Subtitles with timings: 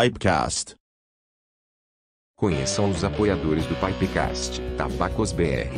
[0.00, 0.74] Pipecast.
[2.34, 5.68] Conheçam os apoiadores do Pipecast, Tabacos BR,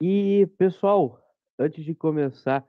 [0.00, 1.20] E, pessoal,
[1.58, 2.64] antes de começar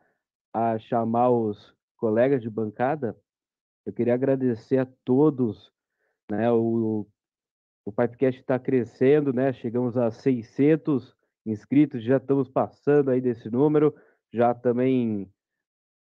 [0.52, 3.16] a chamar os colegas de bancada,
[3.86, 5.72] eu queria agradecer a todos,
[6.30, 7.08] né, o
[7.86, 9.52] o Pipecast está crescendo, né?
[9.54, 11.16] Chegamos a 600
[11.46, 13.94] inscritos, já estamos passando aí desse número,
[14.32, 15.30] já também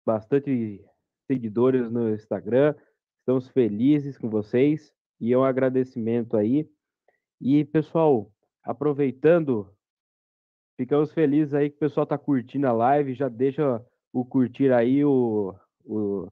[0.05, 0.85] bastante
[1.27, 2.75] seguidores no Instagram.
[3.19, 6.71] Estamos felizes com vocês e é um agradecimento aí.
[7.41, 8.31] E pessoal,
[8.62, 9.69] aproveitando,
[10.77, 15.05] ficamos felizes aí que o pessoal está curtindo a live, já deixa o curtir aí,
[15.05, 15.53] o,
[15.85, 16.29] o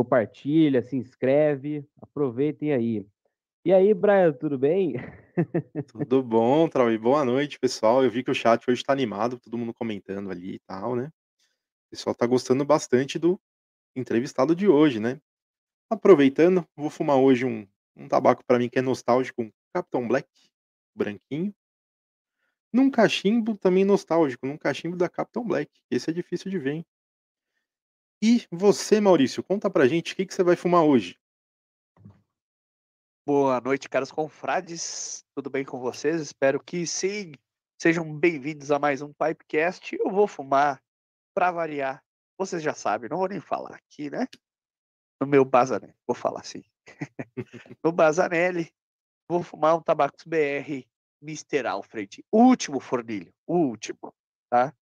[0.00, 3.06] compartilha, se inscreve, aproveitem aí.
[3.62, 4.94] E aí, Brian, tudo bem?
[5.88, 6.86] Tudo bom, Trau?
[6.98, 8.02] boa noite, pessoal.
[8.02, 11.12] Eu vi que o chat hoje está animado, todo mundo comentando ali e tal, né?
[11.86, 13.38] O pessoal tá gostando bastante do
[13.94, 15.20] entrevistado de hoje, né?
[15.90, 20.28] Aproveitando, vou fumar hoje um, um tabaco para mim que é nostálgico, um Capitão Black,
[20.94, 21.54] branquinho.
[22.72, 25.70] Num cachimbo também nostálgico, num cachimbo da Capitão Black.
[25.90, 26.86] Esse é difícil de ver, hein?
[28.22, 31.18] E você, Maurício, conta pra gente o que, que você vai fumar hoje.
[33.26, 35.24] Boa noite, caros confrades.
[35.34, 36.20] Tudo bem com vocês?
[36.20, 37.32] Espero que sim.
[37.80, 39.96] Sejam bem-vindos a mais um Pipecast.
[39.98, 40.82] Eu vou fumar
[41.34, 42.04] para variar.
[42.36, 44.26] Vocês já sabem, não vou nem falar aqui, né?
[45.18, 46.62] No meu Bazanelli, vou falar assim.
[47.82, 48.70] no Bazanelli,
[49.30, 50.86] vou fumar um Tabacos BR
[51.22, 51.66] Mr.
[51.66, 52.22] Alfred.
[52.30, 54.14] Último fornilho, último,
[54.50, 54.74] tá?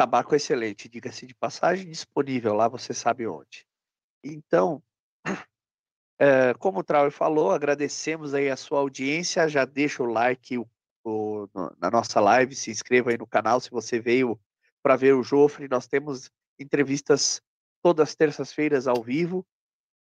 [0.00, 3.66] Tabaco excelente, diga-se de passagem, disponível lá, você sabe onde.
[4.24, 4.82] Então,
[6.18, 9.46] é, como o Trauer falou, agradecemos aí a sua audiência.
[9.46, 10.66] Já deixa o like o,
[11.04, 14.40] o, no, na nossa live, se inscreva aí no canal se você veio
[14.82, 15.68] para ver o Jofre.
[15.68, 17.42] Nós temos entrevistas
[17.82, 19.46] todas as terças-feiras ao vivo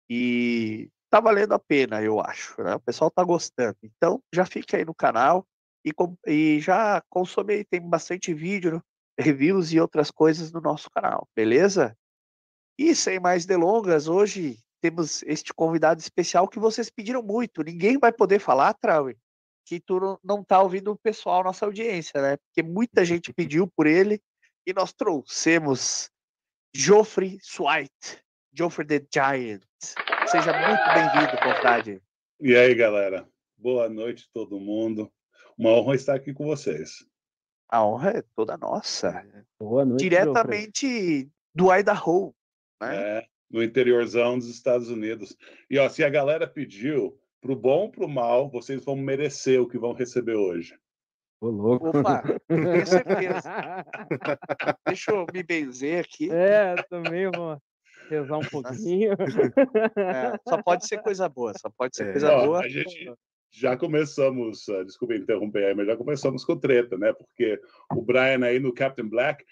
[0.10, 2.63] e tá valendo a pena, eu acho.
[2.63, 2.74] Né?
[2.74, 3.75] O pessoal tá gostando.
[3.84, 5.46] Então já fica aí no canal
[5.84, 5.92] e,
[6.25, 8.82] e já consome aí, tem bastante vídeo,
[9.19, 11.95] reviews e outras coisas no nosso canal, beleza?
[12.77, 17.61] E sem mais delongas, hoje temos este convidado especial que vocês pediram muito.
[17.61, 19.17] Ninguém vai poder falar, Trauer,
[19.65, 22.38] que tu não está ouvindo o pessoal, nossa audiência, né?
[22.38, 24.21] Porque muita gente pediu por ele
[24.65, 26.09] e nós trouxemos
[26.73, 28.23] Joffrey Swite,
[28.53, 29.63] Joffrey the Giant.
[30.27, 32.01] Seja muito bem-vindo, confrade.
[32.39, 33.27] E aí, galera?
[33.57, 35.11] Boa noite todo mundo.
[35.57, 37.09] Uma honra estar aqui com vocês.
[37.69, 39.23] A honra é toda nossa.
[39.59, 40.01] Boa noite.
[40.01, 42.33] Diretamente do Idaho.
[42.81, 43.19] Né?
[43.19, 45.38] É, no interiorzão dos Estados Unidos.
[45.69, 49.67] E ó, se a galera pediu pro bom ou pro mal, vocês vão merecer o
[49.67, 50.75] que vão receber hoje.
[51.39, 51.89] Ô, louco.
[51.89, 53.85] Opa, tenho certeza.
[54.88, 56.29] Deixa eu me benzer aqui.
[56.31, 57.61] É, também vou
[58.09, 59.13] rezar um pouquinho.
[59.95, 62.11] É, só pode ser coisa boa, só pode ser é.
[62.13, 62.59] coisa ó, boa.
[62.61, 63.13] A gente
[63.51, 67.13] já começamos, uh, desculpa interromper aí, mas já começamos com treta, né?
[67.13, 67.60] Porque
[67.91, 69.44] o Brian aí no Captain Black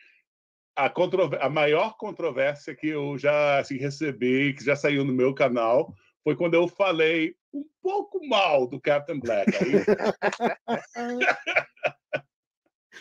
[0.77, 0.93] a,
[1.41, 5.91] a maior controvérsia que eu já assim, recebi, que já saiu no meu canal,
[6.23, 9.51] foi quando eu falei um pouco mal do Captain Black.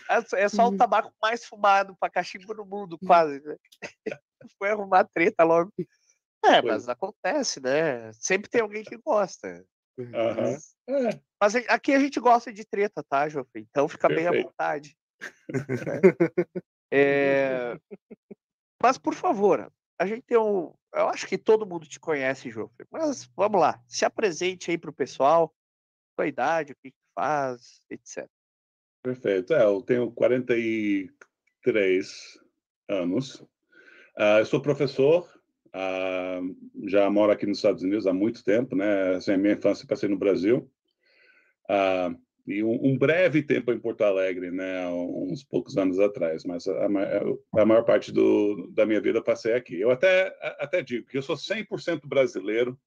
[0.08, 3.40] É, é só o tabaco mais fumado para cachimbo no mundo, quase.
[3.40, 3.56] Né?
[4.56, 5.72] Foi arrumar treta logo.
[6.44, 8.12] É, mas acontece, né?
[8.12, 9.66] Sempre tem alguém que gosta.
[9.98, 10.10] Uhum.
[10.36, 10.76] Mas,
[11.40, 13.62] mas, aqui a gente gosta de treta, tá, Jofre?
[13.62, 14.30] Então fica Perfeito.
[14.30, 14.96] bem à vontade.
[16.92, 17.76] É...
[18.80, 20.72] Mas, por favor, a gente tem um.
[20.94, 22.86] Eu acho que todo mundo te conhece, Jofre.
[22.88, 25.52] Mas vamos lá, se apresente aí para o pessoal,
[26.14, 28.28] sua idade, o que, que faz, etc.
[29.02, 29.52] Perfeito.
[29.52, 32.38] É, eu tenho 43
[32.88, 33.40] anos.
[34.16, 35.28] Uh, eu sou professor,
[35.76, 39.16] uh, já moro aqui nos Estados Unidos há muito tempo, né?
[39.16, 40.70] Assim, a minha infância passei no Brasil.
[41.68, 42.16] Uh,
[42.46, 46.86] e um, um, breve tempo em Porto Alegre, né, uns poucos anos atrás, mas a,
[46.86, 49.80] a, a maior parte do, da minha vida passei aqui.
[49.80, 52.78] Eu até, até digo que eu sou 100% brasileiro,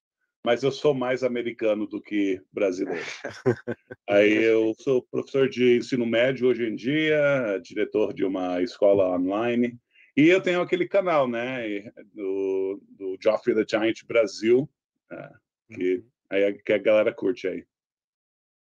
[0.45, 3.05] mas eu sou mais americano do que brasileiro.
[4.07, 9.77] Aí eu sou professor de ensino médio hoje em dia, diretor de uma escola online,
[10.15, 14.69] e eu tenho aquele canal, né, do, do Joffrey the Giant Brasil,
[15.11, 15.29] é,
[15.71, 16.03] que, uhum.
[16.29, 17.65] aí, que a galera curte aí.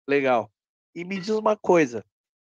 [0.08, 0.52] Legal.
[0.96, 2.06] E me diz uma coisa,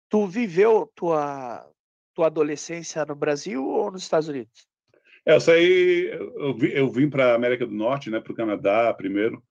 [0.08, 1.68] tu viveu tua,
[2.14, 4.68] tua adolescência no Brasil ou nos Estados Unidos?
[5.26, 8.92] É, eu saí, eu, eu vim para a América do Norte, né, para o Canadá
[8.94, 9.42] primeiro.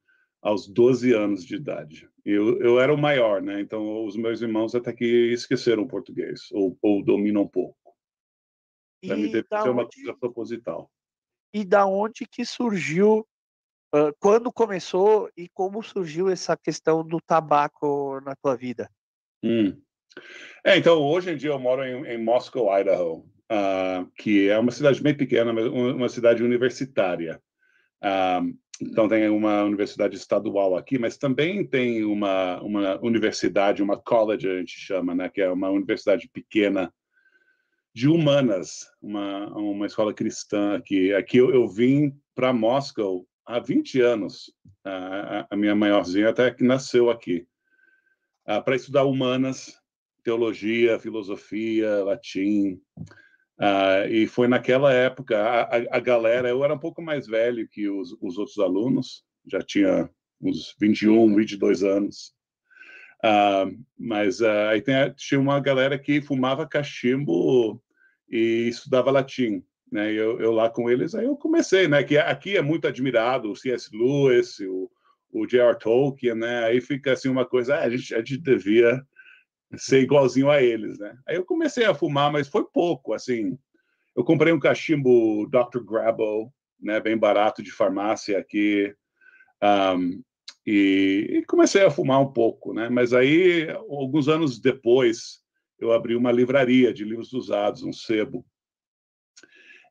[0.42, 2.10] aos 12 anos de idade.
[2.26, 3.60] Eu, eu era o maior, né?
[3.60, 7.89] Então, os meus irmãos até que esqueceram português, ou, ou dominam um pouco.
[9.06, 10.92] Para mim, deve ser uma coisa proposital.
[11.54, 13.26] E da onde que surgiu,
[13.96, 18.90] uh, quando começou e como surgiu essa questão do tabaco na tua vida?
[19.44, 19.80] Hum.
[20.64, 24.72] É, então, hoje em dia eu moro em, em Moscow, Idaho, uh, que é uma
[24.72, 27.42] cidade bem pequena, mas uma cidade universitária.
[28.04, 34.50] Uh, então, tem uma universidade estadual aqui, mas também tem uma, uma universidade, uma college,
[34.50, 36.94] a gente chama, né, que é uma universidade pequena
[37.94, 41.14] de humanas, uma, uma escola cristã aqui.
[41.14, 44.54] Aqui eu, eu vim para Moscou há 20 anos,
[44.86, 47.48] a, a, minha maiorzinha até que nasceu aqui,
[48.48, 49.74] uh, para estudar humanas,
[50.24, 52.80] teologia, filosofia, latim,
[53.60, 57.90] Uh, e foi naquela época, a, a, galera, eu era um pouco mais velho que
[57.90, 62.34] os, os outros alunos, já tinha uns 21, 22 anos.
[63.24, 67.82] Uh, mas uh, aí tem, tinha uma galera que fumava cachimbo
[68.30, 69.64] e estudava latim.
[69.92, 70.12] Né?
[70.14, 72.04] Eu, eu, lá com eles, aí eu comecei, né?
[72.04, 73.90] Que aqui é muito admirado o C.S.
[73.92, 74.90] Lewis, o,
[75.32, 75.78] o J.R.
[75.78, 76.66] Tolkien, né?
[76.66, 79.02] Aí fica assim uma coisa, ah, a, gente, a gente devia
[79.76, 81.16] ser igualzinho a eles, né?
[81.28, 83.58] Aí eu comecei a fumar, mas foi pouco, assim.
[84.16, 85.84] Eu comprei um cachimbo Dr.
[85.84, 88.94] Grabo, né, bem barato de farmácia aqui,
[89.62, 90.22] um,
[90.66, 92.90] e, e, comecei a fumar um pouco, né?
[92.90, 95.42] Mas aí, alguns anos depois,
[95.80, 98.46] eu abri uma livraria de livros usados, um sebo.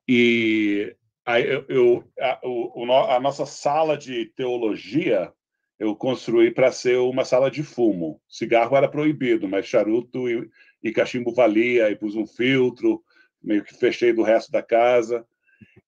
[0.07, 0.95] E
[1.25, 5.33] aí eu, eu a, o, a nossa sala de teologia
[5.79, 8.21] eu construí para ser uma sala de fumo.
[8.29, 10.51] Cigarro era proibido, mas charuto e,
[10.83, 13.03] e cachimbo valia, e pus um filtro,
[13.41, 15.25] meio que fechei do resto da casa.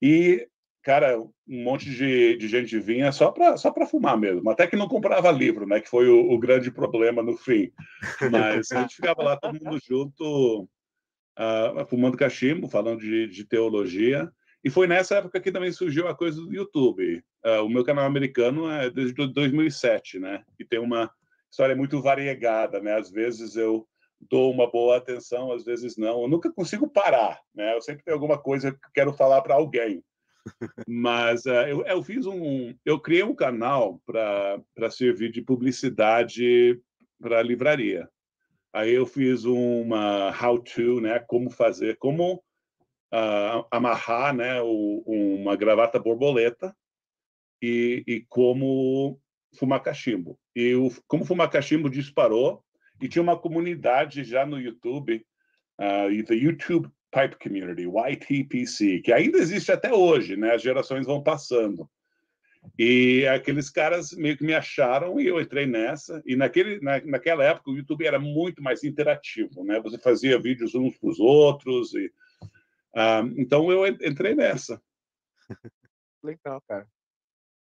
[0.01, 0.47] E,
[0.83, 1.31] cara, um
[1.65, 4.49] monte de, de gente vinha só para só fumar mesmo.
[4.51, 5.81] Até que não comprava livro, né?
[5.81, 7.71] Que foi o, o grande problema no fim.
[8.31, 10.69] Mas a gente ficava lá todo mundo junto,
[11.39, 14.31] uh, fumando cachimbo, falando de, de teologia.
[14.63, 17.23] E foi nessa época que também surgiu a coisa do YouTube.
[17.45, 20.43] Uh, o meu canal americano é desde 2007, né?
[20.59, 21.11] E tem uma
[21.51, 22.97] história muito variegada, né?
[22.97, 23.87] Às vezes eu
[24.29, 26.23] dou uma boa atenção, às vezes não.
[26.23, 27.75] Eu nunca consigo parar, né?
[27.75, 30.03] Eu sempre tenho alguma coisa que quero falar para alguém.
[30.87, 36.81] Mas uh, eu, eu, fiz um, eu criei um canal para servir de publicidade
[37.21, 38.09] para livraria.
[38.73, 41.19] Aí eu fiz uma how-to, né?
[41.21, 42.43] Como fazer, como
[43.13, 46.75] uh, amarrar né, o, uma gravata borboleta
[47.61, 49.21] e, e, como
[49.59, 50.39] fumar cachimbo.
[50.55, 52.65] E o, como fumar cachimbo disparou
[53.01, 55.25] e tinha uma comunidade já no YouTube,
[55.79, 60.55] uh, the YouTube Pipe Community, YTPC, que ainda existe até hoje, né?
[60.55, 61.89] As gerações vão passando.
[62.79, 66.23] E aqueles caras meio que me acharam e eu entrei nessa.
[66.25, 69.81] E naquele, na, naquela época o YouTube era muito mais interativo, né?
[69.81, 72.13] Você fazia vídeos uns para os outros e
[72.95, 74.81] ah, então eu entrei nessa.
[76.23, 76.87] Legal, cara.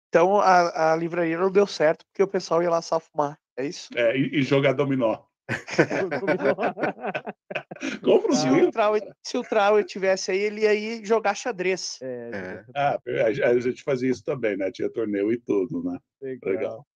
[0.10, 3.66] Então a, a livraria não deu certo porque o pessoal ia lá só fumar, é
[3.66, 3.90] isso?
[3.96, 5.24] É, e, e jogar dominó.
[8.04, 12.00] Compra os se, o Trau, se o Trau tivesse aí, ele ia ir jogar xadrez.
[12.02, 12.66] É, é.
[12.76, 14.72] Ah, a gente fazia isso também, né?
[14.72, 15.98] Tinha torneio e tudo, né?
[16.22, 16.54] Legal.
[16.54, 16.88] Legal.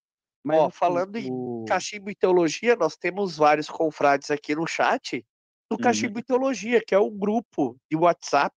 [0.43, 1.63] Mas, Ó, falando o...
[1.63, 5.25] em cachimbo e teologia, nós temos vários confrades aqui no chat
[5.69, 5.81] do uhum.
[5.81, 6.19] Cachimbo uhum.
[6.19, 8.55] e Teologia, que é um grupo de WhatsApp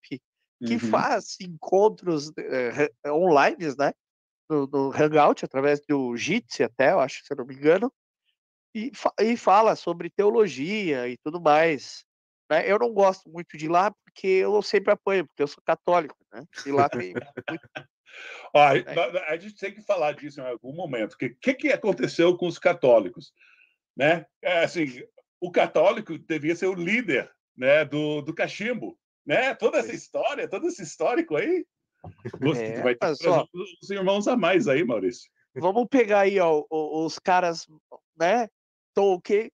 [0.65, 0.79] que uhum.
[0.79, 3.93] faz encontros eh, online, né?
[4.49, 7.93] No, no, Hangout, através do Jitsi até, eu acho, se eu não me engano,
[8.75, 12.05] e, e fala sobre teologia e tudo mais.
[12.51, 12.71] Né?
[12.71, 16.45] Eu não gosto muito de lá porque eu sempre apoio, porque eu sou católico, né?
[16.67, 17.27] E lá tem muito...
[18.53, 21.13] Ó, a, a gente tem que falar disso em algum momento.
[21.13, 23.33] O que, que, que aconteceu com os católicos?
[23.97, 24.27] Né?
[24.43, 25.01] É, assim,
[25.41, 28.99] o católico devia ser o líder né, do, do cachimbo.
[29.25, 29.55] Né?
[29.55, 31.65] Toda essa história, todo esse histórico aí.
[32.41, 33.47] Você é, vai ter só,
[33.81, 35.31] os irmãos a mais aí, Maurício.
[35.55, 37.67] Vamos pegar aí ó, os caras,
[38.19, 38.49] né?
[38.95, 39.51] Tolkien,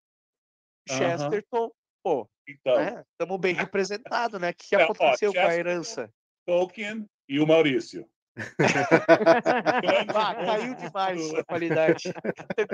[0.88, 1.73] Chesterton, uh -huh.
[2.02, 2.31] pô.
[2.49, 2.75] Então.
[3.12, 3.38] Estamos né?
[3.40, 4.50] bem representados, né?
[4.50, 6.11] O que, que aconteceu ó, com a herança?
[6.47, 8.09] Tolkien e o Maurício.
[10.14, 12.12] ah, caiu demais a qualidade.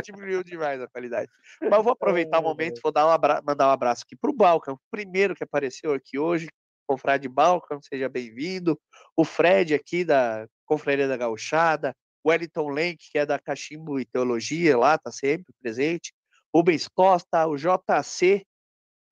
[0.05, 1.31] Diminuiu demais a qualidade.
[1.61, 3.41] Mas eu vou aproveitar o momento vou dar um abra...
[3.47, 6.49] mandar um abraço aqui para o Balkan, o primeiro que apareceu aqui hoje,
[6.87, 8.79] confrade Balkan, seja bem-vindo.
[9.17, 14.05] O Fred aqui da Confraria da Gauchada, o Wellington Lenk, que é da Cachimbo e
[14.05, 16.13] Teologia, lá está sempre presente.
[16.55, 18.47] Rubens Costa, o JC,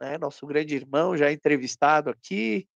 [0.01, 2.67] né, nosso grande irmão, já entrevistado aqui.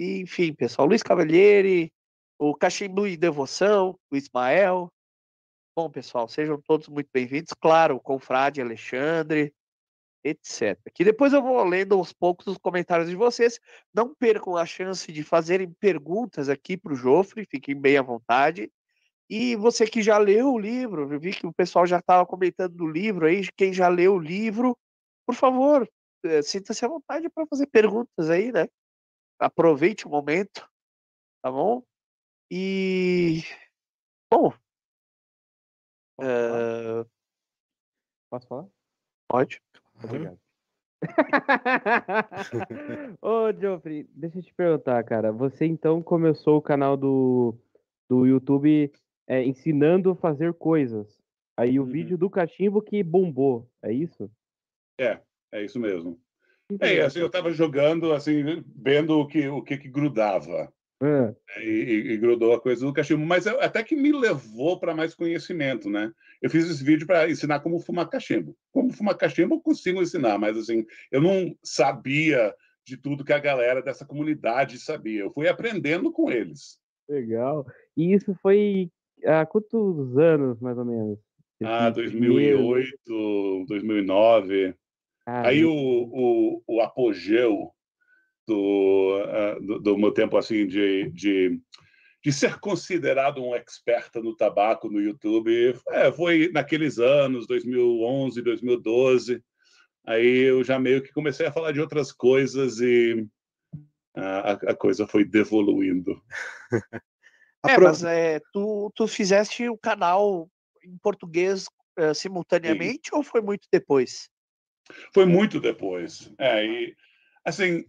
[0.00, 1.92] E, enfim, pessoal, Luiz Cavalieri,
[2.38, 4.90] o Cachimbo e Devoção, o Ismael,
[5.76, 7.54] Bom, pessoal, sejam todos muito bem-vindos.
[7.58, 9.54] Claro, o confrade Alexandre,
[10.22, 10.78] etc.
[10.92, 13.58] Que depois eu vou lendo aos poucos os comentários de vocês.
[13.94, 18.70] Não percam a chance de fazerem perguntas aqui para o Jofre, fiquem bem à vontade.
[19.30, 22.74] E você que já leu o livro, eu vi que o pessoal já estava comentando
[22.74, 24.76] do livro aí, quem já leu o livro,
[25.24, 25.88] por favor,
[26.24, 28.66] eh, sinta-se à vontade para fazer perguntas aí, né?
[29.38, 30.68] Aproveite o momento,
[31.40, 31.80] tá bom?
[32.50, 33.44] E.
[34.32, 34.52] Bom.
[36.18, 38.30] Posso falar?
[38.30, 38.66] Posso falar?
[39.28, 39.62] pode.
[40.02, 40.40] Obrigado.
[43.22, 45.30] Ô, Geoffrey, deixa eu te perguntar, cara.
[45.30, 47.56] Você então começou o canal do,
[48.08, 48.92] do YouTube
[49.30, 51.16] é, ensinando a fazer coisas.
[51.56, 51.88] Aí o Uhum.
[51.92, 54.28] vídeo do cachimbo que bombou, é isso?
[54.98, 55.20] É,
[55.52, 56.18] é isso mesmo.
[56.80, 58.42] É, assim, eu estava jogando, assim,
[58.76, 60.72] vendo o que, o que, que grudava.
[61.00, 64.78] Né, E, e- e grudou a coisa do cachimbo, mas eu- até que me levou
[64.78, 66.12] para mais conhecimento, né?
[66.42, 68.56] Eu fiz esse vídeo para ensinar como fumar cachimbo.
[68.72, 73.38] Como fumar cachimbo eu consigo ensinar, mas assim, eu não sabia de tudo que a
[73.38, 75.20] galera dessa comunidade sabia.
[75.22, 76.78] Eu fui aprendendo com eles.
[77.08, 77.66] legal.
[77.96, 78.90] E isso foi
[79.26, 81.18] há quantos anos, mais ou menos?
[81.62, 84.74] Ah, Esse primeiro- 2008, 2009.
[85.26, 87.70] Ah, Aí o, o, o apogeu
[88.46, 91.60] do, ah, do, do meu tempo assim de, de,
[92.24, 99.42] de ser considerado um expert no tabaco no YouTube é, foi naqueles anos, 2011, 2012.
[100.06, 103.26] Aí eu já meio que comecei a falar de outras coisas e
[104.16, 106.20] a, a coisa foi devoluindo.
[107.66, 110.48] É, Apro- mas é, tu, tu fizeste o canal
[110.82, 114.30] em português eh, simultaneamente ou foi muito depois?
[115.12, 116.32] Foi muito depois.
[116.38, 116.96] É, e,
[117.44, 117.84] assim,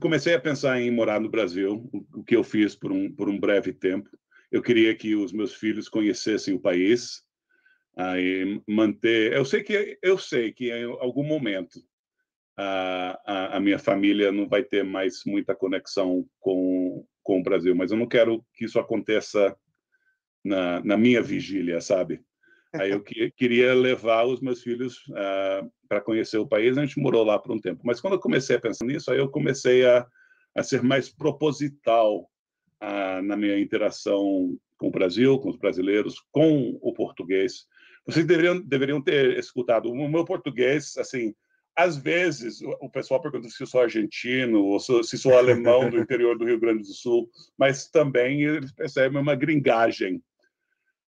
[0.00, 3.28] comecei a pensar em morar no Brasil, o, o que eu fiz por um, por
[3.28, 4.10] um breve tempo.
[4.52, 7.24] Eu queria que os meus filhos conhecessem o país,
[7.96, 9.32] aí manter.
[9.32, 11.80] Eu sei que eu sei que em algum momento
[12.56, 17.74] a, a, a minha família não vai ter mais muita conexão com, com o Brasil,
[17.74, 19.54] mas eu não quero que isso aconteça
[20.44, 22.22] na, na minha vigília, sabe?
[22.72, 25.02] Aí eu que- queria levar os meus filhos
[25.88, 26.78] para conhecer o país.
[26.78, 27.82] A gente morou lá por um tempo.
[27.84, 30.06] Mas quando eu comecei a pensar nisso, aí eu comecei a,
[30.54, 32.30] a ser mais proposital
[32.80, 37.66] ah, na minha interação com o Brasil, com os brasileiros, com o português.
[38.06, 41.34] Vocês deveriam, deveriam ter escutado o meu português, assim,
[41.76, 46.38] às vezes o, pessoal pergunta se eu sou argentino ou se sou alemão do interior
[46.38, 50.22] do Rio Grande do Sul, mas também eles percebem uma gringagem.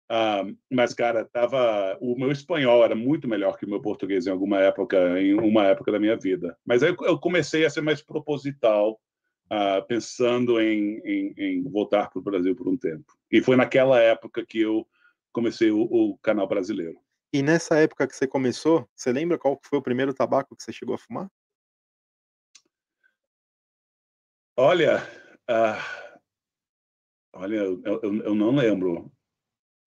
[0.09, 4.31] Ah, mas, cara, tava, o meu espanhol era muito melhor que o meu português em
[4.31, 6.57] alguma época, em uma época da minha vida.
[6.67, 9.01] Mas aí eu comecei a ser mais proposital,
[9.49, 13.05] ah, pensando em, em, em voltar para o Brasil por um tempo.
[13.31, 14.87] E foi naquela época que eu
[15.33, 16.99] comecei o, o canal brasileiro.
[17.37, 20.73] E nessa época que você começou, você lembra qual foi o primeiro tabaco que você
[20.73, 21.31] chegou a fumar?
[24.57, 25.03] Olha,
[25.47, 26.19] ah,
[27.35, 29.13] olha, eu, eu, eu não lembro.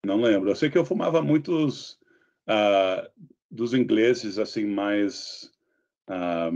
[0.06, 0.52] Não lembro.
[0.52, 2.00] Eu sei que eu fumava muitos
[2.46, 3.10] ah,
[3.50, 5.52] dos ingleses, assim, mais,
[6.08, 6.52] ah,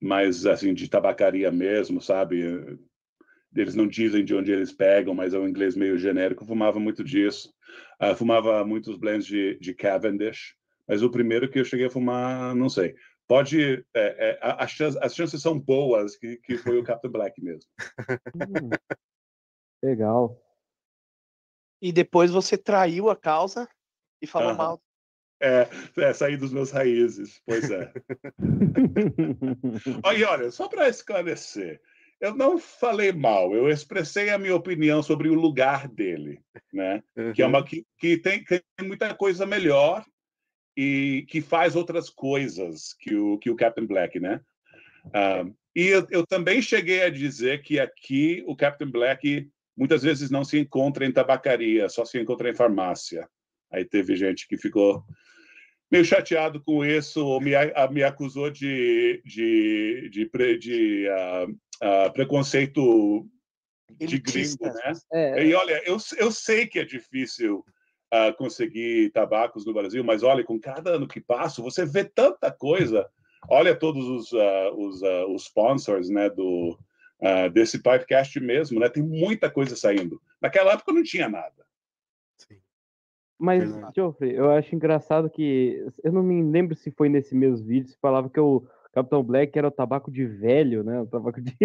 [0.00, 2.78] mais, assim, de tabacaria mesmo, sabe?
[3.54, 6.44] Eles não dizem de onde eles pegam, mas é um inglês meio genérico.
[6.46, 7.52] Fumava muito disso.
[7.98, 10.54] Ah, fumava muitos blends de, de Cavendish,
[10.86, 12.94] mas o primeiro que eu cheguei a fumar, não sei.
[13.26, 17.10] Pode, é, é, a- a chance- as chances são boas que, que foi o Captain
[17.10, 17.68] Black mesmo.
[18.34, 18.70] Hum,
[19.82, 20.40] legal.
[21.82, 23.68] E depois você traiu a causa
[24.20, 24.56] e falou Aham.
[24.58, 24.82] mal.
[25.42, 27.92] É, é, sair dos meus raízes, pois é.
[30.14, 31.80] E olha, só para esclarecer,
[32.20, 36.40] eu não falei mal, eu expressei a minha opinião sobre o lugar dele,
[36.72, 37.02] né?
[37.34, 40.04] Que é uma que, que tem, tem muita coisa melhor
[40.76, 44.40] e que faz outras coisas que o que o Captain Black, né?
[45.14, 50.30] Ah, e eu, eu também cheguei a dizer que aqui o Captain Black muitas vezes
[50.30, 53.26] não se encontra em tabacaria, só se encontra em farmácia.
[53.72, 55.02] Aí teve gente que ficou
[55.90, 61.46] meio chateado com isso, ou me, a- me acusou de, de, de, pre- de, ah,
[61.80, 63.26] ah, preconceito
[63.90, 64.72] de gringo, Elitista.
[64.72, 64.92] né?
[65.12, 67.64] É, E olha, eu, eu sei que é difícil
[68.10, 72.50] ah, conseguir tabacos no Brasil, mas olha, com cada ano que passa, você vê tanta
[72.50, 73.08] coisa.
[73.48, 76.78] Olha todos os, ah, os, ah, os sponsors né, do,
[77.52, 78.88] desse podcast mesmo, né?
[78.88, 80.20] Tem muita coisa saindo.
[80.40, 81.66] Naquela época não tinha nada.
[82.36, 82.58] Sim.
[83.38, 83.62] Mas.
[83.94, 85.86] Geoffrey, eu acho engraçado que.
[86.02, 89.56] Eu não me lembro se foi nesse mesmo vídeo, se falava que o Capitão Black
[89.56, 91.00] era o tabaco de velho, né?
[91.00, 91.56] O tabaco de.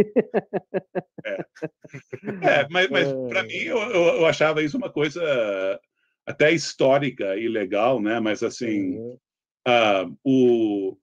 [1.25, 1.45] É,
[2.69, 3.27] mas, mas É.
[3.27, 5.21] para mim, eu, eu, eu achava isso uma coisa
[6.25, 8.19] até histórica e legal, né?
[8.19, 9.17] Mas assim, Uhum.
[9.67, 10.97] ah, o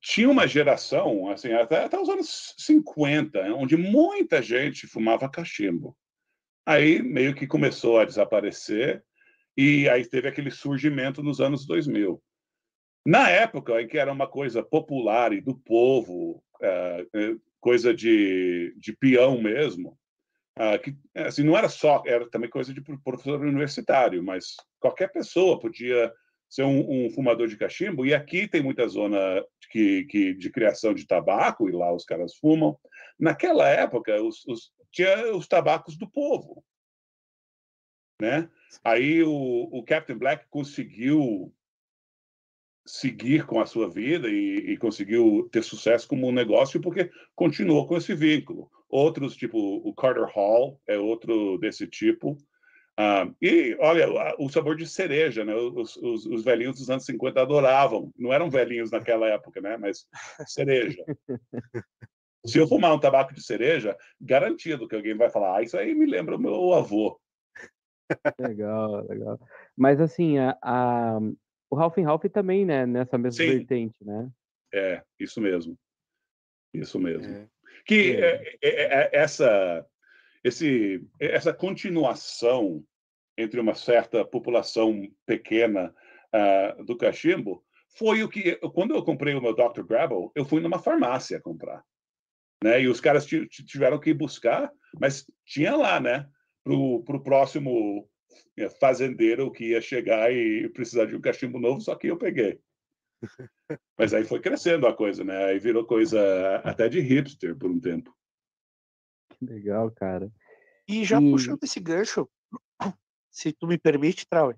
[0.00, 5.96] tinha uma geração, assim, até, até os anos 50, onde muita gente fumava cachimbo.
[6.64, 9.02] Aí meio que começou a desaparecer
[9.56, 12.22] e aí teve aquele surgimento nos anos 2000.
[13.06, 18.74] Na época em que era uma coisa popular e do povo, eh, eh, coisa de,
[18.76, 19.96] de peão mesmo,
[20.56, 25.60] ah, que assim não era só, era também coisa de professor universitário, mas qualquer pessoa
[25.60, 26.12] podia
[26.48, 28.04] ser um, um fumador de cachimbo.
[28.04, 32.34] E aqui tem muita zona que, que, de criação de tabaco, e lá os caras
[32.34, 32.76] fumam.
[33.18, 36.64] Naquela época, os, os, tinha os tabacos do povo.
[38.20, 38.48] Né?
[38.82, 41.54] Aí o, o Captain Black conseguiu
[42.86, 47.86] seguir com a sua vida e, e, conseguiu ter sucesso como um negócio porque continuou
[47.86, 48.70] com esse vínculo.
[48.88, 52.36] Outros, tipo o Carter Hall, é outro desse tipo.
[52.96, 54.06] Ah, e olha,
[54.38, 55.54] o sabor de cereja, né?
[55.54, 58.10] Os, os, os, velhinhos dos anos 50 adoravam.
[58.16, 59.76] Não eram velhinhos naquela época, né?
[59.76, 60.06] Mas
[60.46, 61.04] cereja.
[62.46, 65.94] Se eu fumar um tabaco de cereja, garantido que alguém vai falar: ah, isso aí
[65.94, 67.20] me lembra o meu avô.
[68.38, 69.40] Legal, legal.
[69.76, 71.18] Mas assim, a, a
[71.70, 72.86] o Ralph Ralph também, né?
[72.86, 73.50] Nessa mesma Sim.
[73.58, 74.30] vertente, né?
[74.72, 75.78] É, isso mesmo.
[76.72, 77.32] Isso mesmo.
[77.32, 77.48] É.
[77.84, 78.58] Que é.
[78.62, 79.86] É, essa,
[80.42, 82.84] esse, essa continuação
[83.38, 85.94] entre uma certa população pequena
[86.34, 87.64] uh, do cachimbo
[87.96, 89.82] foi o que, quando eu comprei o meu Dr.
[89.82, 91.82] Grabble, eu fui numa farmácia comprar.
[92.62, 92.82] Né?
[92.82, 96.26] E os caras tiveram que ir buscar, mas tinha lá, né?
[96.64, 98.08] Para o próximo
[98.80, 102.60] fazendeiro que ia chegar e precisar de um cachimbo novo, só que eu peguei.
[103.98, 105.46] Mas aí foi crescendo a coisa, né?
[105.46, 108.14] Aí virou coisa até de hipster por um tempo.
[109.30, 110.30] Que legal, cara.
[110.88, 111.30] E já e...
[111.30, 112.28] puxando esse gancho,
[113.30, 114.54] se tu me permite, Trau.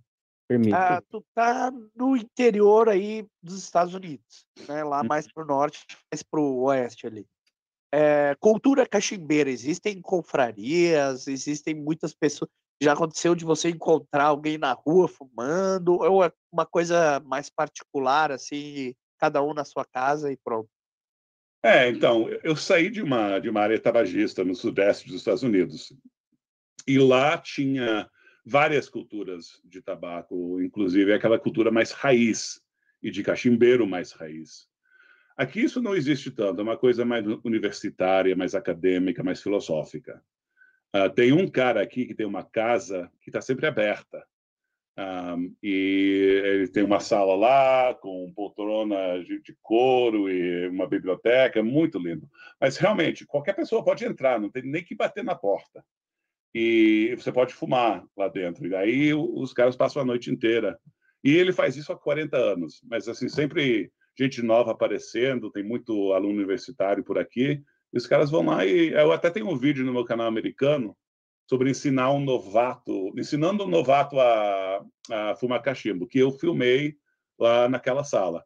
[0.48, 0.72] Permite.
[0.72, 4.82] Ah, tu tá no interior aí dos Estados Unidos, né?
[4.82, 7.26] Lá mais pro norte, mais pro oeste ali.
[7.92, 12.50] É, cultura cachimbeira, existem confrarias, existem muitas pessoas.
[12.80, 18.30] Já aconteceu de você encontrar alguém na rua fumando, ou é uma coisa mais particular,
[18.30, 20.68] assim, cada um na sua casa e pronto?
[21.62, 25.92] É, então, eu saí de uma, de uma área tabagista no sudeste dos Estados Unidos.
[26.86, 28.08] E lá tinha
[28.46, 32.60] várias culturas de tabaco, inclusive aquela cultura mais raiz
[33.02, 34.68] e de cachimbeiro mais raiz.
[35.36, 40.22] Aqui isso não existe tanto, é uma coisa mais universitária, mais acadêmica, mais filosófica.
[40.94, 44.24] Uh, tem um cara aqui que tem uma casa que está sempre aberta.
[44.98, 51.62] Um, e ele tem uma sala lá com poltrona de, de, couro e uma biblioteca,
[51.62, 52.28] muito lindo.
[52.60, 55.84] Mas realmente, qualquer pessoa pode entrar, não tem nem que bater na porta.
[56.52, 58.66] E você pode fumar lá dentro.
[58.66, 60.76] E aí os caras passam a noite inteira.
[61.22, 62.80] E ele faz isso há 40 anos.
[62.90, 67.62] Mas assim, sempre gente nova aparecendo, tem muito aluno universitário por aqui.
[67.92, 70.96] E os caras vão lá e eu até tenho um vídeo no meu canal americano
[71.48, 76.96] sobre ensinar um novato, ensinando um novato a, a fumar cachimbo, que eu filmei
[77.38, 78.44] lá naquela sala.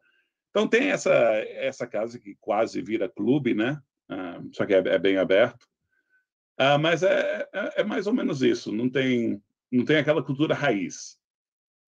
[0.49, 3.81] Então tem essa essa casa que quase vira clube, né?
[4.07, 5.67] Ah, só que é, é, bem aberto.
[6.57, 8.71] Ah, mas é, é, é, mais ou menos isso.
[8.71, 11.17] Não tem não tem aquela cultura raiz.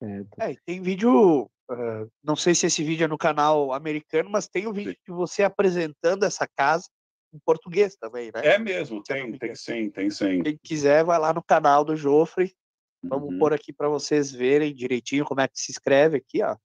[0.02, 1.50] É, tem vídeo.
[1.70, 5.00] Uh, não sei se esse vídeo é no canal americano, mas tem um vídeo sim.
[5.08, 6.88] de você apresentando essa casa
[7.36, 8.42] em português também, né?
[8.44, 10.42] É mesmo, tem, tem sim, tem sim.
[10.44, 12.56] Quem quiser, vai lá no canal do Jofre.
[13.04, 13.40] Vamos uhum.
[13.40, 16.56] pôr aqui para vocês verem direitinho como é que se escreve aqui, ó.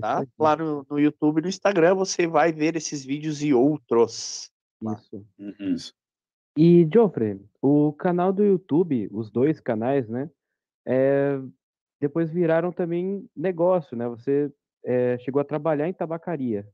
[0.00, 0.26] Tá?
[0.38, 4.50] Lá no, no YouTube e no Instagram você vai ver esses vídeos e outros.
[4.82, 5.26] Isso.
[5.38, 5.76] Uhum.
[6.56, 10.30] E, Jofre, o canal do YouTube, os dois canais, né?
[10.86, 11.38] É,
[12.00, 14.08] depois viraram também negócio, né?
[14.08, 14.52] Você
[14.84, 16.66] é, chegou a trabalhar em tabacaria.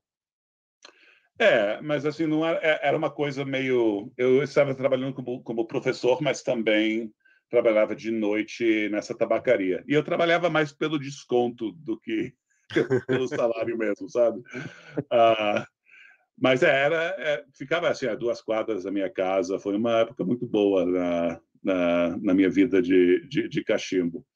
[1.38, 4.12] É, mas assim, não era, é, era uma coisa meio.
[4.16, 7.12] Eu estava trabalhando como, como professor, mas também
[7.50, 9.84] trabalhava de noite nessa tabacaria.
[9.86, 12.32] E eu trabalhava mais pelo desconto do que
[13.06, 14.38] pelo salário mesmo, sabe?
[14.38, 15.64] Uh,
[16.38, 19.58] mas é, era, é, ficava assim, a duas quadras da minha casa.
[19.58, 24.26] Foi uma época muito boa na, na, na minha vida de, de, de cachimbo.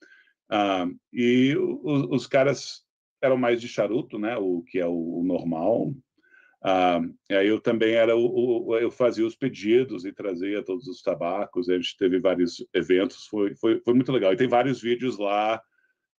[0.51, 2.85] Uh, e os, caras
[3.21, 4.37] eram mais de charuto, né?
[4.37, 5.95] O que é o, o normal.
[6.63, 11.69] Ah, eu também era o, o, eu fazia os pedidos e trazia todos os tabacos.
[11.69, 14.33] A gente teve vários eventos, foi, foi, foi muito legal.
[14.33, 15.63] E tem vários vídeos lá,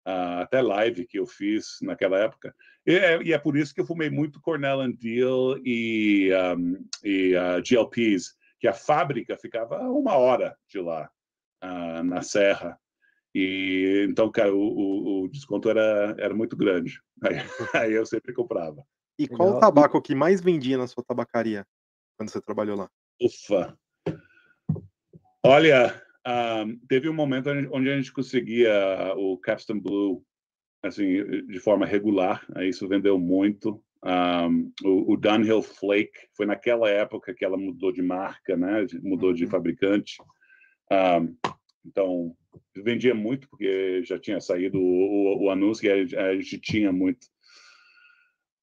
[0.06, 2.56] ah, até live que eu fiz naquela época.
[2.86, 6.88] E é, e é, por isso que eu fumei muito Cornell and Deal e, um,
[7.04, 11.10] e uh, GLPs, que a fábrica ficava uma hora de lá,
[11.62, 12.80] uh, na Serra.
[13.36, 17.02] E então, cara, o, o, o desconto era, era muito grande.
[17.22, 17.36] Aí,
[17.74, 18.86] aí eu sempre comprava.
[19.18, 21.66] E qual o tabaco que mais vendia na sua tabacaria
[22.18, 22.90] quando você trabalhou lá?
[23.22, 23.78] Ufa!
[25.44, 30.24] Olha, ah, teve um momento onde- a gente conseguia o Capstan Blue
[30.84, 32.46] assim de forma regular.
[32.56, 33.84] Aí isso vendeu muito.
[34.04, 34.48] Ah,
[34.84, 38.86] o, o Dunhill Flake foi naquela época que ela mudou de marca, né?
[38.86, 39.50] de- Mudou de Uhum.
[39.50, 40.18] fabricante.
[40.92, 41.20] Ah,
[41.86, 42.36] então
[42.76, 46.92] vendia muito porque já tinha saído o, o, o anúncio e a, a gente tinha
[46.92, 47.28] muito.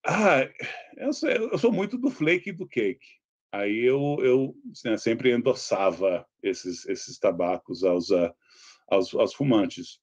[0.06, 0.48] Ah,
[0.96, 3.06] eu, sou- eu sou muito do flake e do cake.
[3.52, 8.34] Aí eu, eu né, sempre endossava esses, esses tabacos aos, ah,
[8.88, 9.98] aos, aos fumantes.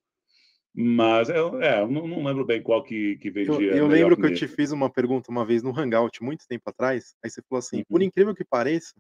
[0.74, 3.74] Mas eu, é, eu não, não lembro bem qual que, que Eu, vendia.
[3.74, 6.70] eu melhor lembro que eu te fiz uma pergunta uma vez no Hangout, muito tempo
[6.70, 7.14] atrás.
[7.24, 8.08] Aí você falou assim: por Uhum.
[8.08, 8.94] incrível que pareça,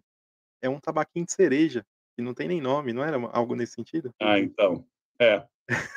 [0.61, 1.85] é um tabaquinho de cereja,
[2.15, 4.13] que não tem nem nome, não era algo nesse sentido?
[4.19, 4.85] Ah, então.
[5.19, 5.47] É.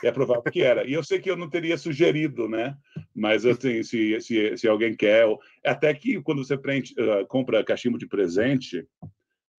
[0.02, 0.86] É provável que era.
[0.86, 2.76] E eu sei que eu não teria sugerido, né?
[3.14, 5.26] Mas assim, se, se, se alguém quer.
[5.64, 8.86] Até que quando você prende, ah, compra cachimbo de presente,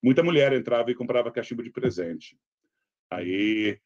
[0.03, 2.37] muita mulher entrava e comprava cachimbo de presente.
[3.11, 3.79] Aí,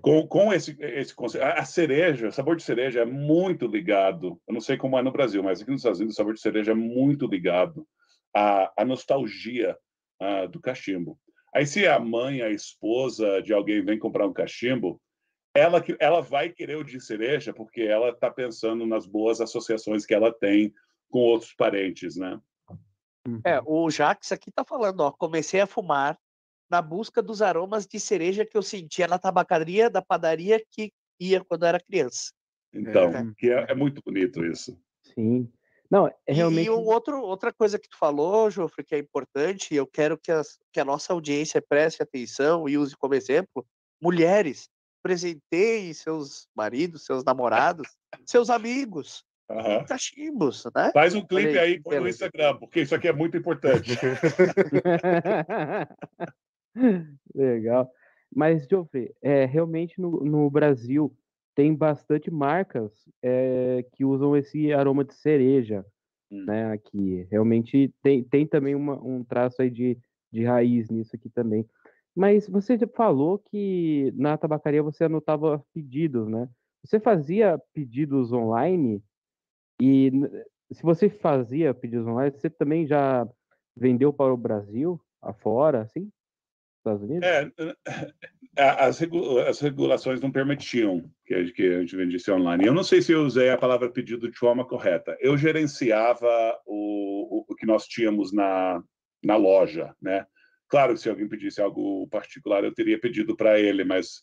[0.00, 1.44] com, com esse, esse conceito.
[1.44, 4.40] A, a cereja, o sabor de cereja é muito ligado.
[4.46, 6.40] Eu não sei como é no Brasil, mas aqui nos Estados Unidos o sabor de
[6.40, 7.86] cereja é muito ligado
[8.34, 9.76] à, à nostalgia
[10.20, 11.18] ah, do cachimbo.
[11.54, 15.00] Aí, se a mãe, a esposa de alguém vem comprar um cachimbo,
[15.54, 20.06] ela, que- ela vai querer o de cereja porque ela está pensando nas boas associações
[20.06, 20.72] que ela tem
[21.10, 22.40] com outros parentes, né?
[23.44, 26.18] É, o Jax aqui tá falando, ó, comecei a fumar
[26.70, 31.44] na busca dos aromas de cereja que eu sentia na tabacaria da padaria que ia
[31.44, 32.32] quando eu era criança.
[32.72, 33.32] Então, É.
[33.36, 34.76] que é, é muito bonito isso.
[35.14, 35.48] Sim.
[35.90, 36.66] Não, é E- realmente.
[36.66, 40.16] E, o outro, outra coisa que tu falou, Jofre, que é importante, e eu quero
[40.16, 43.64] que, as- que a nossa audiência preste atenção e use como exemplo,
[44.00, 44.70] mulheres,
[45.02, 47.88] presenteiem seus maridos, seus namorados,
[48.24, 49.84] seus amigos, Aham.
[49.84, 50.90] cachimbos, né?
[50.94, 52.08] Faz um clipe aí, põe no.
[52.08, 53.92] Instagram, porque isso aqui é muito importante.
[57.34, 57.90] Legal.
[58.34, 61.14] Mas, Geoffrey, é, realmente no, no Brasil
[61.54, 65.84] tem bastante marcas é, que usam esse aroma de cereja,
[66.30, 66.44] Hum.
[66.46, 66.72] né?
[66.72, 67.26] Aqui.
[67.30, 69.98] Realmente tem, tem também uma- um traço aí de,
[70.32, 71.68] de raiz nisso aqui também.
[72.14, 76.48] Mas você falou que na tabacaria você anotava pedidos, né?
[76.84, 79.02] Você fazia pedidos online
[79.80, 80.10] e
[80.70, 83.26] se você fazia pedidos online, você também já
[83.76, 86.10] vendeu para o Brasil, afora, assim?
[86.78, 87.26] Estados Unidos?
[87.26, 87.50] É,
[88.78, 89.00] as,
[89.48, 92.66] as regulações não permitiam que a, que a gente vendisse online.
[92.66, 95.16] Eu não sei se eu usei a palavra pedido de forma correta.
[95.20, 96.28] Eu gerenciava
[96.66, 98.82] o, o, o que nós tínhamos na,
[99.22, 100.26] na loja, né?
[100.72, 104.22] Claro, se alguém pedisse algo particular, eu teria pedido para ele, mas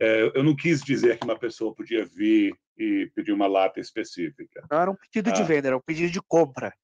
[0.00, 4.66] é, eu não quis dizer que uma pessoa podia vir e pedir uma lata específica.
[4.68, 5.44] Não era um pedido de Ah.
[5.44, 6.74] venda, era um pedido de compra.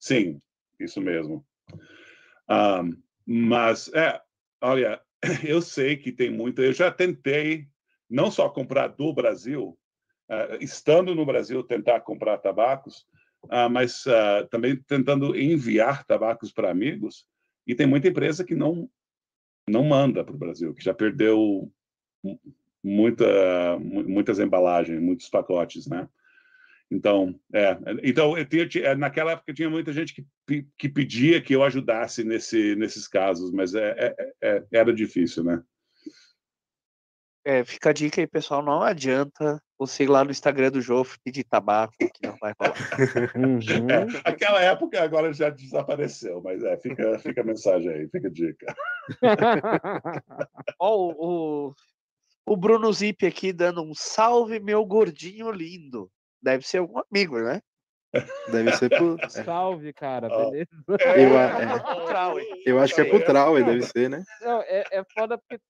[0.00, 0.40] Sim,
[0.80, 1.46] isso mesmo.
[2.48, 2.82] Ah,
[3.24, 4.20] mas, é,
[4.60, 5.00] olha,
[5.48, 6.60] eu sei que tem muita.
[6.62, 7.68] Eu já tentei
[8.10, 9.78] não só comprar do Brasil,
[10.28, 13.06] ah, estando no Brasil, tentar comprar tabacos,
[13.48, 17.28] ah, mas ah, também tentando enviar tabacos para amigos.
[17.66, 18.88] E tem muita empresa que não
[19.68, 21.68] não manda para o Brasil, que já perdeu
[22.22, 22.40] mu-
[22.84, 26.08] muita, mu- muitas embalagens, muitos pacotes, né?
[26.88, 31.52] Então, é, então eu tinha, tinha- naquela época tinha muita gente que, que pedia que
[31.52, 35.60] eu ajudasse nesse, nesses casos, mas é, é- é- era difícil, né?
[37.44, 41.18] É, fica a dica aí, pessoal, não adianta você ir lá no Instagram do Jofre
[41.22, 42.74] pedir tabaco, que não vai rolar.
[43.36, 43.58] Uhum.
[43.90, 48.30] É, aquela época agora já desapareceu, mas é, fica, fica a mensagem aí, fica a
[48.30, 48.74] dica.
[50.80, 51.74] Ó, o, o,
[52.46, 56.10] o Bruno Zip aqui dando um salve, meu gordinho lindo.
[56.40, 57.60] Deve ser algum amigo, né?
[58.50, 59.16] Deve ser pro.
[59.20, 60.50] é, Salve, cara, Ó.
[60.50, 60.70] beleza?
[60.88, 62.62] Eu, é, Trau, hein?
[62.64, 64.22] eu acho que é pro Trauer, deve ser, né?
[64.40, 65.62] Não, é, é foda porque,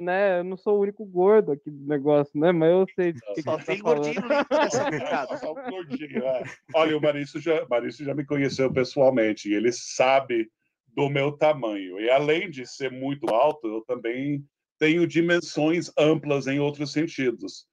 [0.00, 2.52] né, eu não sou o único gordo aqui do negócio, né?
[2.52, 4.02] Mas eu sei do que, que Só você tem tá falando.
[4.02, 5.36] gordinho nessa.
[5.38, 6.42] Só um gordinho, é.
[6.74, 10.50] Olha, o Marício já, Marício já me conheceu pessoalmente e ele sabe
[10.88, 12.00] do meu tamanho.
[12.00, 14.44] E além de ser muito alto, eu também
[14.78, 17.66] tenho dimensões amplas em outros sentidos.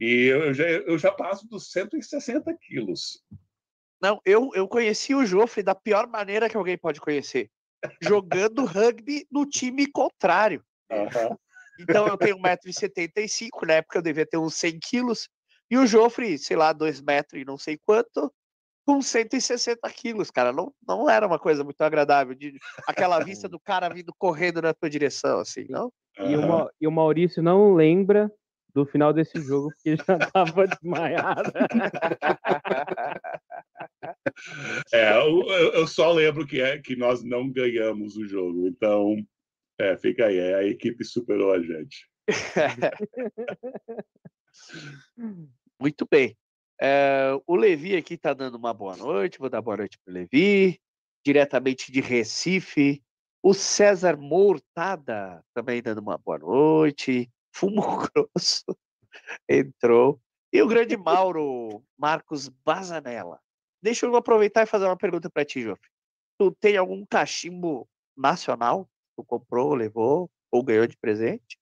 [0.00, 3.22] E eu já, eu já passo dos 160 quilos.
[4.00, 7.50] Não, eu, eu conheci o Jofre da pior maneira que alguém pode conhecer.
[8.00, 10.64] Jogando rugby no time contrário.
[10.90, 11.36] Aham.
[11.78, 15.28] Então eu tenho 1,75m, na época eu devia ter uns 100 quilos.
[15.70, 18.32] E o Jofre, sei lá, 2 metros e não sei quanto,
[18.86, 20.52] com 160 quilos, cara.
[20.52, 22.34] Não, não era uma coisa muito agradável.
[22.34, 25.90] De, aquela vista do cara vindo correndo na tua direção, assim, não?
[26.18, 26.46] E, o aham.
[26.46, 28.30] Ma- e o Maurício não lembra
[28.74, 31.52] do final desse jogo, porque já tava desmaiada.
[34.92, 39.16] É, eu, eu só lembro que, é, que nós não ganhamos o jogo, então
[39.78, 42.08] é, fica aí, é, a equipe superou a gente.
[45.80, 46.36] Muito bem.
[46.80, 49.38] É, o Levi aqui está dando uma boa noite.
[49.38, 50.80] Vou dar boa noite para o Levi,
[51.24, 53.02] diretamente de Recife.
[53.42, 57.30] O César Mortada também dando uma boa noite.
[57.54, 58.76] Fumo Grosso
[59.48, 60.20] entrou.
[60.52, 63.40] E o grande Mauro Marcos Bazanella.
[63.82, 65.90] Deixa eu aproveitar e fazer uma pergunta para ti, Joffre.
[66.38, 68.88] Tu tem algum cachimbo nacional?
[69.22, 71.56] Tu comprou, levou ou ganhou de presente?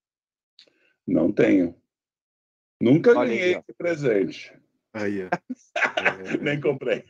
[1.07, 1.75] Não tenho.
[2.81, 4.53] Nunca Olha ganhei aí, esse presente.
[4.95, 5.29] Aí, é.
[6.41, 7.05] Nem comprei.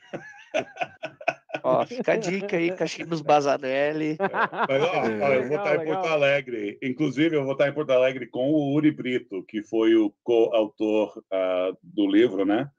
[1.63, 4.17] Ó, fica a dica aí, Cachimbos Bazanelli.
[4.19, 6.79] É, mas, ó, ó, eu vou estar em Porto Alegre.
[6.83, 11.19] Inclusive, eu vou estar em Porto Alegre com o Uri Brito, que foi o coautor
[11.19, 12.71] uh, do livro, né?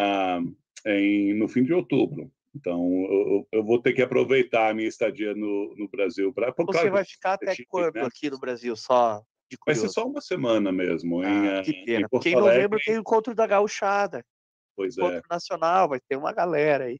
[0.00, 0.56] Uh,
[0.88, 2.32] em, no fim de outubro.
[2.54, 6.52] Então, eu, eu, vou ter que aproveitar a minha estadia no, no Brasil para.
[6.52, 8.02] Você claro, vai ficar até quando né?
[8.02, 8.76] aqui no Brasil?
[8.76, 11.20] Só de Vai ser só uma semana mesmo.
[11.22, 12.06] Ah, em, que pena.
[12.06, 14.24] Em Porque em novembro tem o encontro da gauchada.
[14.74, 15.22] Pois encontro é.
[15.30, 16.98] nacional, vai ter uma galera aí.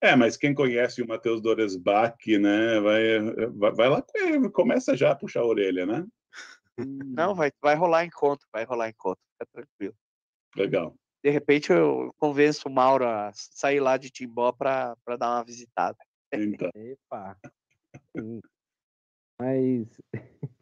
[0.00, 4.96] É, mas quem conhece o Matheus Doresbach, né, vai, vai, vai, lá com ele, começa
[4.96, 6.06] já a puxar a orelha, né?
[6.78, 9.94] Não, vai, vai rolar encontro, vai rolar encontro, fica tranquilo.
[10.56, 10.94] Legal.
[11.22, 15.96] De repente eu convenço o Mauro a sair lá de Timbó para dar uma visitada.
[16.32, 16.70] Então.
[16.74, 17.36] Epa.
[19.40, 20.00] Mas,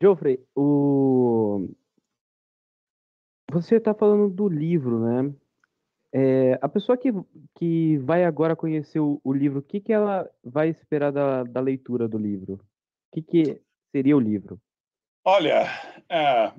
[0.00, 1.68] Geoffrey, o...
[3.50, 5.34] você está falando do livro, né?
[6.12, 7.10] É, a pessoa que,
[7.54, 11.60] que vai agora conhecer o, o livro, o que, que ela vai esperar da, da
[11.60, 12.54] leitura do livro?
[12.54, 12.60] O
[13.12, 14.60] que, que seria o livro?
[15.24, 15.66] Olha,
[16.08, 16.52] é,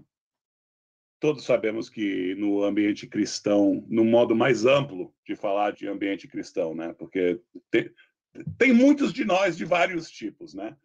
[1.19, 6.75] todos sabemos que no ambiente cristão, no modo mais amplo de falar de ambiente cristão,
[6.75, 6.93] né?
[6.93, 7.91] Porque tem,
[8.57, 10.75] tem muitos de nós de vários tipos, né?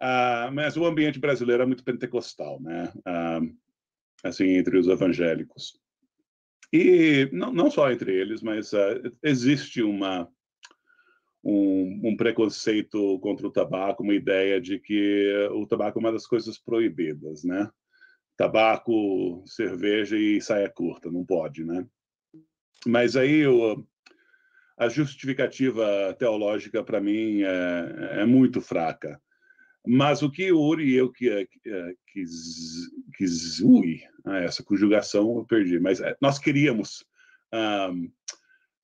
[0.00, 2.92] Ah, mas o ambiente brasileiro é muito pentecostal, né?
[3.04, 3.40] Ah,
[4.22, 5.80] assim, entre os evangélicos.
[6.72, 10.26] E não, não só entre eles, mas uh, existe uma,
[11.44, 16.26] um, um, preconceito contra o tabaco, uma ideia de que o tabaco é uma das
[16.26, 17.70] coisas proibidas, né?
[18.42, 21.86] Tabaco, cerveja e saia curta, não pode, né?
[22.84, 23.86] Mas aí o,
[24.76, 29.22] a justificativa teológica, para mim, é, é muito fraca.
[29.86, 31.46] Mas o que Uri e eu que, eh,
[32.08, 32.24] que,
[33.16, 33.24] que
[33.62, 37.04] ui, ah, essa conjugação eu perdi, mas eh, nós queríamos
[37.92, 38.10] um,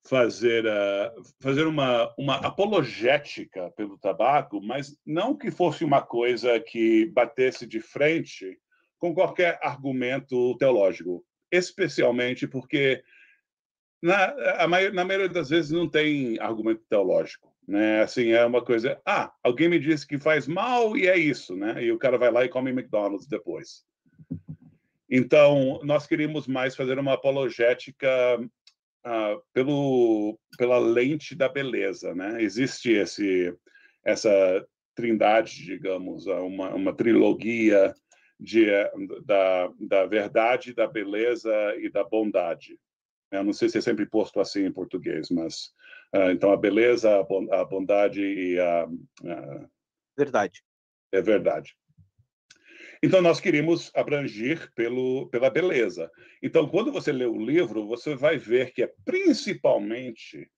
[0.09, 7.07] fazer, uh, fazer uma, uma apologética pelo tabaco, mas não que fosse uma coisa que
[7.07, 8.57] batesse de frente
[8.99, 13.03] com qualquer argumento teológico, especialmente porque
[14.03, 14.35] na,
[14.65, 17.53] a, na maioria das vezes não tem argumento teológico.
[17.67, 18.01] Né?
[18.01, 18.99] Assim, é uma coisa.
[19.05, 21.85] Ah, alguém me disse que faz mal e é isso, né?
[21.85, 23.85] E o cara vai lá e come McDonald's depois.
[25.11, 28.09] Então, nós queríamos mais fazer uma apologética
[28.41, 32.43] uh, pelo, pela lente da beleza, né?
[32.43, 33.55] Existe esse,
[34.03, 37.95] essa trindade, digamos, uma, uma trilogia
[38.39, 38.67] de,
[39.25, 42.79] da, da verdade, da beleza e da bondade.
[43.31, 45.73] Eu não sei se é sempre posto assim em português, mas
[46.15, 47.11] uh, então a beleza,
[47.53, 49.69] a bondade e a, a
[50.17, 50.63] verdade.
[51.13, 51.77] É verdade.
[53.03, 56.11] Então nós queríamos abranger pelo pela beleza.
[56.43, 60.51] Então quando você lê o livro, você vai ver que é principalmente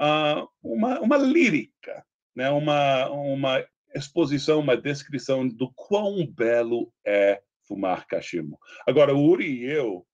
[0.00, 2.04] uh, uma uma lírica,
[2.34, 2.48] né?
[2.50, 8.58] Uma uma exposição, uma descrição do quão belo é fumar cachimbo.
[8.86, 10.06] Agora, o Uri e eu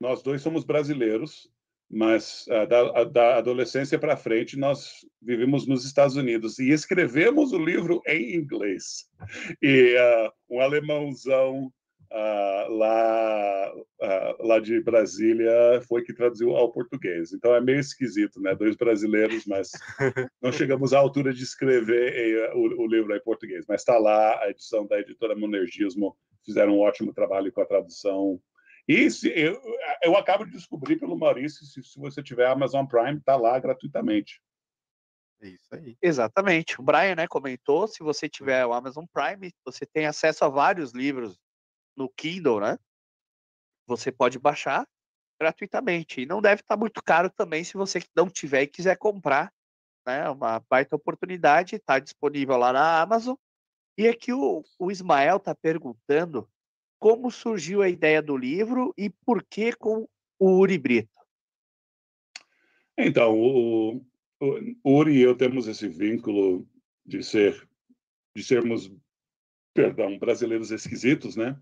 [0.00, 1.48] nós dois somos brasileiros,
[1.90, 7.58] mas uh, da, da, adolescência para frente nós vivemos nos Estados Unidos e escrevemos o
[7.58, 9.06] livro em inglês.
[9.60, 11.70] E uh, um alemãozão
[12.12, 13.72] uh, lá,
[14.40, 17.32] lá de Brasília foi que traduziu ao português.
[17.32, 18.54] Então é meio esquisito, né?
[18.54, 19.70] Dois brasileiros, mas
[20.42, 23.64] não chegamos à altura de escrever eh, o, o livro em português.
[23.68, 28.40] Mas está lá a edição da editora Monergismo, fizeram um ótimo trabalho com a tradução
[28.90, 29.60] e se, eu,
[30.02, 34.42] eu acabo de descobrir pelo Maurício, se, se você tiver Amazon Prime, está lá gratuitamente.
[35.40, 35.96] É isso aí.
[36.02, 36.80] Exatamente.
[36.80, 40.92] O Brian né, comentou, se você tiver o Amazon Prime, você tem acesso a vários
[40.92, 41.38] livros
[42.00, 42.78] no Kindle, né?
[43.86, 44.88] Você pode baixar
[45.40, 46.20] gratuitamente.
[46.20, 49.52] E não deve estar tá muito caro também se você não tiver e quiser comprar.
[50.06, 50.28] Né?
[50.28, 53.36] Uma baita oportunidade, está disponível lá na Amazon.
[53.98, 56.48] E aqui o, o Ismael está perguntando
[56.98, 61.18] como surgiu a ideia do livro e por que com o Uri Brito.
[62.96, 64.04] Então, o,
[64.84, 66.68] o Uri e eu temos esse vínculo
[67.04, 67.68] de ser
[68.36, 68.92] de sermos,
[69.74, 71.60] perdão, brasileiros esquisitos, né?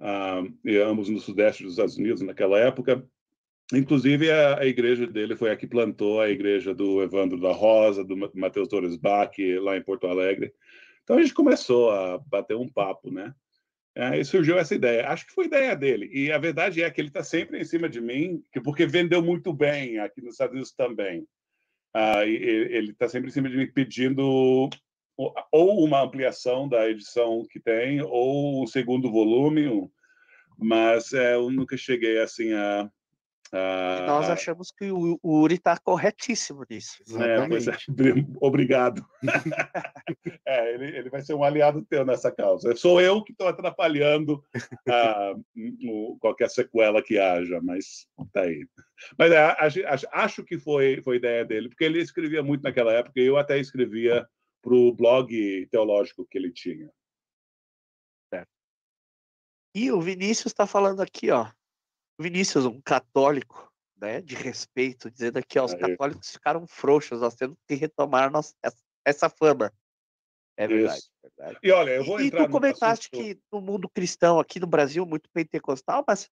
[0.00, 3.04] Ah, e ambos no sudeste dos Estados Unidos naquela época.
[3.72, 8.02] Inclusive, a, a, igreja dele foi a que plantou a igreja do Evandro da Rosa,
[8.04, 10.54] do Matheus Torres Bach, lá em Porto Alegre.
[11.02, 13.34] Então, a gente começou a bater um papo, né?
[13.96, 15.08] Aí surgiu essa ideia.
[15.08, 16.08] Acho que foi ideia dele.
[16.12, 19.52] E a verdade é que ele está sempre em cima de mim, porque vendeu muito
[19.52, 21.26] bem aqui nos Estados Unidos também.
[21.92, 24.70] Ah, ele está sempre em cima de mim pedindo
[25.50, 29.90] ou uma ampliação da edição que tem, ou um segundo volume,
[30.56, 32.88] mas é, eu nunca cheguei assim a.
[33.52, 34.04] a...
[34.06, 37.02] Nós achamos que o, Uri está corretíssimo nisso.
[37.20, 37.46] É, é,
[38.40, 39.04] obrigado.
[40.46, 42.76] é, ele, ele, vai ser um aliado teu nessa causa.
[42.76, 44.40] Sou eu que estou atrapalhando
[44.88, 48.64] uh, qualquer sequela que haja, mas tá aí.
[49.18, 53.20] Mas é, acho, acho que foi, foi ideia dele, porque ele escrevia muito naquela época,
[53.20, 54.24] e eu até escrevia
[54.62, 56.90] para o blog teológico que ele tinha.
[58.32, 58.50] Certo.
[59.74, 61.50] E o Vinícius está falando aqui, ó.
[62.20, 65.80] Vinícius, um católico, né, de respeito, dizendo aqui, ó, os Aí.
[65.80, 68.54] católicos ficaram frouxos, nós temos que retomar nossa,
[69.04, 69.72] essa fama.
[70.56, 71.58] É verdade, verdade.
[71.62, 72.42] E olha, eu vou e, entrar.
[72.42, 73.24] E tu comentaste assunto...
[73.24, 76.28] que no mundo cristão aqui no Brasil, muito pentecostal, mas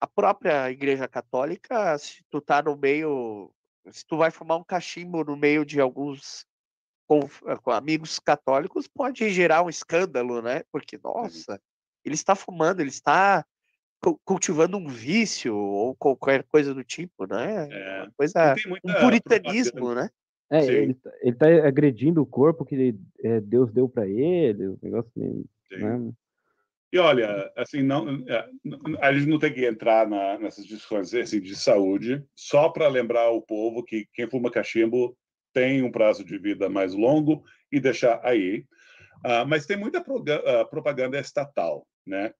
[0.00, 3.52] a própria Igreja Católica, se tu tá no meio,
[3.90, 6.46] se tu vai fumar um cachimbo no meio de alguns
[7.06, 10.62] com, eh, com, amigos católicos pode gerar um escândalo, né?
[10.72, 11.60] Porque, nossa,
[12.04, 13.44] ele está fumando, ele está
[14.24, 17.68] cultivando um vício ou qualquer coisa do tipo, né?
[17.70, 18.08] É.
[18.16, 18.54] coisa,
[18.84, 20.08] um puritanismo, né?
[20.50, 22.94] É, ele, tá, ele tá agredindo o corpo que
[23.24, 25.44] é, Deus deu para ele, o negócio mesmo.
[25.72, 26.12] Né?
[26.92, 28.48] E olha, assim, não, é,
[29.00, 33.30] a gente não tem que entrar na, nessas discussões assim, de saúde, só para lembrar
[33.30, 35.16] o povo que quem fuma cachimbo
[35.56, 37.42] tem um prazo de vida mais longo
[37.72, 38.66] e deixar aí.
[39.24, 42.34] Uh, mas tem muita uh, propaganda estatal, né?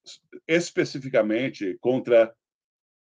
[0.47, 2.31] especificamente contra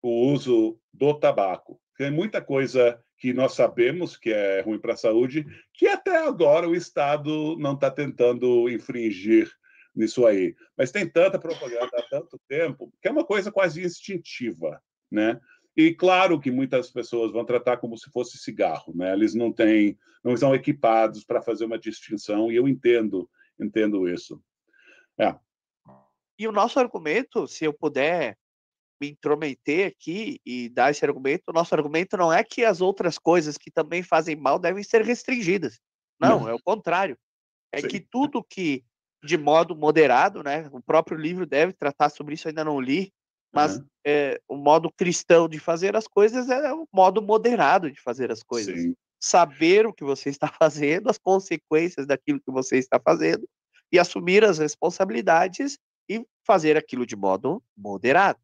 [0.03, 1.81] o uso do tabaco.
[1.97, 6.69] Tem muita coisa que nós sabemos que é ruim para a saúde, que até agora
[6.69, 9.51] o Estado não está tentando infringir
[9.97, 10.55] nisso aí.
[10.77, 14.79] Mas tem tanta propaganda há tanto tempo que é uma coisa quase instintiva,
[15.11, 15.41] né?
[15.77, 19.13] E claro que muitas pessoas vão tratar como se fosse cigarro, né?
[19.13, 24.41] Eles não têm, não estão equipados para fazer uma distinção e eu entendo, entendo isso.
[25.19, 25.35] É.
[26.39, 28.37] E o nosso argumento, se eu puder
[29.01, 33.19] me intrometer aqui e dar esse argumento, o nosso argumento não é que as outras
[33.19, 35.81] coisas que também fazem mal devem ser restringidas.
[36.21, 36.49] Não, não.
[36.49, 37.19] é o contrário.
[37.73, 37.89] É Sim.
[37.89, 38.85] que tudo que
[39.25, 40.69] de modo moderado, né?
[40.71, 43.13] O próprio livro deve tratar sobre isso, ainda não li,
[43.55, 43.85] mas uhum.
[44.05, 48.43] é, o modo cristão de fazer as coisas é o modo moderado de fazer as
[48.43, 48.81] coisas.
[48.81, 48.97] Sim.
[49.21, 53.49] Saber o que você está fazendo, as consequências daquilo que você está fazendo
[53.93, 55.79] e assumir as responsabilidades
[56.09, 58.39] e fazer aquilo de modo moderado.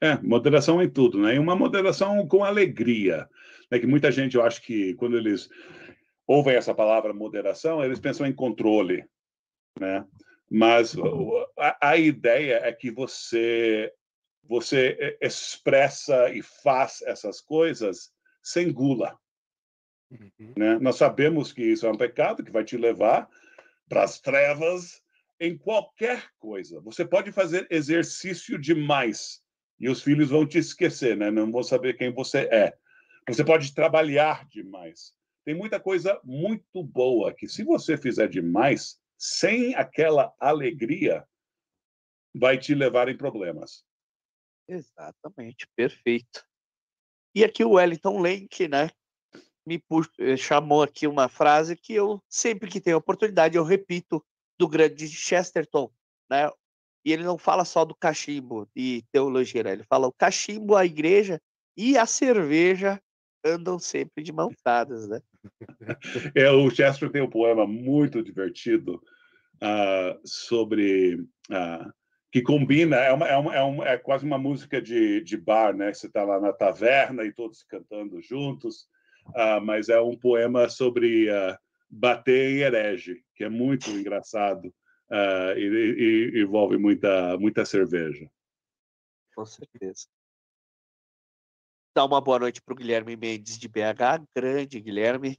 [0.00, 1.34] É, moderação em tudo, né?
[1.34, 3.28] E uma moderação com alegria.
[3.70, 5.48] É que muita gente, eu acho que quando eles
[6.26, 9.04] ouvem essa palavra moderação, eles pensam em controle,
[9.78, 10.04] né?
[10.50, 10.96] Mas
[11.58, 13.92] a, a ideia é que você
[14.48, 18.10] você eh, expressa e faz essas coisas
[18.42, 19.18] sem gula.
[20.10, 20.54] Uhum.
[20.56, 20.78] Né?
[20.78, 23.28] Nós sabemos que isso é um pecado que vai te levar
[23.88, 25.02] para as trevas
[25.38, 26.80] em qualquer coisa.
[26.80, 29.42] Você pode fazer exercício demais
[29.78, 31.30] e os filhos vão te esquecer, né?
[31.30, 32.76] não vão saber quem você é.
[33.28, 35.12] Você pode trabalhar demais.
[35.44, 41.24] Tem muita coisa muito boa que, se você fizer demais, sem aquela alegria,
[42.34, 43.84] vai te levar em problemas.
[44.68, 46.44] Exatamente, perfeito.
[47.34, 48.90] E aqui o Wellington Lenk, né,
[49.66, 49.82] me
[50.18, 54.24] eh, chamou aqui uma frase que eu sempre que tenho oportunidade eu repito
[54.58, 55.90] do grande Chesterton,
[56.30, 56.50] né?
[57.04, 59.72] E ele não fala só do cachimbo e teologia, né?
[59.72, 61.40] ele fala o cachimbo, a igreja
[61.76, 63.00] e a cerveja
[63.44, 65.22] andam sempre de mãos dadas, né?
[66.34, 69.00] É, o Chesterton tem um poema muito divertido
[69.62, 71.92] uh, sobre uh,
[72.38, 75.74] que combina, é, uma, é, uma, é, uma, é, quase uma música de, de bar,
[75.74, 75.92] né?
[75.92, 78.88] Você está lá na taverna e todos cantando juntos,
[79.28, 81.56] uh, mas é um poema sobre uh,
[81.90, 88.30] bater em herege, que é muito engraçado uh, e, e, envolve muita, muita cerveja.
[89.34, 90.06] Com certeza.
[91.94, 95.36] Dá uma boa noite para o Guilherme Mendes de BH, grande Guilherme.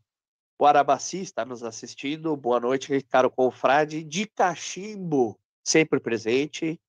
[0.60, 2.36] O Arabaci está nos assistindo.
[2.36, 6.80] Boa noite, Ricardo Confrade, de Cachimbo sempre presente.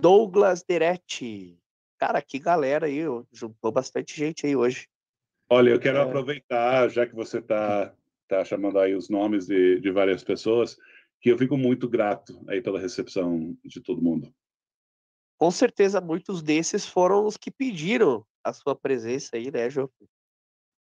[0.00, 1.58] Douglas Deretti.
[1.98, 4.88] Cara, que galera aí, juntou bastante gente aí hoje.
[5.48, 6.02] Olha, eu quero é...
[6.02, 7.94] aproveitar, já que você está
[8.28, 10.76] tá chamando aí os nomes de, de várias pessoas,
[11.20, 14.32] que eu fico muito grato aí pela recepção de todo mundo.
[15.38, 19.90] Com certeza, muitos desses foram os que pediram a sua presença aí, né, João?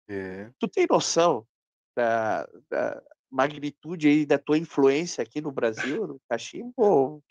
[0.09, 0.51] É.
[0.59, 1.47] Tu tem noção
[1.97, 7.23] da, da, magnitude aí da tua influência aqui no Brasil, no cachimbo?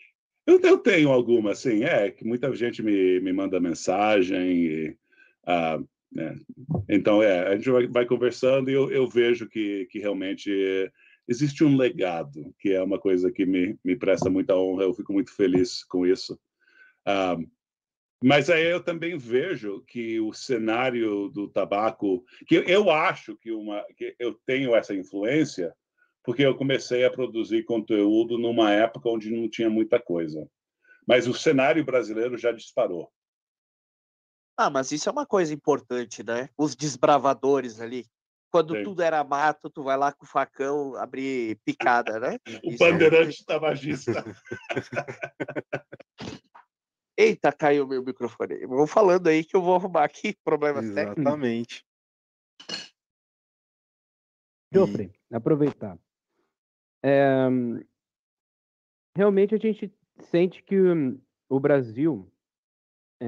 [0.46, 1.84] Eu, eu tenho alguma, sim.
[1.84, 4.56] É, que muita gente me, me manda mensagem.
[4.56, 4.96] E,
[5.44, 5.78] ah,
[6.12, 6.38] né?
[6.88, 10.90] Então, é, a gente vai, vai conversando e eu, eu, vejo que, que realmente
[11.28, 14.84] existe um legado, que é uma coisa que me, me presta muita honra.
[14.84, 16.38] Eu fico muito feliz com isso.
[17.04, 17.36] Ah,
[18.22, 23.84] mas aí eu também vejo que o cenário do tabaco, que eu acho que uma
[23.96, 25.74] que eu tenho essa influência,
[26.26, 30.50] porque eu comecei a produzir conteúdo numa época onde não tinha muita coisa.
[31.06, 33.12] Mas o cenário brasileiro já disparou.
[34.58, 36.48] Ah, mas isso é uma coisa importante, né?
[36.58, 38.04] Os desbravadores ali.
[38.50, 38.82] Quando Sim.
[38.82, 42.40] tudo era mato, tu vai lá com o facão abrir picada, né?
[42.64, 43.44] o isso bandeirante é...
[43.44, 44.12] tabagista.
[47.16, 48.66] Eita, caiu meu microfone.
[48.66, 51.22] Vou falando aí que eu vou arrumar aqui problemas técnicos.
[51.22, 51.86] Exatamente.
[54.72, 55.96] Jofre, aproveitar.
[57.08, 57.46] É,
[59.16, 60.76] realmente a gente sente que
[61.48, 62.28] o Brasil
[63.22, 63.26] é,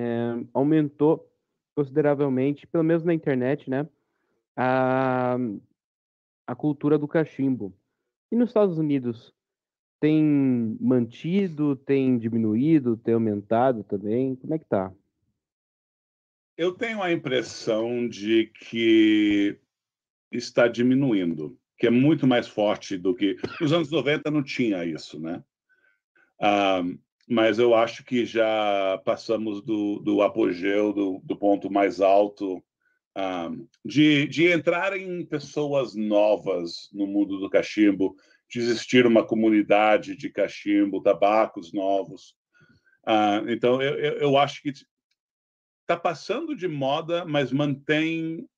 [0.52, 1.32] aumentou
[1.76, 3.88] consideravelmente, pelo menos na internet, né,
[4.56, 5.36] a,
[6.44, 7.72] a cultura do cachimbo.
[8.32, 9.32] E nos Estados Unidos
[10.00, 14.34] tem mantido, tem diminuído, tem aumentado também?
[14.34, 14.92] Como é que tá?
[16.56, 19.56] Eu tenho a impressão de que
[20.32, 23.36] está diminuindo que é muito mais forte do que.
[23.60, 25.42] Nos anos 90 não tinha isso, né?
[26.40, 26.82] Ah,
[27.28, 32.62] mas eu acho que já passamos do, do apogeu, do, do ponto mais alto,
[33.14, 33.50] ah,
[33.84, 38.16] de, de entrarem pessoas novas no mundo do cachimbo,
[38.50, 42.34] de existir uma comunidade de cachimbo, tabacos novos.
[43.06, 44.70] Ah, então, eu, eu, eu acho que
[45.82, 48.48] está passando de moda, mas mantém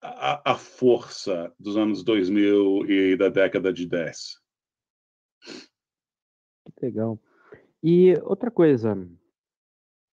[0.00, 4.40] a, a, força dos anos 2000 e da década de 10.
[6.80, 7.20] Legal.
[7.82, 8.96] E outra coisa,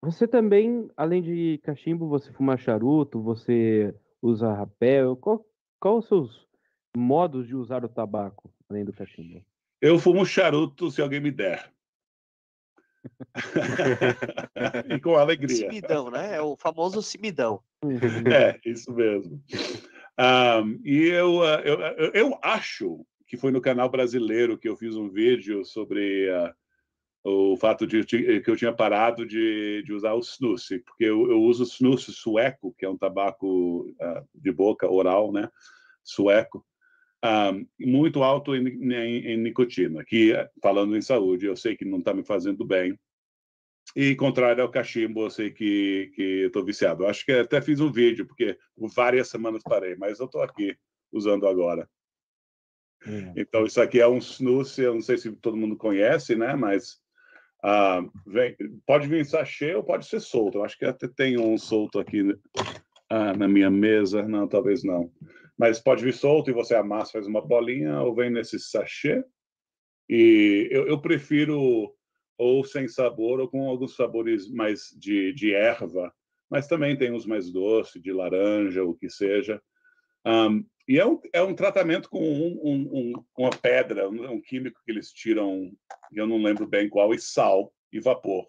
[0.03, 5.45] você também, além de cachimbo, você fuma charuto, você usa rapel, qual,
[5.81, 6.47] qual os seus
[6.97, 9.45] modos de usar o tabaco, além do cachimbo?
[9.81, 11.73] Eu fumo charuto se alguém me der.
[14.89, 15.57] e com alegria.
[15.57, 16.37] Cimidão, né?
[16.37, 17.61] É o famoso cimidão.
[17.83, 17.99] Uhum.
[18.33, 19.43] É, isso mesmo.
[20.19, 24.97] Um, e eu, uh, eu, eu acho que foi no canal brasileiro que eu fiz
[24.97, 26.55] um vídeo sobre uh,
[27.25, 31.43] o fato de que eu tinha parado de, de usar o snus, porque eu, eu
[31.43, 35.51] uso snus sueco, que é um tabaco uh, de boca oral, né?
[36.05, 36.65] Sueco.
[37.25, 41.99] Um, muito alto em, em, em, nicotina, que, falando em saúde, eu sei que não
[41.99, 42.97] está me fazendo bem,
[43.95, 47.05] e contrário ao cachimbo, eu sei que que estou viciado.
[47.05, 50.43] Eu acho que até fiz um vídeo, porque por várias semanas parei, mas eu estou
[50.43, 50.77] aqui
[51.13, 51.89] usando agora.
[53.07, 53.33] Hum.
[53.37, 56.55] Então, isso aqui é um snus, eu não sei se todo mundo conhece, né?
[56.55, 57.01] Mas
[57.63, 58.57] ah, vem,
[58.87, 60.59] pode vir em sachê ou pode ser solto.
[60.59, 62.37] Eu acho que até tem um solto aqui
[63.09, 64.23] ah, na minha mesa.
[64.23, 65.11] Não, talvez não.
[65.59, 69.25] Mas pode vir solto e você amassa, faz uma bolinha, ou vem nesse sachê.
[70.09, 71.95] E eu, eu prefiro
[72.39, 76.13] ou sem sabor, ou com alguns sabores mais de, de erva,
[76.51, 79.61] mas também tem uns mais doces, de laranja, o que seja.
[80.25, 84.93] Um, e é um, é um tratamento com um, um, uma pedra, um, químico que
[84.93, 85.73] eles tiram,
[86.13, 88.47] eu não lembro bem qual, e sal e vapor.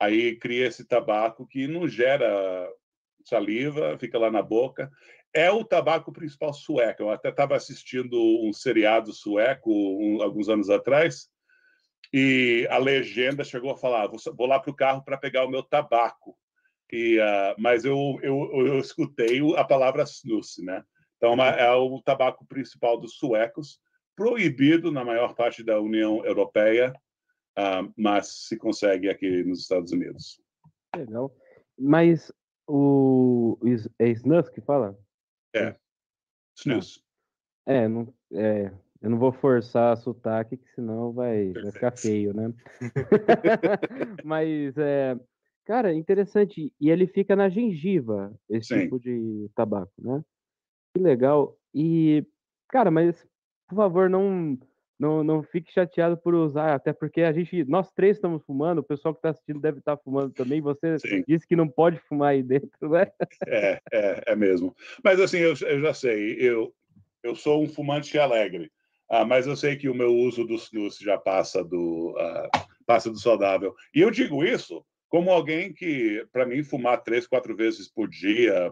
[0.00, 2.66] Aí cria esse tabaco que não gera
[3.24, 4.90] saliva, fica lá na boca.
[5.32, 7.02] É o tabaco principal sueco.
[7.02, 9.70] Eu até estava assistindo um seriado sueco
[10.22, 11.28] alguns anos atrás,
[12.12, 15.62] e a legenda chegou a falar: vou lá para o carro para pegar o meu
[15.62, 16.36] tabaco.
[16.92, 20.82] E, uh, mas eu, eu, eu escutei a palavra snus, né?
[21.16, 21.42] Então uhum.
[21.42, 23.78] é o tabaco principal dos suecos,
[24.16, 26.92] proibido na maior parte da União Europeia,
[27.56, 30.40] uh, mas se consegue aqui nos Estados Unidos.
[30.96, 31.32] Legal.
[31.78, 32.32] Mas
[32.66, 33.56] o
[33.98, 34.98] é snus que fala?
[35.54, 35.74] É.
[36.56, 37.02] Snus.
[37.66, 42.52] É, não, é, eu não vou forçar sotaque, que senão vai, vai ficar feio, né?
[44.24, 45.18] Mas, é,
[45.64, 46.72] cara, interessante.
[46.80, 48.82] E ele fica na gengiva, esse Sim.
[48.82, 50.22] tipo de tabaco, né?
[50.94, 51.56] Que legal.
[51.74, 52.26] E,
[52.68, 53.26] cara, mas,
[53.68, 54.58] por favor, não,
[55.00, 58.84] não, não fique chateado por usar, até porque a gente, nós três estamos fumando, o
[58.84, 60.60] pessoal que está assistindo deve estar tá fumando também.
[60.60, 61.24] Você Sim.
[61.26, 63.10] disse que não pode fumar aí dentro, né?
[63.46, 64.76] É, é, é mesmo.
[65.02, 66.74] Mas assim, eu, eu já sei, eu,
[67.22, 68.70] eu sou um fumante alegre,
[69.08, 73.10] ah, mas eu sei que o meu uso do snus já passa do, uh, passa
[73.10, 73.74] do saudável.
[73.94, 78.70] E eu digo isso como alguém que, para mim, fumar três, quatro vezes por dia,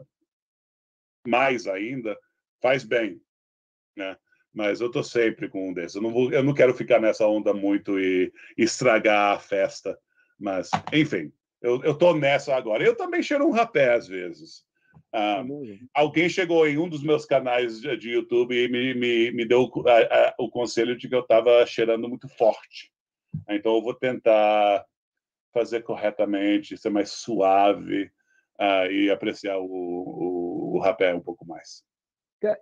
[1.26, 2.16] mais ainda,
[2.60, 3.18] faz bem,
[3.96, 4.14] né?
[4.58, 5.94] Mas eu tô sempre com um desses.
[5.94, 9.96] Eu não, vou, eu não quero ficar nessa onda muito e, estragar a festa.
[10.36, 11.32] Mas, enfim,
[11.62, 12.82] eu, eu tô nessa agora.
[12.82, 14.64] Eu também cheiro um rapé às vezes.
[15.12, 15.44] Ah,
[15.94, 20.30] alguém chegou em um dos meus canais de YouTube e me, me, me deu a,
[20.30, 22.90] a, o conselho de que eu estava cheirando muito forte.
[23.48, 24.84] Então, eu vou tentar
[25.54, 28.10] fazer corretamente, ser mais suave
[28.60, 31.86] uh, e apreciar o, o, o rapé um pouco mais.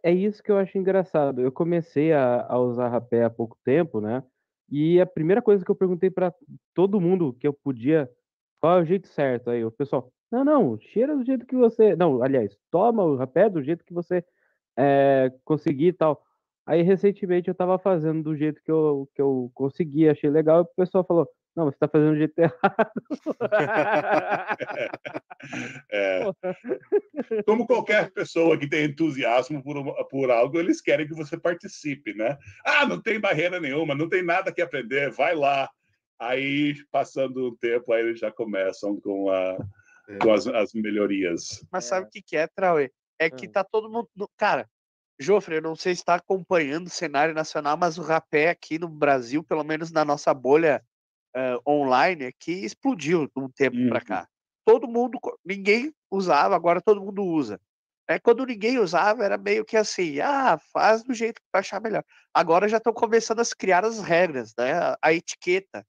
[0.02, 1.40] É isso que eu acho engraçado.
[1.40, 4.22] Eu comecei a, a usar rapé há pouco tempo, né?
[4.70, 6.34] E a primeira coisa que eu perguntei para
[6.74, 8.10] todo mundo que eu podia,
[8.60, 9.50] qual é o jeito certo?
[9.50, 11.94] Aí o pessoal, não, não, cheira do jeito que você.
[11.94, 14.24] Não, aliás, toma o rapé do jeito que você
[14.76, 16.22] é, conseguir e tal.
[16.66, 20.62] Aí recentemente eu tava fazendo do jeito que eu, que eu consegui, achei legal, e
[20.62, 22.92] o pessoal falou: não, você está fazendo do jeito errado.
[25.90, 26.24] é.
[27.46, 32.36] Como qualquer pessoa que tem entusiasmo por, por algo, eles querem que você participe, né?
[32.64, 35.70] Ah, não tem barreira nenhuma, não tem nada que aprender, vai lá.
[36.18, 39.56] Aí, passando um tempo, aí eles já começam com, a,
[40.08, 40.18] é.
[40.18, 41.64] com as, as, melhorias.
[41.72, 42.90] Mas sabe o que, que é, Trauê?
[43.18, 44.08] É que tá todo mundo.
[44.36, 44.68] Cara,
[45.18, 48.88] Jofre, eu não sei se está acompanhando o cenário nacional, mas o rapé aqui no
[48.88, 50.82] Brasil, pelo menos na nossa bolha
[51.36, 53.88] uh, online que explodiu de um tempo uhum.
[53.90, 54.28] para cá.
[54.64, 57.60] Todo mundo, ninguém usava, agora todo mundo usa.
[58.08, 62.04] É, quando ninguém usava, era meio que assim, ah, faz do jeito que achar melhor.
[62.32, 64.72] Agora já estão começando a criar as regras, né?
[64.74, 65.84] A, a etiqueta.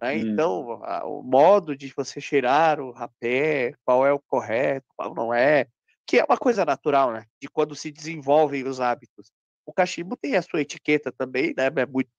[0.00, 0.14] Né?
[0.14, 0.18] Hum.
[0.18, 5.34] Então, a, o modo de você cheirar o rapé, qual é o correto, qual não
[5.34, 5.66] é,
[6.06, 7.26] que é uma coisa natural, né?
[7.40, 9.32] De quando se desenvolvem os hábitos.
[9.64, 11.66] O cachimbo tem a sua etiqueta também, né?
[11.66, 12.10] É muito,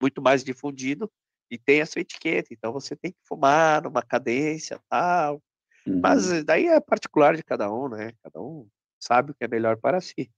[0.00, 1.10] muito mais difundido
[1.50, 5.42] e tem a sua etiqueta, então você tem que fumar numa cadência tal.
[5.86, 6.00] Uhum.
[6.00, 8.12] Mas daí é particular de cada um, né?
[8.22, 8.66] Cada um
[8.98, 10.30] sabe o que é melhor para si.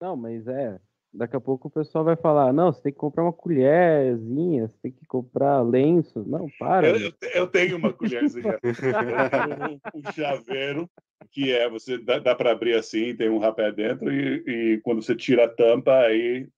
[0.00, 0.80] Não, mas é.
[1.12, 4.76] Daqui a pouco o pessoal vai falar: não, você tem que comprar uma colherzinha, você
[4.80, 6.24] tem que comprar lenço.
[6.24, 6.88] Não, para.
[6.88, 8.58] Eu, eu, eu tenho uma colherzinha.
[9.92, 10.88] um, um chaveiro
[11.30, 15.02] que é você dá, dá para abrir assim, tem um rapé dentro e, e, quando
[15.02, 16.48] você tira a tampa aí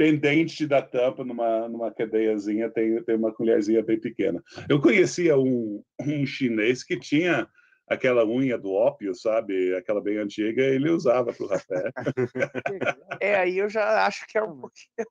[0.00, 4.42] pendente da tampa, numa, numa cadeiazinha, tem, tem uma colherzinha bem pequena.
[4.66, 7.46] Eu conhecia um, um chinês que tinha
[7.86, 9.74] aquela unha do ópio, sabe?
[9.74, 11.92] Aquela bem antiga, ele usava para o rapé.
[13.20, 15.06] É, aí eu já acho que é um pouquinho...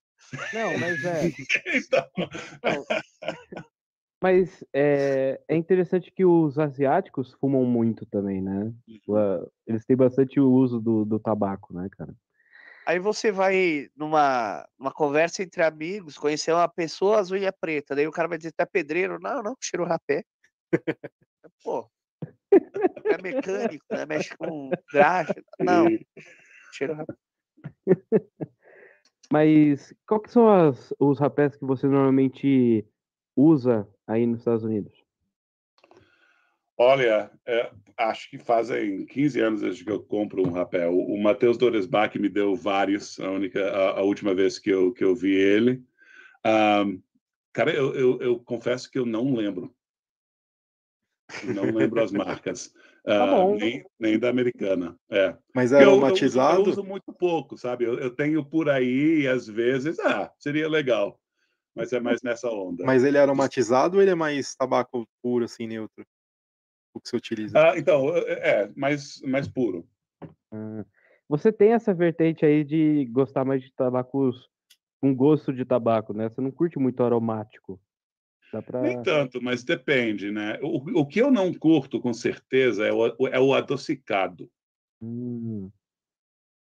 [0.52, 1.28] Não, mas é...
[1.78, 2.10] então...
[4.20, 8.74] Mas é, é interessante que os asiáticos fumam muito também, né?
[9.08, 9.48] Uhum.
[9.68, 12.16] Eles têm bastante uso do, do tabaco, né, cara?
[12.90, 17.94] Aí você vai numa, numa conversa entre amigos, conhecer uma pessoa, as unhas preta.
[17.94, 19.20] Daí o cara vai dizer, é pedreiro?
[19.22, 20.24] Não, não, cheiro rapé.
[21.64, 21.88] Pô,
[22.52, 24.08] é mecânico, né?
[24.08, 25.36] Mexe com graxa.
[25.60, 25.86] Não,
[26.74, 27.14] cheiro rapé.
[29.32, 32.84] Mas qual que são as, os rapés que você normalmente
[33.36, 34.99] usa aí nos Estados Unidos?
[36.82, 40.94] Olha, é, acho que fazem 15 anos desde que eu compro um rapel.
[40.94, 44.94] O, o Matheus Doresbach me deu vários, a, única, a, a, última vez que eu,
[44.94, 45.84] que eu vi ele.
[46.46, 47.02] Um,
[47.52, 49.76] cara, eu, eu, eu, confesso que eu não lembro.
[51.44, 52.74] Não lembro as marcas.
[53.02, 54.96] Tá uh, nem, nem, da americana.
[55.10, 55.36] É.
[55.56, 56.60] Mas é aromatizado?
[56.60, 57.86] Eu, eu, uso muito pouco, sabe?
[57.86, 61.18] Eu, tenho por aí, e às vezes, ah, seria legal.
[61.74, 62.86] Mas é mais nessa onda.
[62.86, 66.06] Mas ele é aromatizado ou ele é mais tabaco puro, assim, neutro?
[66.94, 67.58] O que você utiliza?
[67.58, 69.88] Ah, então, é, é, mais, mais puro.
[70.52, 70.86] Ah,
[71.28, 74.50] você tem essa vertente aí de gostar mais de tabacos
[75.00, 76.30] com gosto de tabaco, né?
[76.30, 77.80] Você não curte muito aromático.
[78.66, 78.82] Pra...
[78.82, 80.58] Nem tanto, mas depende, né?
[80.62, 84.50] O, o que eu não curto, com certeza, é o, é o adocicado.
[85.02, 85.70] Hum.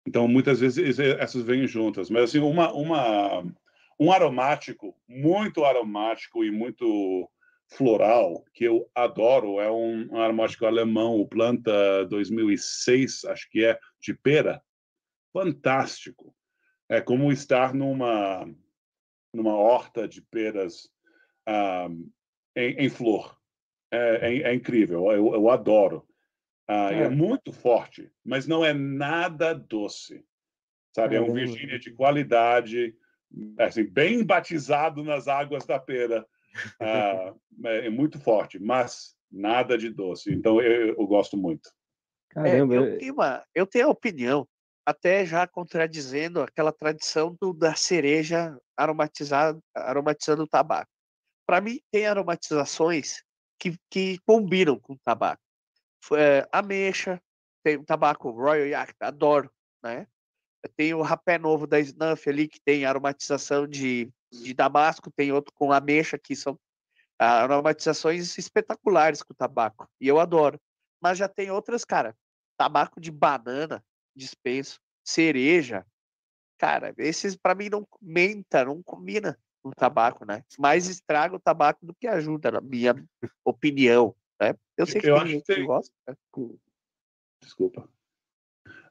[0.05, 2.09] Então, muitas vezes essas vêm juntas.
[2.09, 3.43] Mas, assim, uma, uma,
[3.99, 7.29] um aromático, muito aromático e muito
[7.69, 14.13] floral que eu adoro é um, aromático alemão, o Planta 2006, acho que é, de
[14.13, 14.61] pera.
[15.31, 16.35] Fantástico.
[16.89, 18.49] É como estar numa,
[19.31, 20.89] numa horta de peras
[21.45, 21.87] ah,
[22.55, 23.37] em, em, flor.
[23.91, 26.07] É, é, é incrível, eu, eu adoro.
[26.67, 27.03] Ah, é.
[27.03, 27.09] é.
[27.09, 30.25] muito forte, mas não é nada doce.
[30.95, 31.15] Sabe?
[31.15, 32.95] É um Virgínia de qualidade,
[33.59, 36.25] assim, bem batizado nas águas da pera.
[36.79, 37.33] Ah,
[37.65, 40.33] é, é muito forte, mas nada de doce.
[40.33, 41.69] Então eu, eu gosto muito.
[42.29, 44.47] Caramba, é, eu, tenho uma, eu tenho a opinião,
[44.85, 50.91] até já contradizendo aquela tradição do, da cereja aromatizada, aromatizando o tabaco.
[51.45, 53.23] Para mim, tem aromatizações
[53.59, 55.41] que, que combinam com o tabaco.
[56.13, 57.21] É, ameixa,
[57.63, 59.51] tem o tabaco Royal Yacht, adoro,
[59.83, 60.07] né?
[60.75, 65.53] Tem o rapé novo da Snuff ali, que tem aromatização de, de damasco, tem outro
[65.53, 66.59] com ameixa, que são
[67.17, 69.89] aromatizações espetaculares com o tabaco.
[69.99, 70.59] E eu adoro.
[71.01, 72.15] Mas já tem outras, cara.
[72.57, 73.83] Tabaco de banana,
[74.15, 74.79] dispenso.
[75.03, 75.85] Cereja.
[76.57, 80.43] Cara, esses para mim não menta, não combina com o tabaco, né?
[80.57, 82.95] Mais estraga o tabaco do que ajuda, na minha
[83.43, 84.15] opinião.
[84.39, 84.55] Né?
[84.77, 85.93] Eu sei que eu tem gente que, gosta.
[86.07, 86.15] Né?
[87.41, 87.89] Desculpa.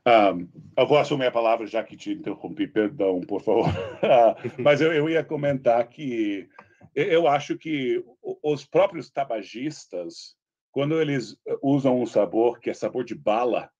[0.08, 3.66] Um, eu vou assumir a palavra, já que te interrompi, perdão, por favor.
[4.58, 6.48] Mas eu, eu ia comentar que
[6.94, 8.02] eu acho que
[8.42, 10.34] os próprios tabagistas,
[10.72, 13.70] quando eles usam um sabor que é sabor de bala,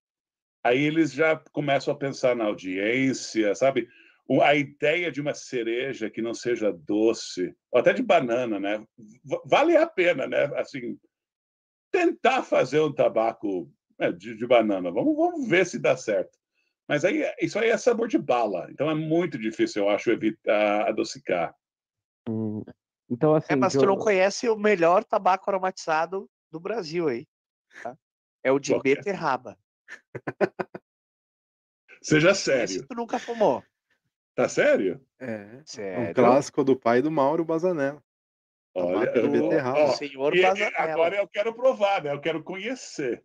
[0.63, 3.89] aí eles já começam a pensar na audiência, sabe?
[4.43, 8.85] A ideia de uma cereja que não seja doce, ou até de banana, né?
[9.47, 10.45] Vale a pena, né?
[10.57, 10.99] Assim,
[11.91, 14.91] tentar fazer um tabaco né, de, de, banana.
[14.91, 16.39] Vamos, vamos ver se dá certo.
[16.87, 20.89] Mas aí isso aí é sabor de bala, então é muito difícil, eu acho, evitar
[20.89, 21.55] adocicar.
[22.29, 22.63] Hum.
[23.11, 23.53] Então, assim.
[23.53, 27.27] É, mas tu não conhece o melhor tabaco aromatizado do Brasil aí.
[27.83, 27.97] Tá?
[28.43, 29.59] É o de Qual beterraba.
[32.03, 32.65] Seja sério.
[32.65, 33.63] Esse tu nunca fumou.
[34.35, 35.05] Tá sério?
[35.19, 35.63] É.
[35.65, 36.11] Sério?
[36.11, 38.03] Um clássico do pai do Mauro Bazanello.
[38.75, 39.81] Olha, do beterraba.
[39.81, 42.13] Ó, senhor e, agora eu quero provar, né?
[42.13, 43.25] Eu quero conhecer.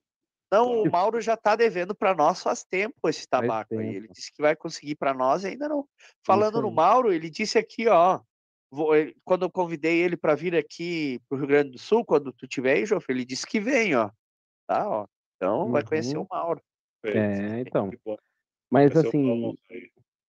[0.53, 3.81] Não, o Mauro já está devendo para nós faz tempo esse tabaco tempo.
[3.81, 3.95] aí.
[3.95, 5.87] Ele disse que vai conseguir para nós ainda não.
[6.23, 8.19] Falando no Mauro, ele disse aqui, ó,
[8.69, 12.05] vou, eh, quando eu convidei ele para vir aqui para o Rio Grande do Sul,
[12.05, 14.11] quando tu tiver aí, Joff, ele disse que vem, ó.
[14.67, 15.07] Tá, ó.
[15.37, 15.71] Então uhum.
[15.71, 16.23] vai conhecer uhum.
[16.23, 16.61] o Mauro.
[17.03, 17.89] É, então.
[18.69, 19.57] Mas assim.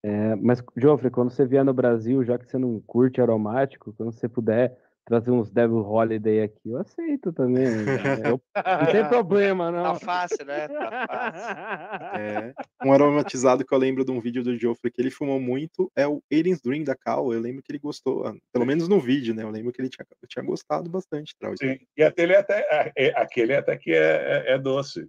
[0.02, 4.12] É, mas, Joffre, quando você vier no Brasil, já que você não curte aromático, quando
[4.12, 7.64] você puder trazer uns Devil Holiday aqui, eu aceito também.
[7.64, 8.22] Né?
[8.24, 9.82] Eu, não tem problema, não.
[9.82, 10.66] Tá fácil, né?
[10.68, 12.20] Tá fácil.
[12.20, 15.92] É, um aromatizado que eu lembro de um vídeo do Geoffrey que ele fumou muito
[15.94, 17.32] é o Alien's Dream da Cal.
[17.32, 19.42] Eu lembro que ele gostou, pelo menos no vídeo, né?
[19.42, 21.34] Eu lembro que ele tinha, tinha gostado bastante.
[21.60, 25.06] Sim, e aquele até, é, aquele até que é, é, é doce.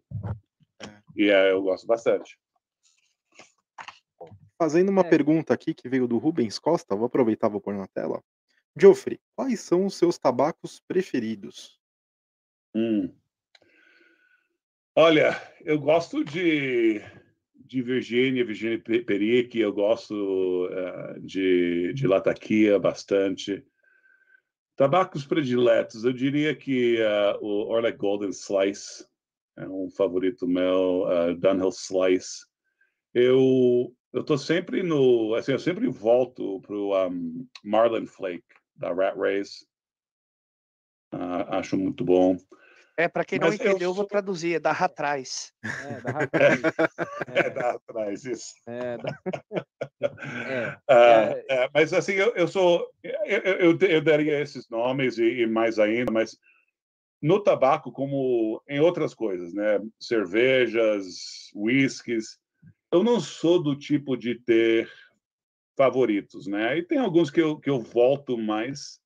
[0.82, 0.88] É.
[1.16, 2.38] E é, eu gosto bastante.
[4.58, 5.10] Fazendo uma é.
[5.10, 8.22] pergunta aqui que veio do Rubens Costa, vou aproveitar, vou pôr na tela.
[8.78, 11.80] Geoffrey, quais são os seus tabacos preferidos?
[12.76, 13.10] Hum.
[14.94, 17.02] Olha, eu gosto de,
[17.56, 23.66] de Virgínia, Virgínia Perique, eu gosto uh, de, de Latakia bastante.
[24.76, 29.06] Tabacos prediletos, eu diria que uh, o Orlec Golden Slice
[29.58, 32.46] é um favorito meu, uh, Dunhill Slice.
[33.14, 38.46] Eu eu tô sempre no, assim, eu sempre volto pro um, Marlin Flake
[38.76, 39.66] da Rat Race.
[41.14, 42.38] Uh, acho muito bom.
[42.98, 45.52] É, para quem não Mas entendeu, eu vou traduzir, é da atrás.
[45.64, 46.62] É, da atrás.
[47.28, 48.54] É, é da atrás, isso.
[48.68, 49.20] É, da...
[50.88, 52.90] é, uh, é, mas assim, eu, eu sou.
[53.04, 56.38] Eu, eu, eu, daria esses nomes e, e, mais ainda, mas
[57.22, 59.80] no tabaco, como em outras coisas, né?
[60.00, 62.40] Cervejas, whiskies,
[62.92, 64.90] eu não sou do tipo de ter
[65.76, 66.78] favoritos, né?
[66.78, 69.00] E tem alguns que eu, que eu volto mais,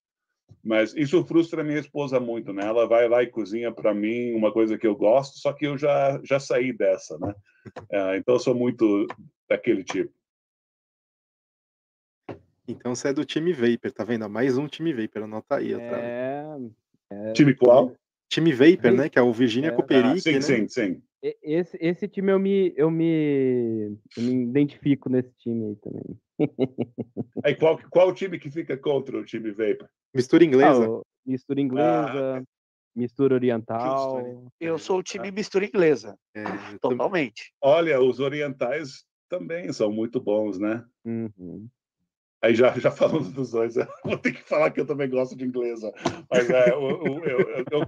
[0.63, 2.65] mas isso frustra minha esposa muito, né?
[2.65, 5.77] Ela vai lá e cozinha para mim uma coisa que eu gosto, só que eu
[5.77, 7.33] já, já saí dessa, né?
[7.91, 9.07] É, então eu sou muito
[9.47, 10.13] daquele tipo.
[12.67, 14.29] Então você é do time Vapor, tá vendo?
[14.29, 15.73] Mais um time Vapor, anota aí.
[15.73, 16.45] É...
[17.09, 17.33] é...
[17.33, 17.95] Time qual?
[18.29, 19.09] Time Vapor, né?
[19.09, 19.73] Que é o Virginia é...
[19.73, 20.41] Cooperic, ah, sim, né?
[20.41, 21.01] sim, sim.
[21.21, 26.19] Esse, esse time eu me, eu me, eu me identifico nesse time aí também.
[27.43, 29.89] Aí qual, qual time que fica contra o time Vapor?
[30.13, 30.85] Mistura inglesa.
[30.85, 32.43] Ah, mistura inglesa, ah,
[32.95, 34.49] mistura oriental.
[34.59, 36.15] Eu sou o time mistura inglesa.
[36.33, 36.43] É,
[36.81, 37.53] Totalmente.
[37.61, 40.85] Olha, os orientais também são muito bons, né?
[41.03, 41.67] Uhum.
[42.41, 45.45] Aí já, já falando dos dois, vou ter que falar que eu também gosto de
[45.45, 45.91] inglesa,
[46.29, 47.87] mas é, eu, eu, eu, eu,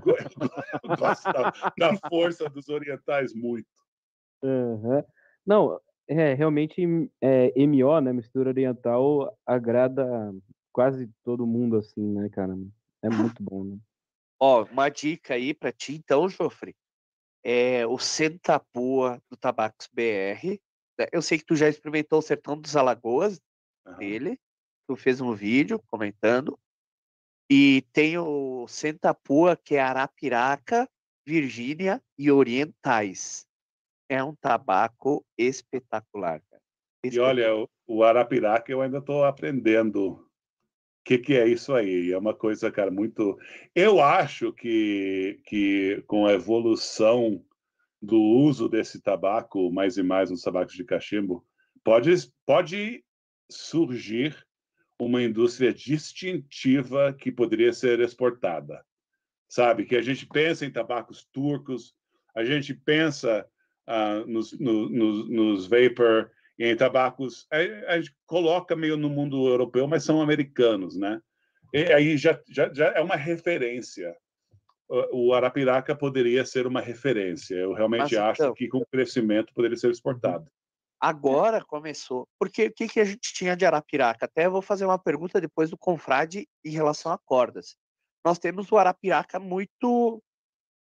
[0.98, 3.68] gosto da, da, força dos orientais muito.
[4.44, 5.04] Uhum.
[5.46, 6.82] Não, é, realmente
[7.22, 10.06] é, MO, né, mistura oriental, agrada
[10.74, 12.54] quase todo mundo, assim, né, cara?
[13.02, 13.78] É muito bom, né?
[14.40, 16.76] Ó, uma dica aí para ti, então, Jofre,
[17.44, 20.60] é o Centapua do Tabacos BR.
[20.98, 21.08] Né?
[21.12, 23.40] Eu sei que tu já experimentou o Sertão dos Alagoas,
[23.86, 23.98] uhum.
[23.98, 24.40] dele.
[24.88, 26.58] tu fez um vídeo comentando.
[27.50, 30.90] E tem o Sentapua, que é Arapiraca,
[31.26, 33.46] Virgínia e Orientais.
[34.10, 36.42] É um tabaco espetacular.
[36.50, 36.62] Cara.
[37.04, 42.12] E olha, o, o Arapiraca eu ainda estou aprendendo o que, que é isso aí.
[42.12, 43.38] É uma coisa, cara, muito.
[43.76, 47.44] Eu acho que, que com a evolução
[48.02, 51.46] do uso desse tabaco, mais e mais nos tabacos de cachimbo,
[51.84, 52.14] pode,
[52.46, 53.04] pode
[53.54, 54.36] surgir
[55.00, 58.84] uma indústria distintiva que poderia ser exportada.
[59.48, 59.86] Sabe?
[59.86, 61.96] Que a gente pensa em tabacos turcos,
[62.36, 63.46] a gente pensa
[63.88, 69.48] uh, nos, no, no, nos vapor, em tabacos, a, a gente coloca meio no mundo
[69.48, 71.20] europeu, mas são americanos, né?
[71.74, 74.16] E aí já, já, já é uma referência.
[75.12, 77.56] O Arapiraca poderia ser uma referência.
[77.56, 78.54] Eu realmente mas, acho então...
[78.54, 80.46] que com o crescimento poderia ser exportado.
[81.02, 82.28] Agora começou.
[82.38, 84.26] Porque o que, que a gente tinha de Arapiraca?
[84.26, 87.76] Até vou fazer uma pergunta depois do Confrade em relação a cordas.
[88.24, 90.22] Nós temos o Arapiraca muito.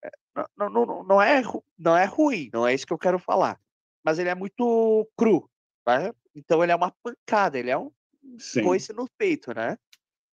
[0.04, 0.10] Eh,
[0.56, 1.42] não, não, não, é,
[1.76, 3.58] não é ruim, não é isso que eu quero falar.
[4.04, 5.50] Mas ele é muito cru.
[5.84, 6.12] Né?
[6.32, 7.90] Então ele é uma pancada, ele é um
[8.38, 8.62] Sim.
[8.62, 9.76] coice no peito, né?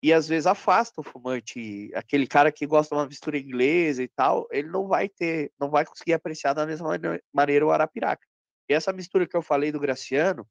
[0.02, 1.90] E às vezes afasta o fumante.
[1.94, 5.70] Aquele cara que gosta de uma mistura inglesa e tal, ele não vai ter, não
[5.70, 6.90] vai conseguir apreciar da mesma
[7.32, 8.26] maneira o Arapiraca.
[8.70, 10.46] E essa mistura que eu falei do Graciano,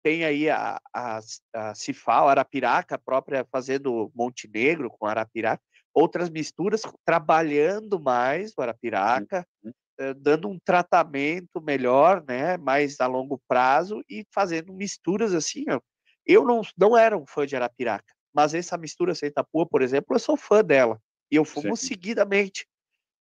[0.00, 1.18] tem aí a, a,
[1.52, 5.60] a Cifal, Arapiraca própria fazendo Montenegro com Arapiraca,
[5.92, 9.72] outras misturas trabalhando mais o Arapiraca, uhum.
[9.98, 15.80] eh, dando um tratamento melhor, né, mais a longo prazo e fazendo misturas assim, ó.
[16.24, 20.14] Eu não, não era um fã de Arapiraca, mas essa mistura sem tapua, por exemplo,
[20.14, 21.00] eu sou fã dela.
[21.28, 21.88] E eu fumo Sim.
[21.88, 22.68] seguidamente,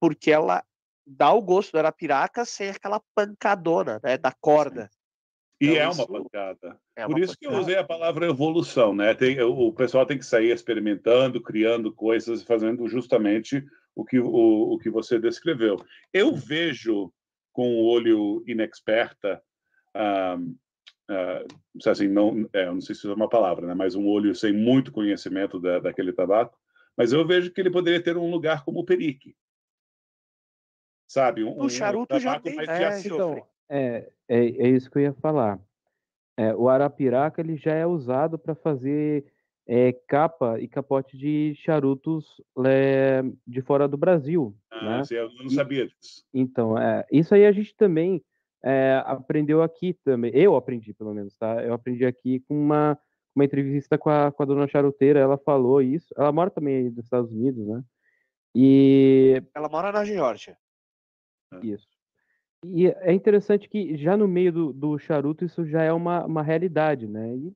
[0.02, 0.64] porque ela
[1.06, 4.90] dá o gosto do Arapiraca sem aquela pancadona, né, da corda.
[5.60, 6.78] E então, é uma pancada.
[6.96, 7.38] É Por isso pancada.
[7.40, 9.14] que eu usei a palavra evolução, né?
[9.14, 13.64] Tem, o pessoal tem que sair experimentando, criando coisas, fazendo justamente
[13.96, 15.78] o que, o, o que você descreveu.
[16.12, 17.14] Eu vejo
[17.54, 19.42] com o olho inexperta,
[19.96, 20.56] um,
[21.10, 23.74] uh, assim, não, é, não sei se é uma palavra, né?
[23.74, 26.58] Mas um olho sem muito conhecimento da, daquele tabaco,
[26.98, 29.36] mas eu vejo que ele poderia ter um lugar como o perique
[31.14, 31.44] sabe?
[31.44, 32.60] Um, o charuto um já tem.
[32.60, 35.60] É, então, é, é, é isso que eu ia falar.
[36.36, 39.24] É, o arapiraca ele já é usado para fazer
[39.68, 44.56] é, capa e capote de charutos é, de fora do Brasil.
[44.72, 45.02] Ah, né?
[45.12, 46.26] eu não sabia disso.
[46.34, 48.24] Então, é, isso aí a gente também
[48.64, 50.32] é, aprendeu aqui também.
[50.34, 51.64] Eu aprendi, pelo menos, tá?
[51.64, 52.98] Eu aprendi aqui com uma,
[53.36, 55.20] uma entrevista com a, com a dona charuteira.
[55.20, 56.12] Ela falou isso.
[56.18, 57.84] Ela mora também aí nos Estados Unidos, né?
[58.56, 59.44] E.
[59.54, 60.58] Ela mora na Geórgia.
[61.62, 61.88] Isso.
[62.66, 66.42] E é interessante que já no meio do, do charuto isso já é uma, uma
[66.42, 67.36] realidade, né?
[67.36, 67.54] E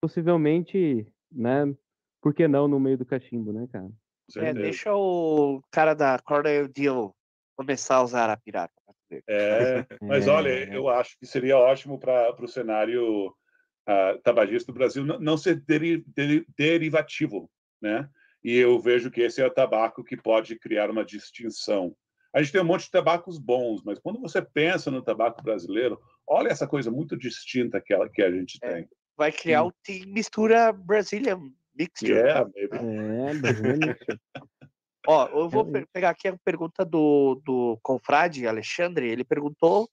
[0.00, 1.74] possivelmente, né?
[2.20, 3.88] Por que não no meio do cachimbo, né, cara?
[4.36, 7.14] É, deixa o cara da Cornell Deal
[7.56, 8.72] começar a usar a pirata.
[9.26, 10.30] É, mas é.
[10.30, 15.36] olha, eu acho que seria ótimo para o cenário uh, tabagista do Brasil não, não
[15.36, 18.08] ser deri, deri, derivativo, né?
[18.44, 21.94] E eu vejo que esse é o tabaco que pode criar uma distinção
[22.34, 26.00] a gente tem um monte de tabacos bons, mas quando você pensa no tabaco brasileiro,
[26.26, 28.88] olha essa coisa muito distinta que, ela, que a gente é, tem.
[29.16, 29.68] Vai criar hum.
[29.68, 31.40] o team mistura Brazilian
[31.74, 32.12] Mixture.
[32.12, 32.76] Yeah, baby.
[32.76, 33.96] É, Brazilian
[35.06, 39.08] Ó, eu vou pegar aqui a pergunta do, do confrade Alexandre.
[39.08, 39.88] Ele perguntou: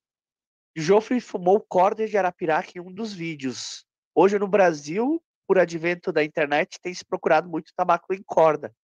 [0.75, 3.85] Joffre fumou corda de Arapiraca em um dos vídeos.
[4.13, 8.75] Hoje no Brasil, por advento da internet, tem se procurado muito tabaco em corda.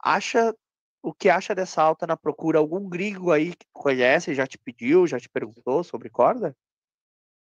[0.00, 0.54] Acha
[1.06, 2.58] o que acha dessa alta na procura?
[2.58, 6.52] Algum gringo aí que conhece, já te pediu, já te perguntou sobre corda?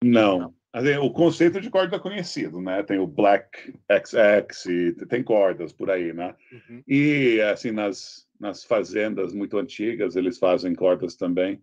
[0.04, 0.54] Não.
[1.02, 2.84] O conceito de corda é conhecido, né?
[2.84, 6.36] Tem o Black XX, tem cordas por aí, né?
[6.52, 6.84] Uhum.
[6.88, 11.60] E, assim, nas, nas fazendas muito antigas, eles fazem cordas também.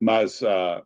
[0.00, 0.82] Mas uh,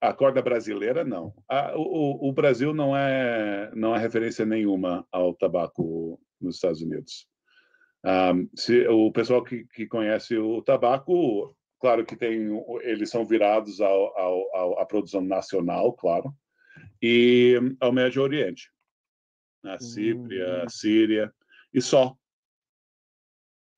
[0.00, 1.34] a corda brasileira, não.
[1.74, 7.28] o, o Brasil não é, não é referência nenhuma ao tabaco nos Estados Unidos.
[8.04, 12.48] Um, se, o pessoal que, que conhece o tabaco, claro que tem,
[12.82, 16.34] eles são virados ao, ao, ao, à produção nacional, claro,
[17.02, 18.70] e ao Médio Oriente,
[19.64, 20.68] a Síria, hum.
[20.68, 21.34] Síria,
[21.72, 22.16] e só.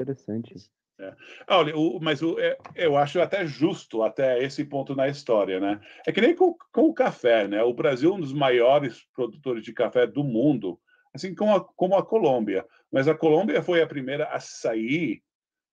[0.01, 0.55] Interessante.
[1.01, 1.17] É.
[1.49, 5.81] Olha, o, mas o, é, eu acho até justo até esse ponto na história, né?
[6.07, 7.63] É que nem com, com o café, né?
[7.63, 10.79] O Brasil é um dos maiores produtores de café do mundo,
[11.13, 12.65] assim como a, como a Colômbia.
[12.93, 15.23] Mas a Colômbia foi a primeira a sair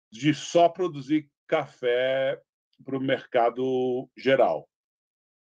[0.09, 2.39] de só produzir café
[2.83, 4.69] para o mercado geral,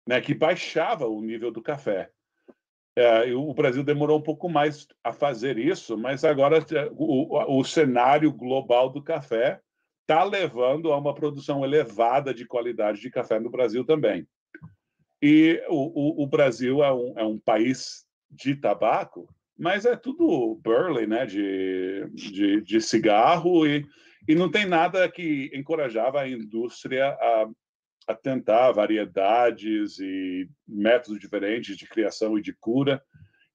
[0.06, 2.10] né, que baixava o nível do café.
[2.96, 7.64] É, o Brasil demorou um pouco mais a fazer isso, mas agora é, o, o
[7.64, 9.60] cenário global do café
[10.02, 14.28] está levando a uma produção elevada de qualidade de café no Brasil também.
[15.20, 20.60] E o, o, o Brasil é um, é um país de tabaco, mas é tudo
[20.62, 23.86] burley, né, de, de, de cigarro, e,
[24.28, 27.48] e não tem nada que encorajava a indústria a,
[28.08, 33.02] a tentar variedades e métodos diferentes de criação e de cura.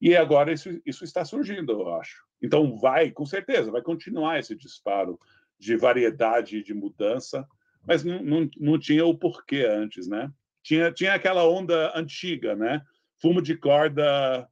[0.02, 2.24] E agora isso, isso está surgindo, eu acho.
[2.42, 5.20] Então vai, com certeza, vai continuar esse disparo
[5.60, 7.46] de variedade e de mudança,
[7.86, 10.32] mas não, não, não tinha o porquê antes, né?
[10.64, 12.82] Tinha, tinha aquela onda antiga, né?
[13.22, 14.48] Fumo de corda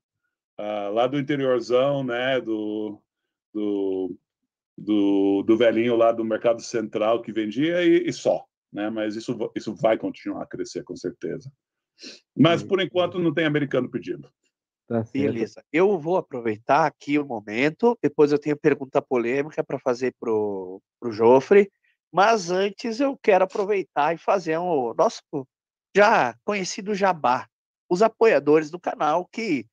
[0.59, 2.39] uh, lá do interiorzão, né?
[2.41, 3.01] Do,
[3.53, 4.17] do,
[4.77, 8.89] do, do velhinho lá do mercado central que vendia e, e só né?
[8.89, 11.51] Mas isso, isso vai continuar a crescer com certeza.
[12.35, 14.29] Mas por enquanto não tem americano pedindo.
[14.87, 15.63] Tá Beleza.
[15.71, 17.97] Eu vou aproveitar aqui o momento.
[18.01, 21.71] Depois eu tenho pergunta polêmica para fazer pro pro Jofre.
[22.11, 25.21] Mas antes eu quero aproveitar e fazer um nosso
[25.95, 27.47] já conhecido jabá.
[27.89, 29.65] Os apoiadores do canal que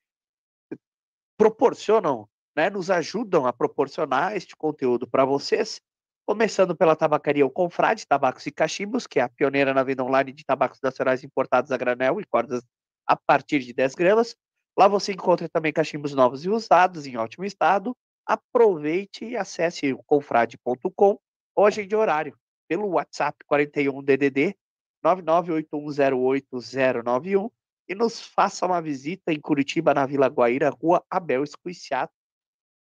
[1.37, 5.81] proporcionam, né, nos ajudam a proporcionar este conteúdo para vocês
[6.27, 10.33] Começando pela tabacaria O Confrade, Tabacos e Cachimbos, que é a pioneira na venda online
[10.33, 12.63] de tabacos nacionais importados a granel e cordas
[13.07, 14.35] a partir de 10 gramas.
[14.75, 17.95] Lá você encontra também cachimbos novos e usados, em ótimo estado.
[18.27, 21.19] Aproveite e acesse o confrade.com
[21.55, 22.35] ou agende horário
[22.67, 24.57] pelo WhatsApp 41 DDD
[25.05, 27.51] 998108091
[27.89, 32.15] e nos faça uma visita em Curitiba, na Vila Guaíra, Rua Abel Escuiciato,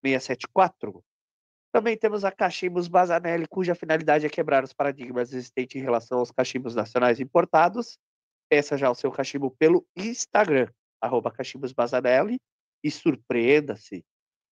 [0.04, 1.04] 674.
[1.72, 6.32] Também temos a Cachimbos Bazanelli, cuja finalidade é quebrar os paradigmas existentes em relação aos
[6.32, 7.98] cachimbos nacionais importados.
[8.50, 10.68] Peça já o seu cachimbo pelo Instagram,
[11.00, 11.34] arroba
[12.84, 14.04] e surpreenda-se.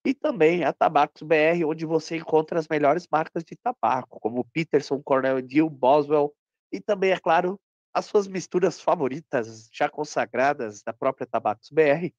[0.06, 5.02] E também a Tabacos BR, onde você encontra as melhores marcas de tabaco, como Peterson,
[5.04, 6.34] Cornell Deal, Boswell,
[6.72, 7.60] e também, é claro,
[7.94, 12.14] as suas misturas favoritas, já consagradas da própria Tabacos BR,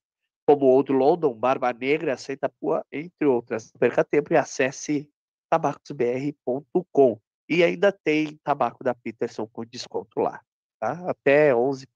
[0.47, 3.73] como Old London, Barba Negra, Santa Pua, entre outras.
[3.73, 5.09] Não perca tempo e acesse
[5.49, 7.21] tabacosbr.com.
[7.49, 10.41] E ainda tem tabaco da Peterson com desconto lá.
[10.81, 11.11] Tá?
[11.11, 11.87] Até 11%,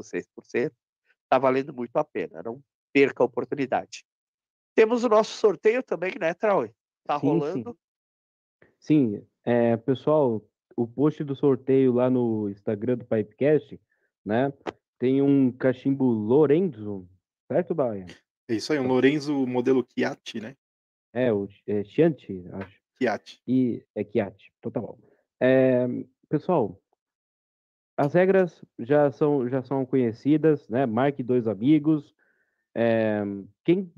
[0.00, 0.72] 6%.
[1.22, 2.42] Está valendo muito a pena.
[2.42, 2.62] Não
[2.92, 4.04] perca a oportunidade.
[4.74, 6.64] Temos o nosso sorteio também, né, Trau?
[6.64, 7.76] Está rolando.
[8.78, 9.26] Sim, sim.
[9.44, 10.42] É, pessoal,
[10.76, 13.80] o post do sorteio lá no Instagram do Pipecast,
[14.24, 14.52] né?
[14.98, 17.08] Tem um cachimbo Lorenzo
[17.46, 18.06] Certo, Baia?
[18.48, 20.56] É isso aí, um Lorenzo modelo Chiatti, né?
[21.12, 22.80] É, o é, Chianti, acho.
[22.98, 23.40] Chiatti.
[23.46, 24.98] E é Chiatti, total.
[25.40, 25.86] É,
[26.28, 26.80] pessoal,
[27.96, 30.86] as regras já são, já são conhecidas, né?
[30.86, 32.14] Marque dois amigos.
[32.74, 33.22] É,
[33.64, 33.92] quem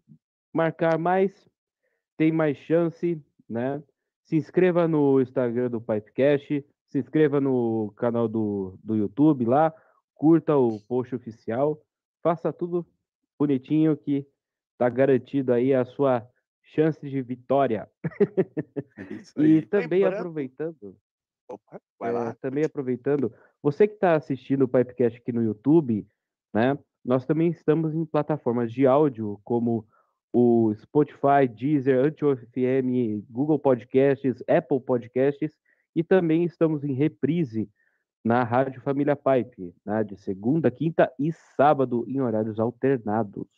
[0.53, 1.49] marcar mais
[2.17, 3.83] tem mais chance, né?
[4.27, 9.73] Se inscreva no Instagram do Pipecast, se inscreva no canal do, do YouTube lá,
[10.15, 11.81] curta o post oficial,
[12.23, 12.87] faça tudo
[13.39, 14.27] bonitinho que
[14.77, 16.29] tá garantido aí a sua
[16.63, 17.89] chance de vitória.
[18.05, 20.21] É e também Lembrando...
[20.21, 20.97] aproveitando.
[21.49, 22.31] Opa, vai lá.
[22.31, 26.07] É, também aproveitando, você que está assistindo o Pipecast aqui no YouTube,
[26.53, 26.77] né?
[27.05, 29.87] Nós também estamos em plataformas de áudio como
[30.39, 35.57] o Spotify, Deezer, Anchor FM, Google Podcasts, Apple Podcasts
[35.95, 37.71] e também estamos em reprise
[38.23, 43.49] na Rádio Família Pipe, né, de segunda, quinta e sábado, em horários alternados.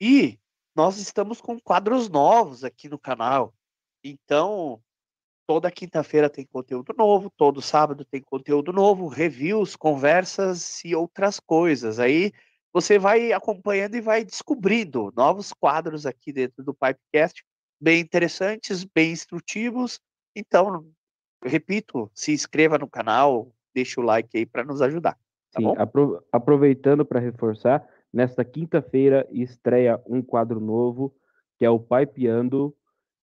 [0.00, 0.38] E
[0.72, 3.52] nós estamos com quadros novos aqui no canal.
[4.04, 4.80] Então,
[5.48, 11.98] toda quinta-feira tem conteúdo novo, todo sábado tem conteúdo novo, reviews, conversas e outras coisas.
[11.98, 12.32] Aí
[12.72, 17.44] você vai acompanhando e vai descobrindo novos quadros aqui dentro do Pipecast,
[17.80, 20.00] bem interessantes, bem instrutivos.
[20.36, 20.86] Então,
[21.44, 25.16] repito, se inscreva no canal, deixa o like aí para nos ajudar.
[25.52, 31.14] Tá Sim, apro aproveitando para reforçar, nesta quinta-feira estreia um quadro novo,
[31.58, 32.76] que é o Pipeando,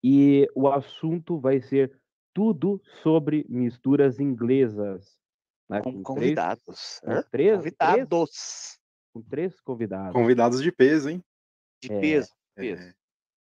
[0.04, 1.92] e o assunto vai ser
[2.34, 5.18] tudo sobre misturas inglesas.
[5.70, 5.82] Né?
[5.82, 7.02] Com, com convidados.
[7.32, 8.04] Três, convidados.
[8.08, 8.80] Três,
[9.14, 10.14] com três convidados.
[10.14, 11.24] Convidados de peso, hein?
[11.82, 12.82] De é, peso, peso.
[12.82, 12.94] É.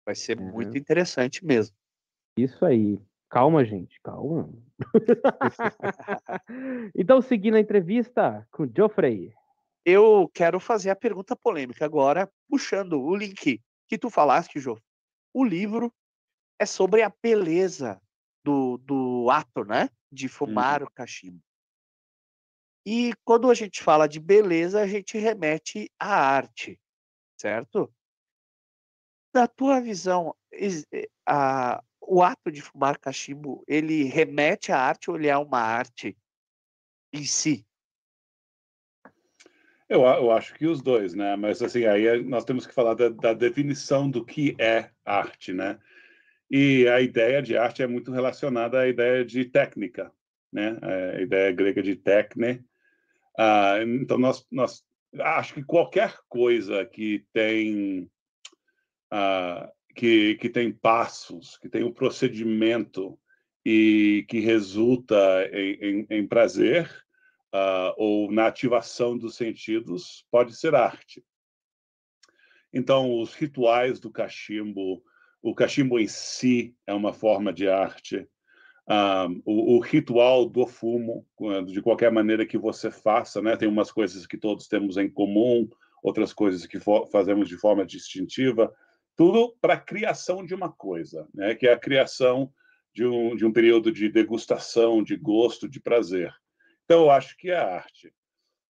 [0.04, 0.40] Vai ser é.
[0.40, 1.76] muito interessante mesmo.
[2.36, 2.98] Isso aí.
[3.28, 4.50] Calma, gente, calma.
[6.96, 9.32] então, seguindo a entrevista com o Geoffrey.
[9.84, 14.78] Eu quero fazer a pergunta polêmica agora, puxando o link que tu falaste, Jô.
[15.32, 15.92] O livro
[16.58, 18.00] é sobre a beleza
[18.44, 19.88] do, do ato, né?
[20.10, 20.88] De fumar uhum.
[20.88, 21.40] o cachimbo.
[22.84, 26.80] E quando a gente fala de beleza, a gente remete à arte,
[27.36, 27.92] certo?
[29.34, 35.16] Na tua visão, eh, a- o ato de fumar cachimbo, ele remete à arte ou
[35.16, 36.16] ele é uma arte
[37.12, 37.66] em si?
[39.88, 41.34] Eu, eu acho que os dois, né?
[41.36, 45.52] Mas assim, aí é- nós temos que falar da, da definição do que é arte,
[45.52, 45.78] né?
[46.50, 50.12] E a ideia de arte é muito relacionada à ideia de técnica,
[50.52, 50.78] né?
[50.82, 52.64] É, A ideia grega de técne.
[53.38, 54.84] Ah, então, nós, nós
[55.18, 58.10] acho que qualquer coisa que tem
[59.10, 63.18] ah, que, que tem passos, que tem um procedimento
[63.64, 65.16] e que resulta
[65.52, 66.90] em, em, em prazer
[67.52, 71.24] ah, ou na ativação dos sentidos, pode ser arte.
[72.72, 75.02] Então, os rituais do cachimbo,
[75.42, 78.28] o cachimbo em si é uma forma de arte.
[78.92, 83.56] Ah, o, o ritual do fumo, quando- de qualquer maneira que você faça, né?
[83.56, 85.68] Tem umas coisas que todos temos em comum,
[86.02, 86.80] outras coisas que
[87.12, 88.74] fazemos de forma distintiva,
[89.16, 91.54] tudo para a criação de uma coisa, né?
[91.54, 92.52] Que é a criação
[92.92, 96.34] de um, de um período de degustação, de gosto, de prazer.
[96.84, 98.12] Então, eu acho que é arte.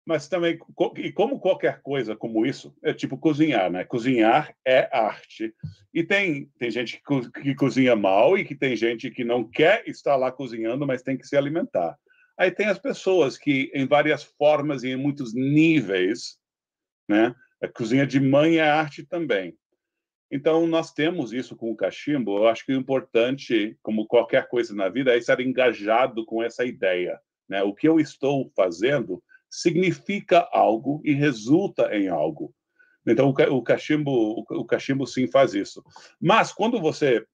[0.06, 0.58] Mas também,
[0.96, 3.84] e como qualquer coisa como isso, é tipo cozinhar, né?
[3.84, 5.54] Cozinhar é arte.
[5.92, 9.44] E tem, tem gente que, co- que cozinha mal e que tem gente que não
[9.44, 11.96] quer estar lá cozinhando, mas tem que se alimentar.
[12.38, 16.38] Aí tem as pessoas que, em várias formas e em muitos níveis,
[17.08, 17.34] né?
[17.62, 19.54] A cozinha de mãe é arte também.
[20.32, 22.38] Então, nós temos isso com o cachimbo.
[22.38, 26.64] Eu acho que o importante, como qualquer coisa na vida, é estar engajado com essa
[26.64, 27.20] ideia.
[27.48, 27.62] Né?
[27.62, 32.54] O que eu estou fazendo significa algo e resulta em algo.
[33.06, 35.82] Então, o ca- o cachimbo, o cachimbo sim faz isso.
[36.20, 37.24] Mas, quando você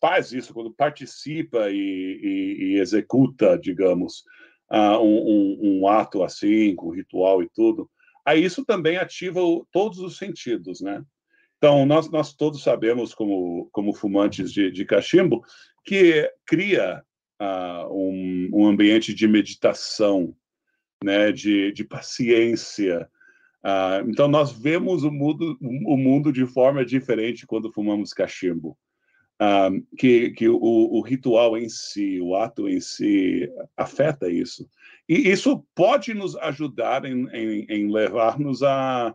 [0.00, 4.24] faz isso, quando participa e, e- e executa, digamos,
[4.68, 7.88] ah, um, um- um ato assim, com ritual e tudo,
[8.24, 11.02] aí isso também ativa o- todos os sentidos, né?
[11.56, 15.44] Então, nós, nós todos sabemos, como, como fumantes de, de cachimbo,
[15.84, 17.02] que cria
[17.38, 20.34] ah, um, um ambiente de meditação,
[21.02, 23.08] né, de, de paciência.
[23.62, 28.76] Ah, então, nós vemos o mundo, o mundo de forma diferente quando fumamos cachimbo.
[29.38, 34.68] Ah, que que o, o ritual em si, o ato em si, afeta isso.
[35.08, 39.14] E isso pode nos ajudar em, em, em levar-nos a,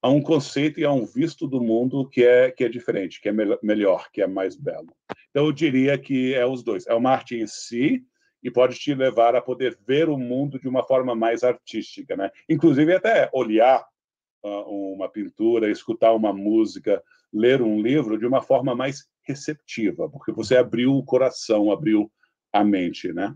[0.00, 3.28] a um conceito e a um visto do mundo que é que é diferente, que
[3.28, 4.94] é mel- melhor, que é mais belo.
[5.30, 6.86] Então eu diria que é os dois.
[6.86, 8.04] É uma arte em si
[8.44, 12.30] e pode te levar a poder ver o mundo de uma forma mais artística, né?
[12.46, 13.82] Inclusive até olhar
[14.44, 17.02] ah, uma pintura, escutar uma música,
[17.32, 22.12] ler um livro de uma forma mais receptiva, porque você abriu o coração, abriu
[22.52, 23.34] a mente, né?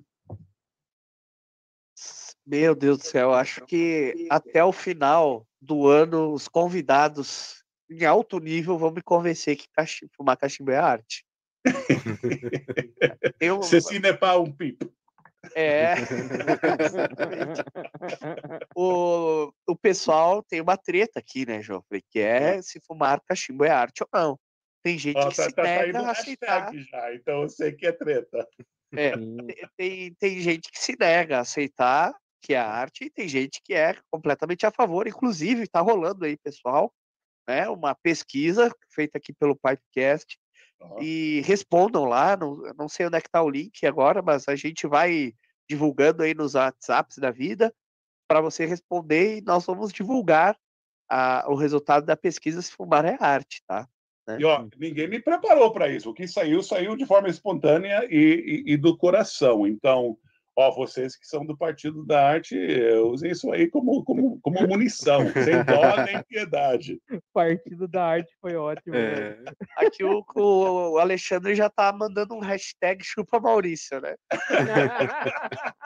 [2.47, 8.39] Meu Deus do céu, acho que até o final do ano os convidados em alto
[8.39, 11.25] nível vão me convencer que cachimbo, fumar cachimbo é arte.
[13.41, 13.61] Eu,
[14.01, 14.98] n'est pas um pipo.
[15.55, 15.95] É,
[18.77, 22.03] o, o pessoal tem uma treta aqui, né, Joffrey?
[22.11, 24.39] Que é se fumar cachimbo é arte ou não.
[24.83, 26.75] Tem gente Ó, que tá, se tá nega saindo a aceitar.
[26.75, 28.47] já, então eu sei que é treta.
[28.95, 29.13] É,
[29.77, 33.75] tem, tem gente que se nega a aceitar que é arte e tem gente que
[33.75, 35.07] é completamente a favor.
[35.07, 36.93] Inclusive, está rolando aí, pessoal,
[37.49, 40.39] né, uma pesquisa feita aqui pelo Pipecast
[40.81, 44.49] Ó, e respondam lá, não, não sei onde é que está o link agora, mas
[44.49, 45.33] a gente vai
[45.69, 47.75] divulgando aí nos WhatsApps da vida
[48.29, 50.57] para você responder e nós vamos divulgar
[51.09, 53.89] a- o resultado da pesquisa se fumar é arte, tá?
[54.39, 56.11] E ó, ninguém me preparou para isso.
[56.11, 59.67] O que saiu, saiu de forma espontânea e, e- e do coração.
[59.67, 60.19] Então,
[60.59, 64.67] ó, vocês que são do Partido da Arte, eh, usem isso aí como, como, como
[64.67, 67.01] munição, sem dó nem piedade.
[67.33, 68.93] Partido da arte foi ótimo.
[68.95, 69.39] né?
[69.47, 74.17] É, Aqui o, o Alexandre já tá mandando um hashtag chupa Maurício, né?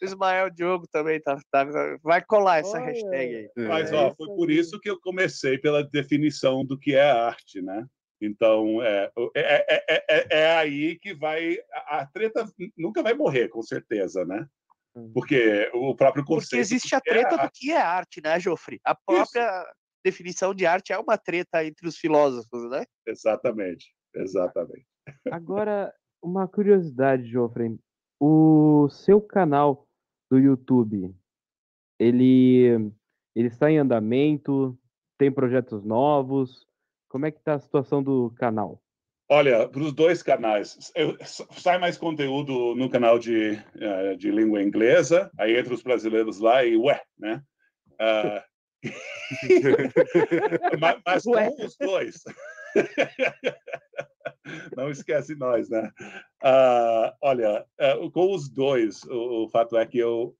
[0.00, 1.66] O Ismael Diogo também tá, tá-
[2.02, 2.86] vai colar essa Olha.
[2.86, 3.50] hashtag aí.
[3.68, 7.62] Mas, É ó, foi por isso que eu comecei pela definição do que é arte,
[7.62, 7.86] né?
[8.20, 11.56] Então, é, é, é, é, é aí que vai.
[11.88, 14.46] A, treta nunca vai morrer, com certeza, né?
[14.94, 15.10] Hum.
[15.12, 16.50] Porque o próprio conceito.
[16.50, 18.80] Porque existe a é treta do arte- que é arte, né, Joffre?
[18.84, 19.66] A própria
[20.04, 22.84] definição de arte é uma treta entre os filósofos, né?
[23.06, 24.86] Exatamente, exatamente.
[25.30, 25.92] Agora,
[26.22, 27.78] uma curiosidade, Joffrey.
[28.20, 29.86] O seu canal
[30.30, 31.14] do YouTube,
[31.98, 32.92] ele,
[33.34, 34.78] ele está em andamento?
[35.18, 36.66] Tem projetos novos?
[37.14, 38.82] Como é que tá a situação do canal?
[39.28, 44.60] olha, para os dois canais, eu, sai mais conteúdo no canal de, uh, de língua
[44.60, 47.40] inglesa, aí entra os brasileiros lá e, ué, né?
[48.84, 52.22] Uh, mas, mas com os dois.
[54.76, 55.90] Não esquece nós, né?
[56.42, 60.36] Uh, olha, uh, com os dois, o, o, fato é que eu,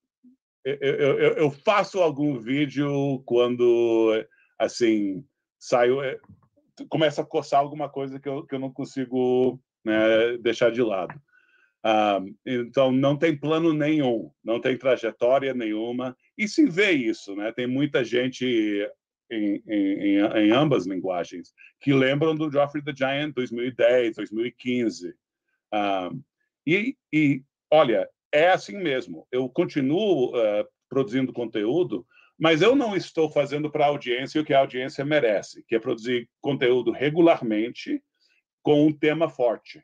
[0.65, 4.23] eu, eu, eu, faço algum vídeo quando,
[4.59, 5.25] assim,
[5.65, 6.19] saio, eh,
[6.89, 11.15] começa a coçar alguma coisa que eu, que eu não consigo né, deixar de lado.
[11.85, 17.53] Uh, então, não tem plano nenhum, não tem trajetória nenhuma, e se vê isso, né?
[17.53, 18.47] Tem muita gente
[19.31, 25.11] em, em, em, ambas linguagens, que lembram do Geoffrey the Giant 2010, 2015.
[25.11, 26.25] Uh,
[26.67, 29.27] e, e, olha, é assim mesmo.
[29.31, 32.07] Eu continuo uh, produzindo conteúdo,
[32.45, 35.79] mas eu não estou fazendo para a audiência o que a audiência merece, que é
[35.79, 38.03] produzir conteúdo regularmente
[38.63, 39.83] com um tema forte.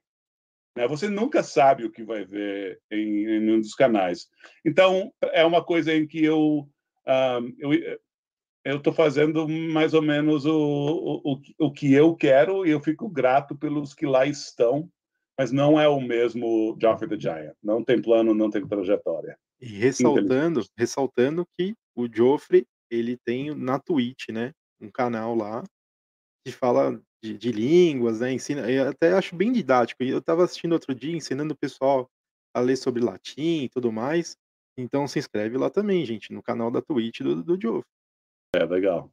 [0.76, 0.86] Né?
[0.86, 4.28] Você nunca sabe o que vai ver em, em um dos canais.
[4.62, 6.68] Então, é uma coisa em que eu,
[7.08, 7.98] um, eu
[8.62, 13.08] eu estou fazendo mais ou menos o, o, o que eu quero e eu fico
[13.08, 14.86] grato pelos que lá estão,
[15.38, 17.54] mas não é o mesmo Joffrey the Giant.
[17.62, 19.38] Não tem plano, não tem trajetória.
[19.60, 25.62] E ressaltando, ressaltando que o Joffrey, ele tem na Twitch, né, um canal lá
[26.44, 30.02] que fala de, de línguas, né, ensina, eu até acho bem didático.
[30.02, 32.10] Eu estava assistindo outro dia ensinando o pessoal
[32.54, 34.36] a ler sobre latim e tudo mais.
[34.76, 37.84] Então se inscreve lá também, gente, no canal da Twitch do, do Joffrey.
[38.54, 39.10] É, legal.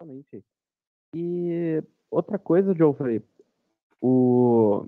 [0.00, 0.44] Exatamente.
[1.14, 3.22] E outra coisa, Geoffrey,
[4.00, 4.86] o...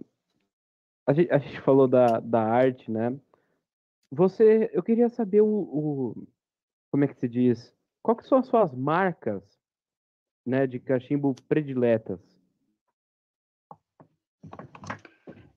[1.07, 3.19] a, gente, a gente falou da, da arte, né?
[4.11, 6.29] Você, eu queria saber o, o,
[6.91, 7.73] como é que se diz,
[8.03, 9.43] quais são as suas marcas,
[10.45, 12.21] né, de cachimbo prediletas?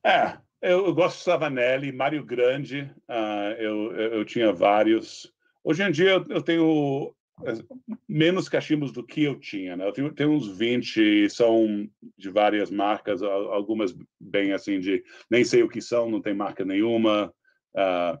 [0.04, 5.32] É, eu, eu gosto de Savanelli, Mário Grande, uh, eu, eu, eu, tinha vários.
[5.64, 7.12] Hoje em dia eu, tenho
[7.44, 7.64] eh,
[8.06, 9.86] menos cachimbos do que eu tinha, né?
[9.86, 15.62] Eu tenho, tenho, uns 20, são de várias marcas, algumas bem assim de nem sei
[15.62, 17.32] o que são, não tem marca nenhuma.
[17.74, 18.18] Uh,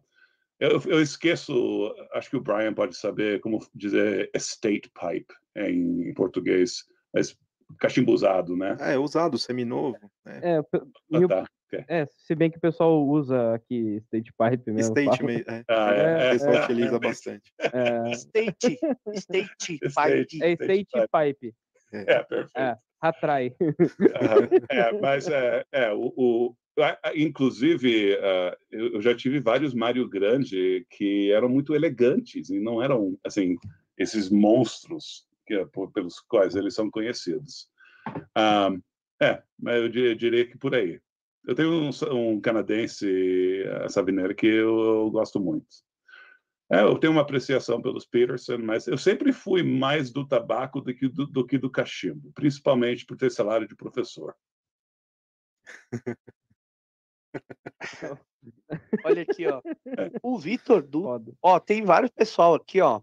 [0.58, 6.14] eu, eu, esqueço, acho que o Brian pode saber como dizer estate pipe em, em
[6.14, 7.36] português, mas
[7.78, 8.76] cachimbo usado, né?
[8.80, 9.98] É, usado, seminovo.
[10.24, 10.40] Né?
[10.42, 11.44] É, ah, tá.
[11.88, 14.96] É, se bem que o pessoal usa aqui State Pipe mesmo.
[14.96, 15.64] State, meio, é.
[15.68, 17.52] Ah, é, é, o pessoal é, utiliza bastante.
[17.58, 18.10] É.
[18.12, 18.78] State,
[19.14, 20.42] State Pipe.
[20.42, 21.54] É State Pipe.
[21.92, 22.50] É, perfeito.
[22.56, 23.54] É, atrai.
[24.70, 26.56] É, mas é, é o, o
[27.14, 33.18] inclusive uh, eu já tive vários Mario Grande que eram muito elegantes e não eram
[33.24, 33.56] assim
[33.96, 37.68] esses monstros que, pelos quais eles são conhecidos.
[39.22, 41.00] É, mas eu diria que por aí.
[41.46, 45.66] Eu tenho um, um canadense, Savinelli, que eu, eu gosto muito.
[46.70, 50.94] É, eu tenho uma apreciação pelos Peterson, mas eu sempre fui mais do tabaco do
[50.94, 54.34] que do, do que do cachimbo, principalmente por ter salário de professor.
[59.04, 59.60] Olha aqui, ó.
[59.86, 60.10] É.
[60.22, 61.04] O Vitor do.
[61.42, 63.00] Ó, tem vários pessoal aqui, ó.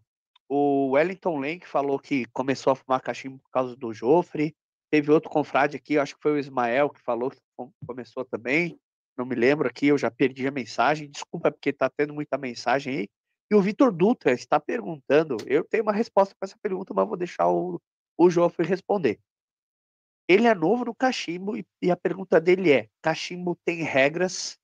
[0.47, 4.55] O Wellington Lenk falou que começou a fumar cachimbo por causa do Jofre.
[4.91, 7.39] Teve outro confrade aqui, acho que foi o Ismael que falou que
[7.87, 8.77] começou também.
[9.17, 11.09] Não me lembro aqui, eu já perdi a mensagem.
[11.09, 13.09] Desculpa, porque está tendo muita mensagem aí.
[13.49, 15.37] E o Vitor Dutra está perguntando.
[15.45, 17.81] Eu tenho uma resposta para essa pergunta, mas vou deixar o,
[18.17, 19.19] o Joffrey responder.
[20.31, 24.59] Ele é novo no cachimbo e, e a pergunta dele é: cachimbo tem regras?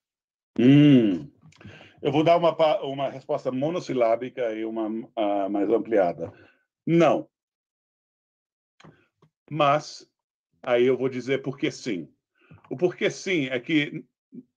[0.60, 1.30] Hum,
[2.02, 6.32] eu vou dar uma, uma resposta monossilábica e uma uh, mais ampliada.
[6.86, 7.30] Não.
[9.50, 10.10] Mas
[10.68, 12.12] Aí eu vou dizer porque sim.
[12.70, 14.04] O porquê sim é que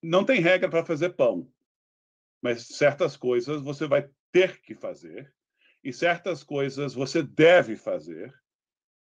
[0.02, 1.48] não tem regra para fazer pão,
[2.42, 5.32] mas certas coisas você vai ter que fazer
[5.84, 8.34] e certas coisas você deve fazer.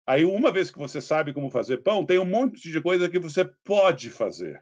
[0.06, 3.18] Aí, uma vez que você sabe como fazer pão, tem um monte de coisa que
[3.18, 4.60] você pode fazer.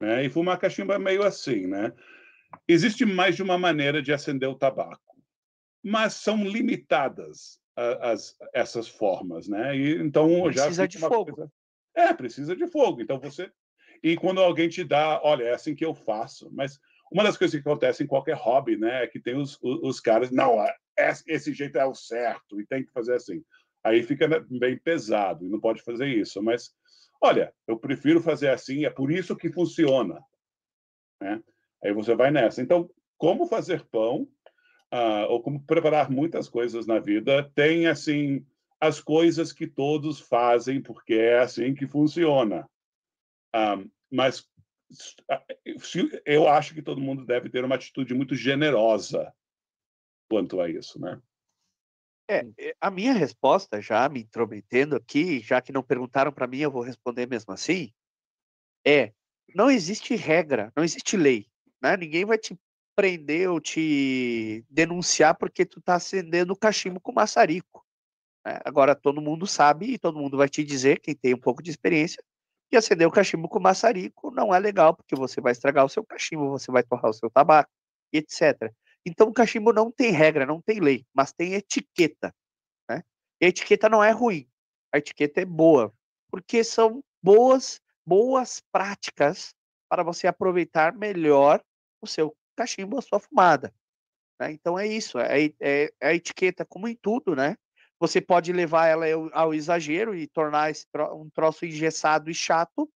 [0.00, 0.24] Né?
[0.24, 1.92] E fumar cachimbo é meio assim, né?
[2.66, 5.16] Existe mais de uma maneira de acender o tabaco,
[5.82, 9.76] mas são limitadas as, essas formas, né?
[9.76, 11.36] E, então precisa de fogo.
[11.36, 11.52] Coisa...
[11.94, 13.00] É, precisa de fogo.
[13.00, 13.50] Então você
[14.02, 16.50] e quando alguém te dá, olha, é assim que eu faço.
[16.52, 16.80] Mas
[17.10, 20.00] uma das coisas que acontece em qualquer hobby, né, é que tem os, os, os
[20.00, 20.74] caras, não, é,
[21.26, 23.44] esse jeito é o certo e tem que fazer assim.
[23.84, 26.42] Aí fica né, bem pesado e não pode fazer isso.
[26.42, 26.74] Mas
[27.20, 28.84] olha, eu prefiro fazer assim.
[28.84, 30.22] É por isso que funciona,
[31.20, 31.42] né?
[31.82, 32.62] Aí você vai nessa.
[32.62, 32.88] Então,
[33.18, 34.28] como fazer pão
[34.92, 38.46] uh, ou como preparar muitas coisas na vida, tem assim
[38.80, 42.68] as coisas que todos fazem, porque é assim que funciona.
[43.54, 44.48] Um, mas
[46.24, 49.32] eu acho que todo mundo deve ter uma atitude muito generosa
[50.28, 51.20] quanto a isso, né?
[52.28, 56.58] É, é a minha resposta, já me intrometendo aqui, já que não perguntaram para mim,
[56.58, 57.92] eu vou responder mesmo assim,
[58.86, 59.12] é:
[59.54, 61.46] não existe regra, não existe lei,
[61.82, 61.96] né?
[61.96, 62.56] Ninguém vai te
[62.94, 67.84] prender ou te denunciar porque tu está acendendo cachimbo com maçarico.
[68.44, 68.60] Né?
[68.64, 71.70] Agora todo mundo sabe e todo mundo vai te dizer, quem tem um pouco de
[71.70, 72.22] experiência,
[72.70, 76.04] que acender o cachimbo com maçarico não é legal, porque você vai estragar o seu
[76.04, 77.70] cachimbo, você vai torrar o seu tabaco,
[78.12, 78.72] etc.
[79.04, 82.34] Então o cachimbo não tem regra, não tem lei, mas tem etiqueta.
[82.88, 83.02] Né?
[83.40, 84.48] E a etiqueta não é ruim,
[84.92, 85.92] a etiqueta é boa,
[86.30, 89.54] porque são boas, boas práticas
[89.88, 91.62] para você aproveitar melhor
[92.00, 93.74] o seu cachimbo, a sua fumada.
[94.40, 94.52] Né?
[94.52, 97.56] Então é isso, é, é, é, a etiqueta como em tudo, né?
[98.00, 102.90] Você pode levar ela ao exagero e tornar tro um troço engessado e chato,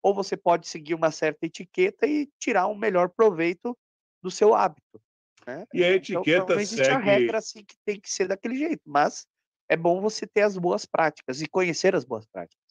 [0.00, 3.76] ou você pode seguir uma certa etiqueta e tirar um melhor proveito
[4.22, 5.00] do seu hábito.
[5.46, 5.66] Né?
[5.72, 6.96] E a etiqueta então, não existe segue...
[6.96, 9.26] a regra assim que tem que ser daquele jeito, mas
[9.68, 12.62] é bom você ter as boas práticas e conhecer as boas práticas.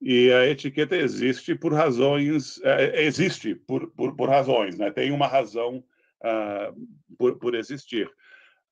[0.00, 4.90] E a etiqueta existe por razões, é, existe por, por, por, razões, né?
[4.90, 5.84] Tem uma razão
[6.22, 8.06] uh, por, por existir.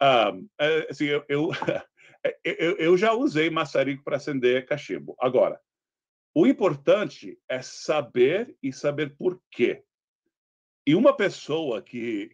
[0.03, 0.47] Uh,
[0.91, 1.51] assim, eu, eu,
[2.45, 5.17] eu, eu já usei maçarico para acender cachimbo.
[5.19, 5.59] Agora,
[6.35, 9.83] o importante é saber e saber por quê.
[10.85, 12.31] E uma pessoa que,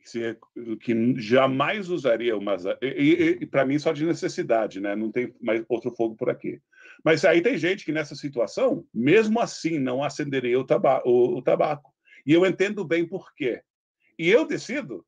[0.81, 2.57] que jamais usaria uma.
[2.81, 4.97] E, e para mim, só de necessidade, né?
[4.97, 6.59] Não tem mais outro fogo por aqui.
[7.05, 11.43] Mas aí tem gente que nessa situação, mesmo assim, não acenderia o, tabaco, o, o
[11.43, 11.93] tabaco.
[12.25, 13.63] E eu entendo bem por quê.
[14.19, 15.05] E eu decido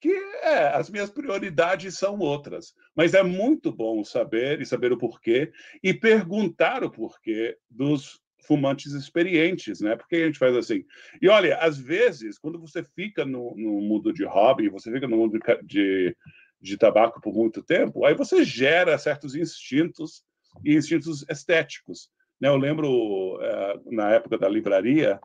[0.00, 2.72] que é, as minhas prioridades são outras.
[2.94, 5.50] Mas é muito bom saber e saber o porquê
[5.82, 9.96] e perguntar o porquê dos fumantes experientes, né?
[9.96, 10.84] Porque a gente faz assim.
[11.20, 15.16] E olha, às vezes, quando você fica no, no mundo de hobby, você fica no
[15.16, 16.16] mundo de,
[16.60, 20.22] de, tabaco por muito tempo, aí você gera certos instintos
[20.64, 22.08] e instintos estéticos.
[22.40, 22.48] Né?
[22.48, 25.20] Eu lembro, é, na época da livraria,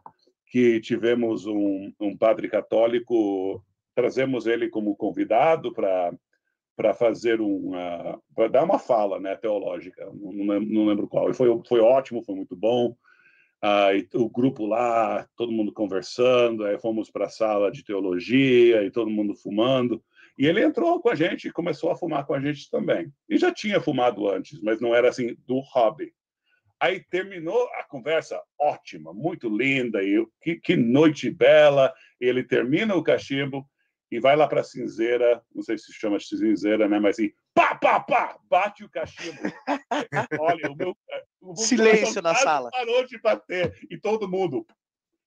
[0.47, 3.63] que tivemos um, um padre católico,
[3.95, 6.11] trazemos ele como convidado para
[6.73, 11.47] para fazer uma para dar uma fala né teológica não, não, lembro qual e foi
[11.67, 12.95] foi ótimo foi muito bom
[14.13, 19.09] o grupo lá todo mundo conversando aí fomos para a sala de teologia e todo
[19.09, 20.03] mundo fumando
[20.37, 23.11] e ele entrou com a gente e começou a fumar com a gente também.
[23.29, 26.13] E já tinha fumado antes, mas não era assim do hobby.
[26.79, 31.93] Aí terminou a conversa ótima, muito linda, e que, que noite bela.
[32.19, 33.69] Ele termina o cachimbo
[34.11, 36.99] e vai lá para a cinzeira, não sei se chama de cinzeira, né?
[36.99, 39.39] Mas assim, pá, pá, pá, bate o cachimbo.
[40.39, 40.97] Olha, o meu.
[41.39, 42.69] O Silêncio na sala.
[42.69, 43.73] Parou de bater.
[43.89, 44.67] E todo mundo,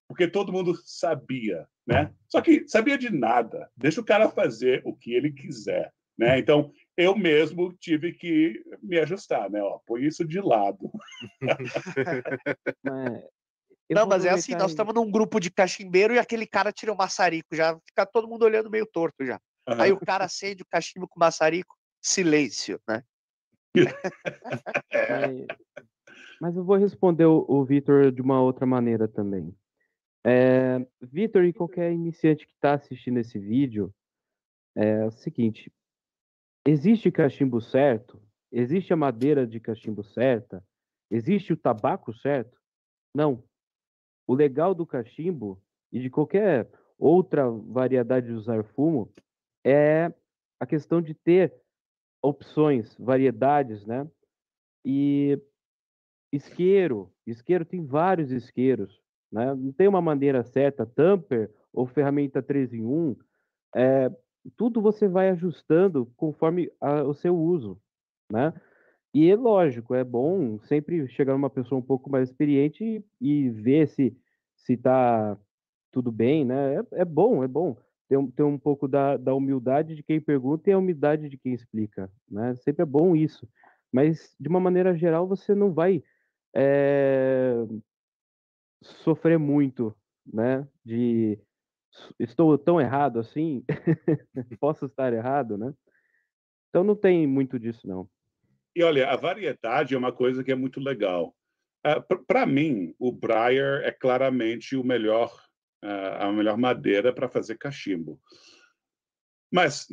[0.06, 2.12] porque todo mundo sabia, né?
[2.28, 3.70] Só que sabia de nada.
[3.74, 6.39] Deixa o cara fazer o que ele quiser, né?
[6.39, 9.62] Então eu mesmo tive que me ajustar, né?
[9.62, 10.90] Ó, põe isso de lado.
[13.90, 16.93] É, Não, mas é assim, nós estamos num grupo de cachimbeiro e aquele cara tira
[16.93, 19.39] o maçarico, já fica todo mundo olhando meio torto já.
[19.69, 19.81] Uhum.
[19.81, 23.02] Aí o cara acende o cachimbo com o maçarico, silêncio, né?
[24.93, 25.47] É.
[26.40, 29.55] Mas eu vou responder o, o Vitor de uma outra maneira também.
[30.24, 33.94] É, Vitor e qualquer iniciante que está assistindo esse vídeo,
[34.74, 35.73] é o seguinte:
[36.66, 38.23] existe cachimbo certo?
[38.51, 40.65] Existe a madeira de cachimbo certa?
[41.11, 42.59] Existe o tabaco certo?
[43.15, 43.43] Não.
[44.27, 45.61] O legal do cachimbo
[45.93, 46.69] e de qualquer
[46.99, 49.13] outra variedade de usar fumo
[49.65, 50.13] é
[50.59, 51.55] a questão de ter
[52.23, 54.09] opções, variedades, né?
[54.85, 55.39] E
[56.33, 59.01] isqueiro, isqueiro tem vários isqueiros.
[59.31, 59.55] Né?
[59.55, 63.17] Não tem uma maneira certa, tamper ou ferramenta 3 em 1,
[63.75, 64.11] é,
[64.57, 67.81] tudo você vai ajustando conforme a, o seu uso,
[68.31, 68.53] né?
[69.15, 73.51] E é lógico, é bom sempre chegar uma pessoa um pouco mais experiente e, e
[73.51, 74.16] ver se
[74.57, 75.39] se está
[75.93, 76.77] tudo bem, né?
[76.77, 77.77] É, é, bom, é bom
[78.09, 81.39] ter um, ter um pouco da, da humildade de quem pergunta e a humildade de
[81.39, 82.55] quem explica, né?
[82.57, 83.49] Sempre é bom isso,
[83.93, 86.03] mas de uma maneira geral você não vai
[86.55, 87.55] é,
[88.82, 89.97] sofrer muito,
[90.27, 90.66] né?
[90.85, 91.39] De
[92.19, 93.65] estou tão errado assim,
[94.61, 95.73] posso estar errado, né?
[96.70, 98.09] Então não tem muito disso não.
[98.75, 101.29] E olha, a variedade é uma coisa que é muito legal.
[101.87, 105.33] Uh, ah, para mim, o Briar é claramente o melhor,
[105.85, 108.21] uh, a melhor madeira para fazer cachimbo.
[109.53, 109.87] Mas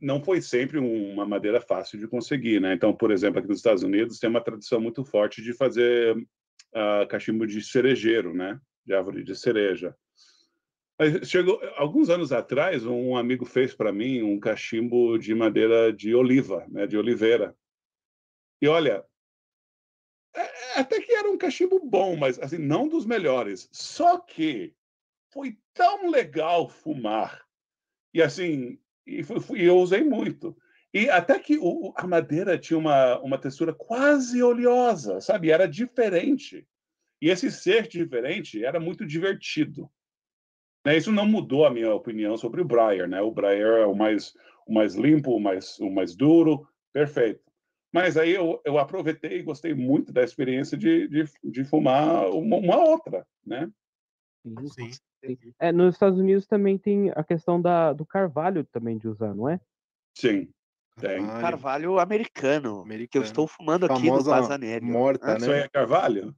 [0.00, 2.72] não foi sempre uma madeira fácil de conseguir, né?
[2.72, 7.08] Então, por exemplo, aqui nos Estados Unidos tem uma tradição muito forte de fazer uh,
[7.08, 8.60] cachimbo de cerejeiro, né?
[8.86, 9.92] De árvore de cereja.
[10.96, 16.14] Mas chegou alguns anos atrás, um amigo fez para mim um cachimbo de madeira de
[16.14, 16.86] oliva, né?
[16.86, 17.56] De oliveira.
[18.60, 19.04] E olha,
[20.34, 23.68] é, é, até que era um cachimbo bom, mas assim não dos melhores.
[23.72, 24.74] Só que
[25.32, 27.46] foi tão legal fumar
[28.12, 29.24] e assim e,
[29.56, 30.56] eu usei muito.
[30.92, 35.50] E até que o, a madeira tinha uma, uma textura quase oleosa, sabe?
[35.50, 36.66] Era diferente.
[37.20, 39.90] E esse ser diferente era muito divertido.
[40.84, 40.96] Né?
[40.96, 43.20] Isso não mudou a minha opinião sobre o Breyer, né?
[43.20, 44.34] O Breyer é o mais,
[44.66, 47.47] o mais limpo, o mais, o mais duro, perfeito.
[47.92, 52.56] Mas aí eu, eu aproveitei e gostei muito da experiência de, de, de fumar uma,
[52.56, 53.70] uma outra, né?
[54.74, 54.90] Sim.
[55.58, 59.48] É, nos Estados Unidos também tem a questão da, do carvalho também de usar, não
[59.48, 59.60] é?
[60.16, 60.48] Sim,
[61.00, 61.26] tem.
[61.26, 63.08] Carvalho americano, americano.
[63.08, 64.86] que eu estou fumando aqui no Bazanério.
[64.86, 65.38] Morta, né?
[65.38, 66.34] Isso aí é carvalho?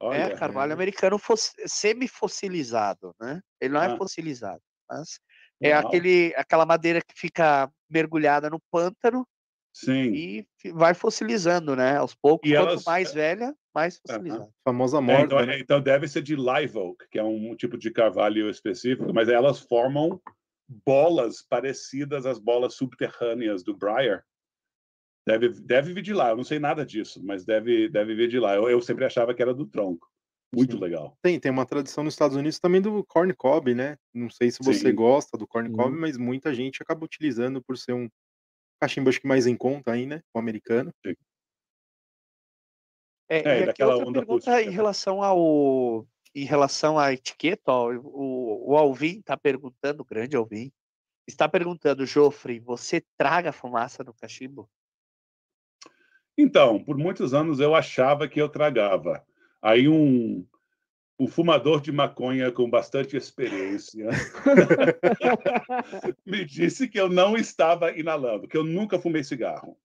[0.00, 0.74] É, Olha, é, carvalho é.
[0.74, 1.18] americano
[1.66, 3.40] semi-fossilizado, né?
[3.60, 3.94] Ele não é ah.
[3.94, 5.20] é fossilizado, mas
[5.60, 9.26] é aquele, aquela madeira que fica mergulhada no pântano
[9.74, 10.14] Sim.
[10.14, 11.96] E vai fossilizando, né?
[11.96, 12.84] Aos poucos, e quanto elas...
[12.84, 14.48] mais velha, mais fossilizada.
[14.64, 15.22] Famosa morte.
[15.22, 15.58] É, então, né?
[15.58, 19.58] então, deve ser de live oak, que é um tipo de carvalho específico, mas elas
[19.58, 20.22] formam
[20.86, 24.24] bolas parecidas às bolas subterrâneas do Briar.
[25.26, 28.38] Deve, deve vir de lá, eu não sei nada disso, mas deve, deve vir de
[28.38, 28.54] lá.
[28.54, 30.06] Eu, eu sempre achava que era do tronco.
[30.54, 30.82] Muito Sim.
[30.82, 31.18] legal.
[31.20, 33.96] Tem, tem uma tradição nos Estados Unidos também do corn cob, né?
[34.14, 34.94] Não sei se você Sim.
[34.94, 38.08] gosta do corn cob, mas muita gente acaba utilizando por ser um
[38.84, 40.22] cachimbo acho que mais em conta aí, né?
[40.32, 40.92] O americano.
[43.28, 44.72] É, é e aqui outra pergunta em né?
[44.72, 46.06] relação ao
[46.36, 50.72] em relação à etiqueta, ó, o, o Alvin está perguntando, o grande Alvin,
[51.28, 54.68] está perguntando, Jofre, você traga fumaça no cachimbo?
[56.36, 59.24] Então, por muitos anos eu achava que eu tragava.
[59.62, 60.44] Aí um,
[61.18, 64.08] um fumador de maconha com bastante experiência
[66.26, 69.78] me disse que eu não estava inalando, que eu nunca fumei cigarro.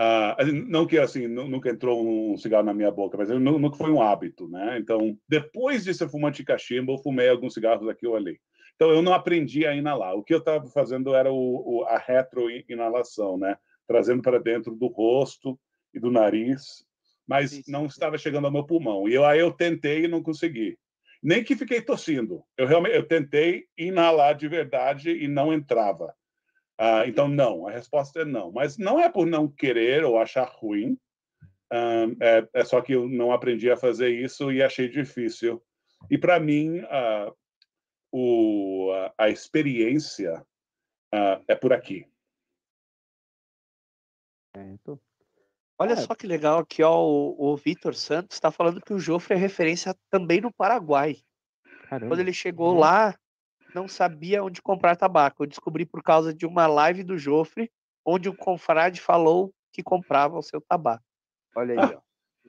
[0.00, 0.36] Ah,
[0.66, 4.48] não que assim nunca entrou um cigarro na minha boca, mas nunca foi um hábito,
[4.48, 4.78] né?
[4.78, 8.38] Então, depois de ser fumante de cachimbo, eu fumei alguns cigarros aqui ou ali.
[8.76, 10.14] Então, eu não aprendi a inalar.
[10.14, 13.56] O que eu estava fazendo era o, o, a retroinalação, né?
[13.88, 15.58] Trazendo para dentro do rosto
[15.92, 16.86] e do nariz
[17.28, 19.06] mas não estava chegando ao meu pulmão.
[19.06, 20.78] E eu, aí eu tentei e não consegui.
[21.22, 22.42] Nem que fiquei tossindo.
[22.56, 26.14] Eu realmente eu tentei inalar de verdade e não entrava.
[26.78, 27.66] Ah, então, não.
[27.66, 28.50] A resposta é não.
[28.50, 30.96] Mas não é por não querer ou achar ruim.
[31.70, 35.62] Ah, é, é, só que eu não aprendi a fazer isso e achei difícil.
[36.10, 37.30] E, para mim, ah,
[38.10, 40.42] o, a, experiência
[41.12, 42.06] ah, é por aqui.
[44.82, 44.98] Tô,
[45.78, 45.96] Olha é.
[45.96, 49.38] só que legal aqui, ó, o, o Vitor Santos está falando que o Jofre é
[49.38, 51.16] referência também no Paraguai.
[51.88, 52.08] Caramba.
[52.08, 52.80] Quando ele chegou uhum.
[52.80, 53.14] lá,
[53.74, 55.42] não sabia onde comprar tabaco.
[55.42, 57.70] Eu descobri por causa de uma live do Jofre,
[58.04, 61.04] onde o confrade falou que comprava o seu tabaco.
[61.54, 62.00] Olha aí, ó.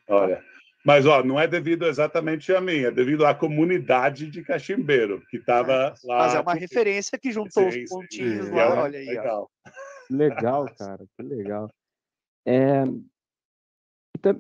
[0.11, 0.43] Olha.
[0.83, 5.37] Mas, ó, não é devido exatamente a mim, é devido à comunidade de cachimbeiro que
[5.37, 6.17] estava é, lá.
[6.17, 9.05] Mas é uma referência que juntou sim, os pontinhos sim, lá, é, olha aí.
[9.05, 9.51] Legal.
[9.67, 9.71] Ó.
[10.09, 11.69] Legal, cara, que legal.
[12.45, 12.83] É,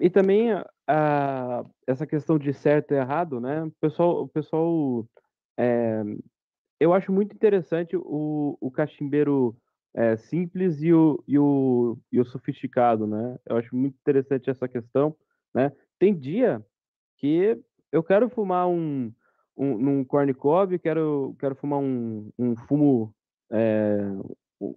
[0.01, 0.51] e, também
[0.87, 3.63] a, essa questão de certo e errado, né?
[3.63, 5.07] O pessoal, o pessoal
[5.57, 6.03] é,
[6.79, 9.55] eu acho muito interessante o, o cachimbeiro
[9.93, 13.37] é, simples e o, e, o, e o sofisticado, né?
[13.45, 15.15] Eu acho muito interessante essa questão,
[15.53, 15.71] né?
[15.99, 16.65] Tem dia
[17.17, 17.59] que
[17.91, 19.11] eu quero fumar um,
[19.57, 23.13] um num corn cob, quero, quero fumar um, um fumo
[23.51, 23.97] é,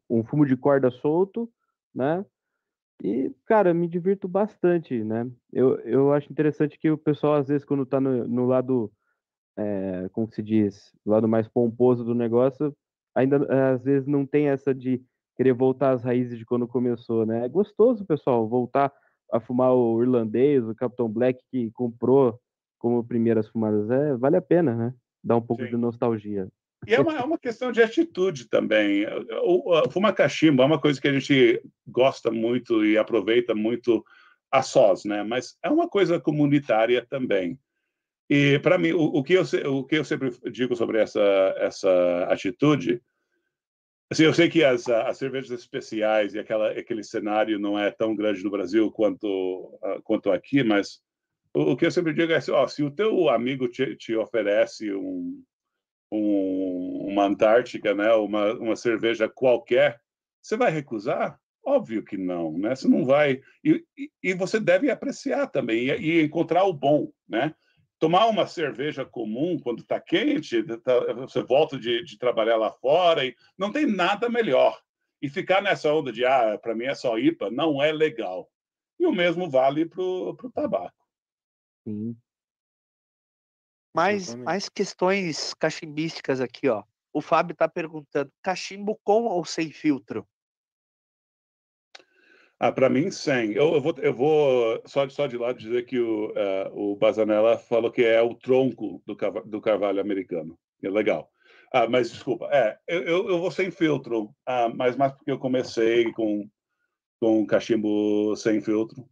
[0.08, 1.50] um fumo de corda solto,
[1.94, 2.24] né?
[3.02, 5.28] E, cara, me divirto bastante, né?
[5.52, 8.92] Eu, eu acho interessante que o pessoal, às vezes, quando tá no, no lado,
[9.56, 12.72] é, como se diz, lado mais pomposo do negócio,
[13.12, 15.02] ainda às vezes não tem essa de
[15.36, 17.44] querer voltar às raízes de quando começou, né?
[17.44, 18.92] É gostoso, pessoal, voltar
[19.32, 22.38] a fumar o irlandês, o Capitão Black que comprou
[22.78, 23.90] como primeiras fumadas.
[23.90, 24.94] É, vale a pena, né?
[25.24, 25.70] Dá um pouco Sim.
[25.70, 26.48] de nostalgia.
[26.86, 29.06] E é uma, é uma questão de atitude também.
[29.44, 34.04] O, o, fumar cachimbo é uma coisa que a gente gosta muito e aproveita muito
[34.50, 35.22] a sós, né?
[35.22, 37.58] Mas é uma coisa comunitária também.
[38.28, 41.20] E para mim, o, o, que eu, o que eu sempre digo sobre essa
[41.58, 43.00] essa atitude,
[44.10, 48.14] assim, eu sei que as, as cervejas especiais e aquela aquele cenário não é tão
[48.16, 51.00] grande no Brasil quanto quanto aqui, mas
[51.54, 54.16] o, o que eu sempre digo é assim, ó, se o teu amigo te, te
[54.16, 55.42] oferece um
[56.12, 58.12] um, uma Antártica, né?
[58.14, 60.00] Uma, uma cerveja qualquer,
[60.40, 61.40] você vai recusar?
[61.64, 62.74] Óbvio que não, né?
[62.74, 63.40] Você não vai.
[63.64, 63.84] E,
[64.22, 67.54] e, você deve apreciar também e, e, encontrar o bom, né?
[67.98, 73.24] Tomar uma cerveja comum quando está quente, tá, você volta de, de, trabalhar lá fora
[73.24, 74.80] e não tem nada melhor.
[75.20, 78.50] E ficar nessa onda de, ah, para mim é só IPA, não é legal.
[78.98, 81.06] E o mesmo vale para o tabaco.
[81.86, 82.16] Sim.
[83.94, 86.82] Mais, mais questões cachimbísticas aqui, ó.
[87.12, 90.26] O Fábio está perguntando: cachimbo com ou sem filtro?
[92.58, 93.52] Ah, para mim, sem.
[93.52, 97.58] Eu, eu, vou, eu vou só, só de lado dizer que o, uh, o Bazanella
[97.58, 100.56] falou que é o tronco do, do carvalho americano.
[100.82, 101.28] É legal.
[101.72, 106.12] Ah, mas desculpa, é, eu, eu vou sem filtro, ah, mas mais porque eu comecei
[106.12, 106.46] com,
[107.18, 109.08] com cachimbo sem filtro.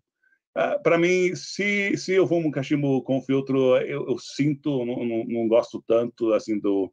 [0.55, 5.05] Ah, para mim, se, se eu fumo um cachimbo com filtro, eu, eu sinto, não,
[5.05, 6.93] não, não, gosto tanto assim do,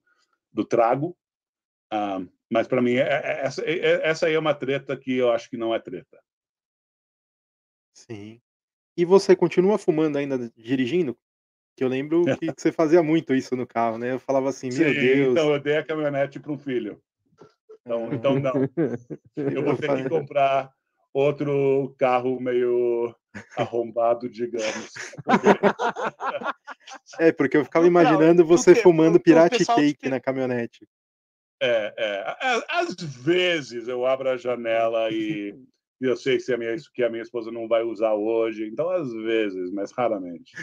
[0.51, 1.17] do trago.
[1.91, 2.19] Ah,
[2.49, 5.49] mas para mim, é, é, essa, é, essa aí é uma treta que eu acho
[5.49, 6.21] que não é treta.
[7.93, 8.39] Sim.
[8.95, 11.17] E você continua fumando ainda dirigindo?
[11.75, 14.13] Que eu lembro que você fazia muito isso no carro, né?
[14.13, 15.31] Eu falava assim, meu Sim, Deus.
[15.31, 17.01] Então eu dei a caminhonete para um filho.
[17.81, 18.53] Então, então não.
[19.35, 20.73] Eu vou ter que comprar
[21.13, 23.15] outro carro meio
[23.57, 24.91] arrombado, digamos.
[27.19, 30.87] É, porque eu ficava imaginando você fumando pirate cake na caminhonete.
[31.61, 32.35] É, é.
[32.69, 35.53] Às vezes eu abro a janela e
[35.99, 39.11] eu sei que a minha, que a minha esposa não vai usar hoje, então às
[39.11, 40.53] vezes, mas raramente.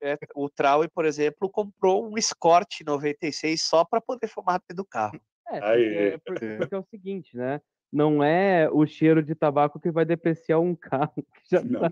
[0.00, 4.84] É, o Traui, por exemplo, comprou um Escort 96 só para poder fumar dentro do
[4.84, 5.20] carro.
[5.50, 7.60] É, porque, porque, porque é o seguinte, né?
[7.92, 11.90] Não é o cheiro de tabaco que vai depreciar um carro que já está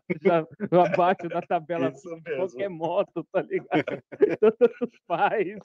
[0.70, 4.02] já abaixo da tabela de qualquer moto, tá ligado?
[4.40, 5.58] Tanto faz.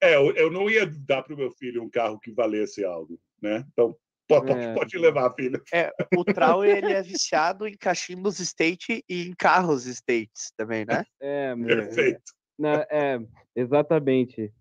[0.00, 3.18] É, eu, eu não ia dar para o meu filho um carro que valesse algo,
[3.40, 3.64] né?
[3.72, 3.96] Então,
[4.28, 4.74] pode, é.
[4.74, 5.60] pode levar, filho.
[5.72, 11.04] É, o Trau, ele é viciado em cachimbos state e em carros states também, né?
[11.20, 12.32] É, Perfeito.
[12.64, 13.20] É, é
[13.56, 14.52] exatamente.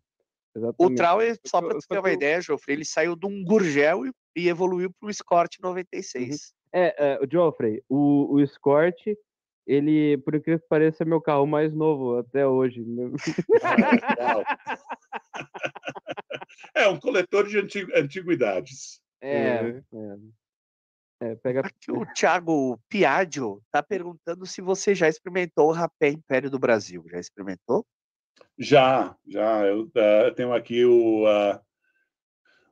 [0.56, 0.76] Exatamente.
[0.80, 4.12] O Trau, só para você ter uma ideia, Jofre, ele saiu de um Gurgel e
[4.36, 6.30] e evoluiu para o Escort 96.
[6.30, 6.38] Uhum.
[6.74, 8.98] É, é, o Geoffrey, o, o Escort,
[9.68, 12.84] ele, por incrível que pareça, é meu carro mais novo até hoje.
[16.74, 19.02] é um coletor de antigu antiguidades.
[19.22, 20.18] É, é.
[21.22, 21.36] é.
[21.36, 21.62] pega...
[21.62, 27.06] Aqui o Thiago Piaggio está perguntando se você já experimentou o rapé Império do Brasil.
[27.10, 27.86] Já experimentou?
[28.58, 29.66] Já, já.
[29.66, 31.60] Eu uh, tenho aqui o, uh,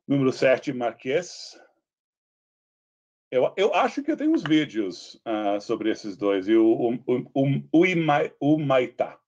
[0.09, 1.55] número 7, Marquês.
[3.31, 6.47] Eu, eu acho que eu tenho uns vídeos uh, sobre esses dois.
[6.47, 9.19] E o, o, o, o, o Maitá.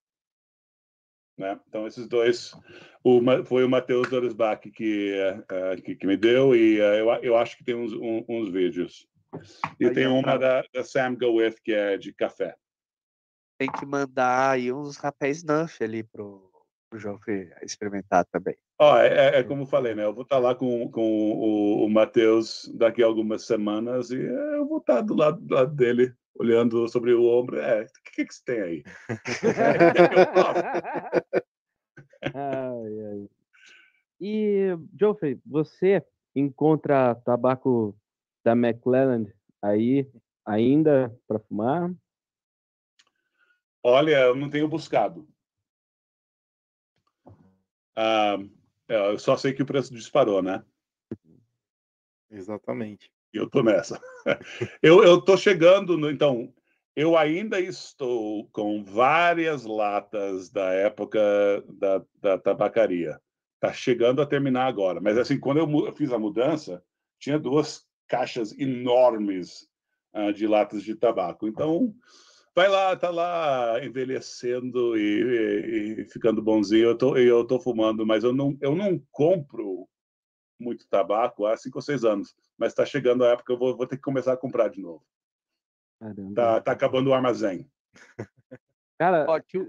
[1.38, 1.60] Né?
[1.68, 2.52] Então, esses dois,
[3.03, 7.38] o, foi o Matheus Dorisbach que, uh, que, que, me deu, e uh, eu, eu
[7.38, 9.08] acho que tem uns, um, uns vídeos.
[9.80, 12.56] E aí tem uma da, da, Sam Go With, que é de café.
[13.60, 16.51] Tem que mandar aí uns rapéis Nuff ali pro,
[16.92, 17.18] pro João
[17.64, 18.56] experimentar também.
[18.78, 20.04] Ó, é, é, é, como falei, né?
[20.04, 24.20] Eu vou estar tá lá com, com o, o Matheus daqui a algumas semanas e
[24.20, 27.58] é, eu vou estar tá do lado, do lado dele, olhando sobre o ombro.
[27.60, 28.84] É, o que, que você tem aí?
[32.36, 33.30] ai, ai.
[34.20, 36.04] E, Geoffrey, você
[36.36, 37.96] encontra tabaco
[38.44, 40.06] da McClelland aí
[40.46, 41.90] ainda para fumar?
[43.84, 45.31] Olha, eu não tenho buscado.
[47.96, 48.38] Ah,
[48.88, 50.64] é, eu só sei que o preço disparou, né?
[52.30, 53.12] Exatamente.
[53.34, 54.02] E eu tô nessa.
[54.82, 56.10] eu, eu tô chegando no.
[56.10, 56.54] Então,
[56.96, 61.20] eu ainda estou com várias latas da época
[61.70, 63.20] da, da tabacaria.
[63.60, 65.00] Tá chegando a terminar agora.
[65.00, 66.84] Mas, assim, quando eu fiz a mudança,
[67.20, 69.70] tinha duas caixas enormes
[70.14, 71.48] uh, de latas de tabaco.
[71.48, 71.94] Então,
[72.56, 76.90] vai lá, tá lá envelhecendo e, e, e ficando bonzinho.
[76.90, 79.88] Eu tô, eu tô fumando, mas eu não, eu não compro
[80.60, 82.36] muito tabaco há cinco ou seis anos.
[82.57, 84.80] Mas está chegando a época que eu vou, vou ter que começar a comprar de
[84.80, 85.03] novo.
[85.99, 86.34] Caramba.
[86.36, 87.69] Tá, tá acabando o armazém.
[88.98, 89.60] Cara, que,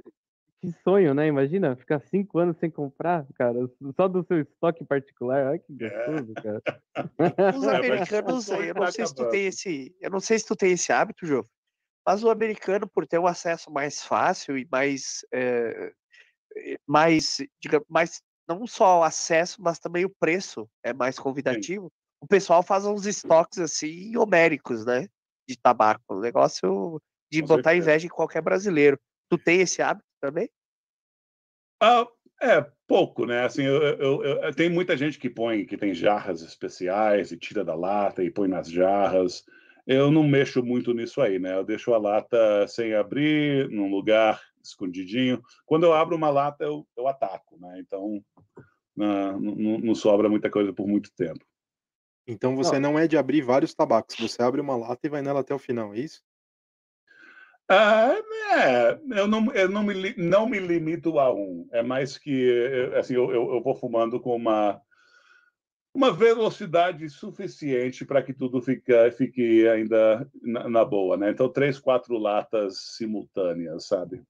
[0.60, 1.26] que sonho, né?
[1.26, 3.59] Imagina ficar cinco anos sem comprar, cara,
[3.96, 5.46] só do seu estoque particular.
[5.46, 6.06] Olha que é.
[6.06, 6.42] gostoso, é.
[6.42, 7.56] cara.
[7.56, 10.72] Os americanos, eu não sei se tu tem esse, eu não sei se tu tem
[10.72, 11.46] esse hábito, Jô,
[12.06, 15.92] mas o americano, por ter um acesso mais fácil e mais, é,
[16.86, 21.86] mais, diga, mais não só o acesso, mas também o preço é mais convidativo.
[21.86, 21.92] Sim.
[22.20, 25.08] O pessoal faz uns estoques assim homéricos, né?
[25.48, 26.02] De tabaco.
[26.08, 27.00] O negócio
[27.30, 27.90] de Com botar certeza.
[27.90, 28.98] inveja em qualquer brasileiro.
[29.28, 30.48] Tu tem esse hábito também?
[31.80, 32.06] Ah,
[32.40, 33.44] é, pouco, né?
[33.44, 37.64] Assim, eu, eu, eu, tem muita gente que põe, que tem jarras especiais e tira
[37.64, 39.44] da lata e põe nas jarras.
[39.86, 41.56] Eu não mexo muito nisso aí, né?
[41.56, 45.42] Eu deixo a lata sem abrir, num lugar escondidinho.
[45.66, 47.80] Quando eu abro uma lata, eu, eu ataco, né?
[47.80, 48.22] Então,
[48.96, 51.44] não, não, não sobra muita coisa por muito tempo.
[52.26, 52.92] Então você não.
[52.92, 55.59] não é de abrir vários tabacos, você abre uma lata e vai nela até o
[55.59, 56.22] final, é isso?
[57.68, 58.14] Ah,
[58.52, 61.66] é, eu não, eu não, me, não me limito a um.
[61.72, 64.80] É mais que assim, eu, eu, eu vou fumando com uma,
[65.94, 71.31] uma velocidade suficiente para que tudo fique, fique ainda na, na, boa, né?
[71.31, 74.23] Então, três, quatro latas simultâneas, sabe?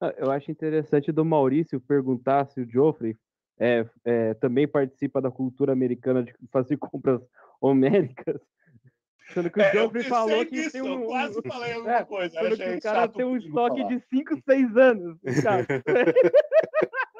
[0.00, 3.16] Ah, eu acho interessante do Maurício perguntar se o Geoffrey
[3.58, 7.22] é, é, também participa da cultura americana de fazer compras
[7.60, 8.40] homéricas.
[9.32, 11.02] Sendo que o é, Geoffrey falou que isso, tem um.
[11.02, 12.38] Eu quase falei alguma é, coisa.
[12.38, 13.88] O cara tem um estoque falar.
[13.88, 15.18] de 5, 6 anos.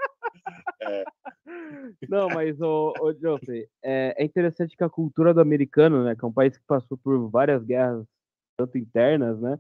[0.89, 1.05] é.
[2.09, 6.25] Não, mas, o, o Geoffrey, é, é, interessante que a cultura do americano, né, que
[6.25, 8.07] é um país que passou por várias guerras,
[8.57, 9.59] tanto internas, né,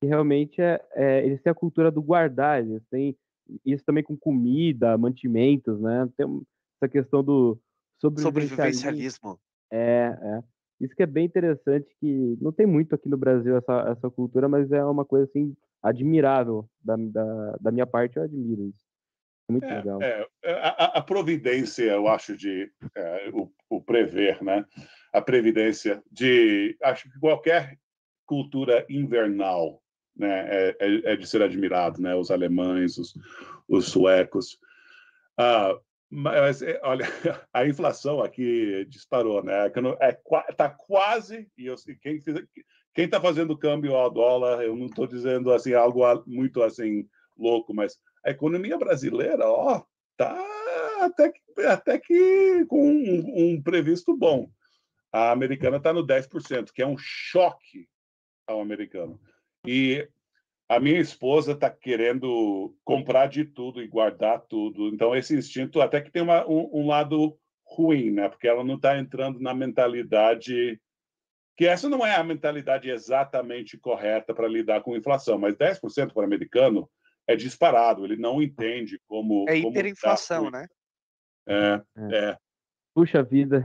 [0.00, 3.16] que realmente é, é eles têm a cultura do guardar, eles têm
[3.64, 6.26] isso também com comida, mantimentos, né, tem
[6.76, 7.58] essa questão do
[8.00, 8.80] sobrevivencialismo.
[8.80, 9.40] sobrevivencialismo.
[9.70, 10.42] É, é.
[10.80, 14.48] Isso que é bem interessante, que não tem muito aqui no Brasil essa, essa cultura,
[14.48, 18.83] mas é uma coisa assim admirável da, da, da minha parte, eu admiro isso.
[19.48, 20.02] É muito é, legal.
[20.02, 24.64] É, a, a, providência, eu acho, de é, o, o, prever, né?
[25.12, 27.78] A previdência de, acho que qualquer
[28.26, 29.82] cultura invernal,
[30.16, 32.14] né, é, é, é de ser admirado, né?
[32.14, 33.14] Os alemães, os,
[33.68, 34.58] os suecos.
[35.36, 35.78] Ah,
[36.10, 37.04] mas, é, olha,
[37.52, 39.70] a inflação aqui disparou, né?
[40.00, 42.22] É, tá quase, e eu, quem
[42.94, 47.06] quem está fazendo câmbio ao dólar, eu não estou dizendo assim algo muito assim
[47.36, 49.82] louco, mas a economia brasileira, ó,
[50.16, 50.36] tá
[51.00, 54.50] até que, até que com um, um previsto bom.
[55.12, 57.86] A americana está no 10%, que é um choque
[58.46, 59.20] ao americano.
[59.66, 60.08] E
[60.68, 64.88] a minha esposa está querendo comprar de tudo e guardar tudo.
[64.88, 68.28] Então, esse instinto até que tem uma, um, um, lado ruim, né?
[68.28, 70.80] Porque ela não está entrando na mentalidade.
[71.56, 76.24] Que essa não é a mentalidade exatamente correta para lidar com inflação, mas 10% para
[76.24, 76.90] americano
[77.26, 79.46] é disparado, ele não entende como.
[79.48, 80.66] É hiperinflação, né?
[81.46, 82.38] É, é, é.
[82.94, 83.64] Puxa vida.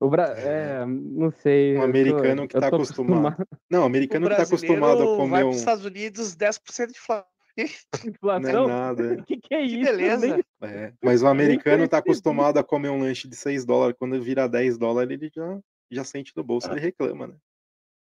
[0.00, 0.28] O Bra...
[0.38, 1.76] É, não sei.
[1.76, 3.26] Um americano tô, que está acostumado.
[3.26, 3.60] acostumado.
[3.70, 5.50] Não, americano que está acostumado a comer vai um.
[5.50, 7.30] Estados Unidos, 10% de inflação.
[8.22, 9.14] Não é nada.
[9.14, 9.90] O que, que é que isso?
[9.90, 10.44] Beleza.
[10.62, 13.96] É, mas o americano está acostumado a comer um lanche de 6 dólares.
[13.98, 15.60] Quando vira 10 dólares, ele já,
[15.90, 17.34] já sente no bolso, ele reclama, né?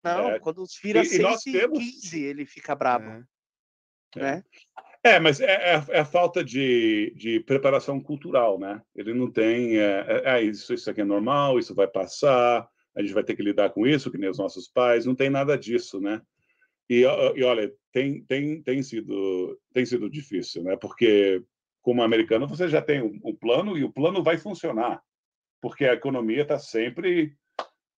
[0.05, 0.39] Não, é.
[0.39, 1.79] quando vira e, 6 e temos...
[1.79, 3.25] 15, ele fica bravo.
[4.19, 4.23] É.
[4.23, 4.45] Né?
[5.03, 8.83] É, mas é, é, é, a falta de, de preparação cultural, né?
[8.95, 9.79] Ele não tem.
[9.79, 13.37] É, é, é, isso, isso aqui é normal, isso vai passar, a gente vai ter
[13.37, 16.21] que lidar com isso, que nem os nossos pais, não tem nada disso, né?
[16.91, 20.77] E, e olha, tem, tem, tem, sido, tem sido difícil, né?
[20.77, 21.43] Porque,
[21.81, 25.01] como americano, você já tem um, um plano e o plano vai funcionar,
[25.61, 27.37] porque a economia está sempre.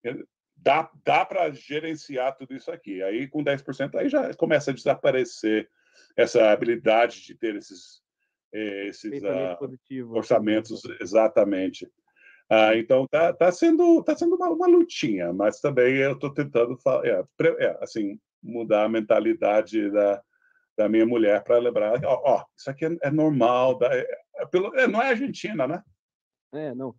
[0.05, 0.15] É,
[0.55, 3.03] dá, dá para gerenciar tudo isso aqui.
[3.03, 5.69] Aí, com 10%, aí já começa a desaparecer
[6.17, 8.03] essa habilidade de ter esses,
[8.53, 11.87] eh, esses uh, orçamentos exatamente.
[12.51, 16.77] Uh, então tá, tá sendo tá sendo uma, uma lutinha, mas também eu estou tentando
[17.05, 17.25] é,
[17.65, 20.21] é, assim mudar a mentalidade da,
[20.77, 24.07] da minha mulher para lembrar, ó, ó, isso aqui é, é normal, da, é,
[24.37, 25.83] é pelo, é, não é Argentina, né?
[26.53, 26.95] É, não.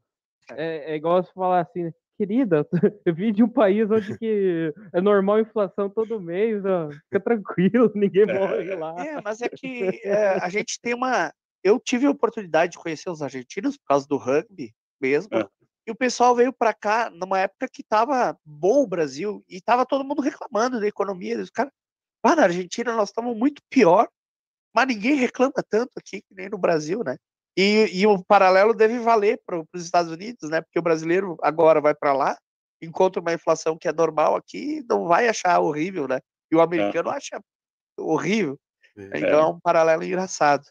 [0.51, 1.93] É, é igual você falar assim, né?
[2.21, 2.67] Querida,
[3.03, 7.91] eu vim de um país onde que é normal inflação todo mês, ó, fica tranquilo,
[7.95, 8.95] ninguém morre lá.
[9.03, 11.33] É, mas é que é, a gente tem uma.
[11.63, 14.71] Eu tive a oportunidade de conhecer os argentinos por causa do rugby
[15.01, 15.35] mesmo.
[15.35, 15.47] É.
[15.87, 19.85] E o pessoal veio para cá numa época que estava bom o Brasil e estava
[19.85, 21.39] todo mundo reclamando da economia.
[21.39, 21.71] Os caras,
[22.23, 24.07] ah, na Argentina nós estamos muito pior,
[24.73, 27.17] mas ninguém reclama tanto aqui que nem no Brasil, né?
[27.57, 30.61] E, e o paralelo deve valer para os Estados Unidos, né?
[30.61, 32.37] Porque o brasileiro agora vai para lá,
[32.81, 36.19] encontra uma inflação que é normal aqui, não vai achar horrível, né?
[36.51, 37.17] E o americano é.
[37.17, 37.41] acha
[37.97, 38.59] horrível.
[38.97, 39.19] É.
[39.19, 40.65] Então é um paralelo engraçado.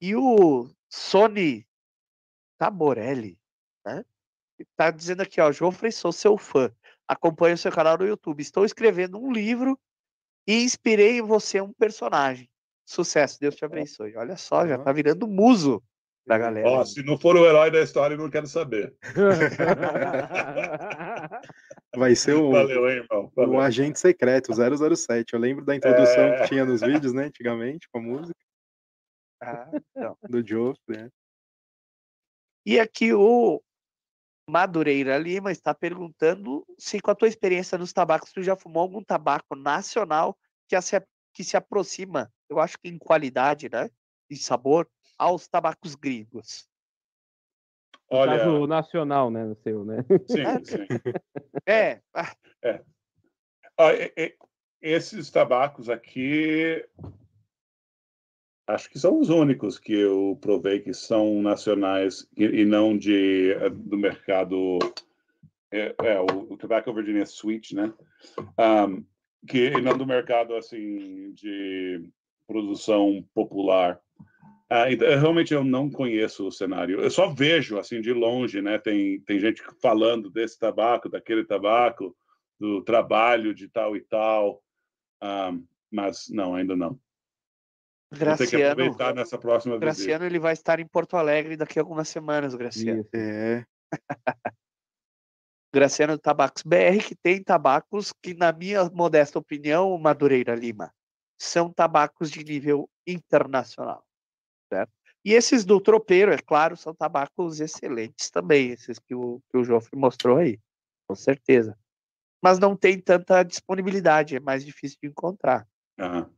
[0.00, 1.66] E o Sony
[2.58, 3.38] Taborelli,
[3.84, 4.04] né?
[4.74, 6.72] Tá dizendo aqui, ó, Joffrey, sou seu fã.
[7.06, 8.40] Acompanho o seu canal no YouTube.
[8.40, 9.78] Estou escrevendo um livro
[10.46, 12.48] e inspirei em você um personagem.
[12.86, 14.16] Sucesso, Deus te abençoe.
[14.16, 15.82] Olha só, já tá virando muso
[16.24, 16.68] da galera.
[16.68, 18.94] Ó, se não for o herói da história, eu não quero saber.
[21.96, 23.32] Vai ser o, Valeu, hein, irmão.
[23.34, 23.54] Valeu.
[23.54, 25.34] o agente secreto, 007.
[25.34, 26.42] Eu lembro da introdução é...
[26.42, 28.38] que tinha nos vídeos, né, antigamente, com a música.
[29.42, 30.16] Ah, então.
[30.28, 31.10] Do Joe, né?
[32.64, 33.60] E aqui o
[34.48, 39.02] Madureira Lima está perguntando se com a tua experiência nos tabacos, tu já fumou algum
[39.02, 40.36] tabaco nacional
[40.68, 41.00] que se,
[41.32, 43.90] que se aproxima, eu acho que em qualidade, né?
[44.30, 46.68] E sabor, aos tabacos gringos.
[48.10, 49.44] No Olha, caso nacional, né?
[49.44, 50.04] No seu, né?
[50.28, 50.86] sim, sim.
[51.66, 52.32] É, ah,
[53.78, 54.36] Ah, e- e-
[54.80, 56.84] esses tabacos aqui,
[58.66, 63.52] acho que são os únicos que eu provei que são nacionais e, e não de
[63.52, 64.78] eh, do mercado.
[65.70, 67.92] É, é, o, o Tobacco Virginia Sweet, né?
[68.56, 69.04] Ahm,
[69.46, 72.08] que e não do mercado assim de
[72.46, 74.00] produção popular.
[74.68, 77.00] Ah, então, realmente eu não conheço o cenário.
[77.00, 78.78] Eu só vejo assim de longe, né?
[78.78, 82.16] Tem tem gente falando desse tabaco, daquele tabaco
[82.58, 84.62] do trabalho de tal e tal.
[85.20, 85.52] Ah,
[85.90, 86.98] mas não, ainda não.
[88.10, 89.86] Ter que Graciano, aproveitar nessa próxima visita.
[89.86, 93.00] Graciano ele vai estar em Porto Alegre daqui a algumas semanas, Graciano.
[93.00, 93.10] Isso.
[93.14, 93.64] É.
[95.74, 100.90] Graciano Tabacos BR, que tem tabacos que, na minha modesta opinião, Madureira Lima,
[101.38, 104.04] são tabacos de nível internacional.
[104.72, 104.90] Certo?
[105.24, 109.64] E esses do tropeiro, é claro, são tabacos excelentes também, esses que o, que o
[109.64, 110.58] Joffre mostrou aí,
[111.08, 111.76] com certeza.
[112.42, 115.66] Mas não tem tanta disponibilidade, é mais difícil de encontrar.
[115.98, 116.30] Hã?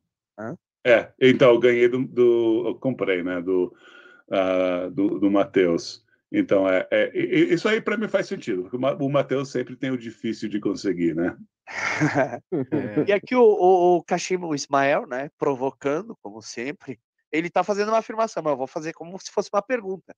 [0.86, 3.74] É, então eu ganhei do, do- eu comprei, né, do
[4.30, 6.04] ah, do, do Matheus.
[6.30, 9.98] Então é, é- isso aí para mim faz sentido, porque o Matheus sempre tem o
[9.98, 11.36] difícil de conseguir, né?
[12.72, 13.04] é.
[13.06, 14.02] E aqui o, o,
[14.46, 16.98] o Ismael, né, provocando, como sempre,
[17.30, 20.16] ele está fazendo uma afirmação, mas eu vou fazer como se fosse uma pergunta.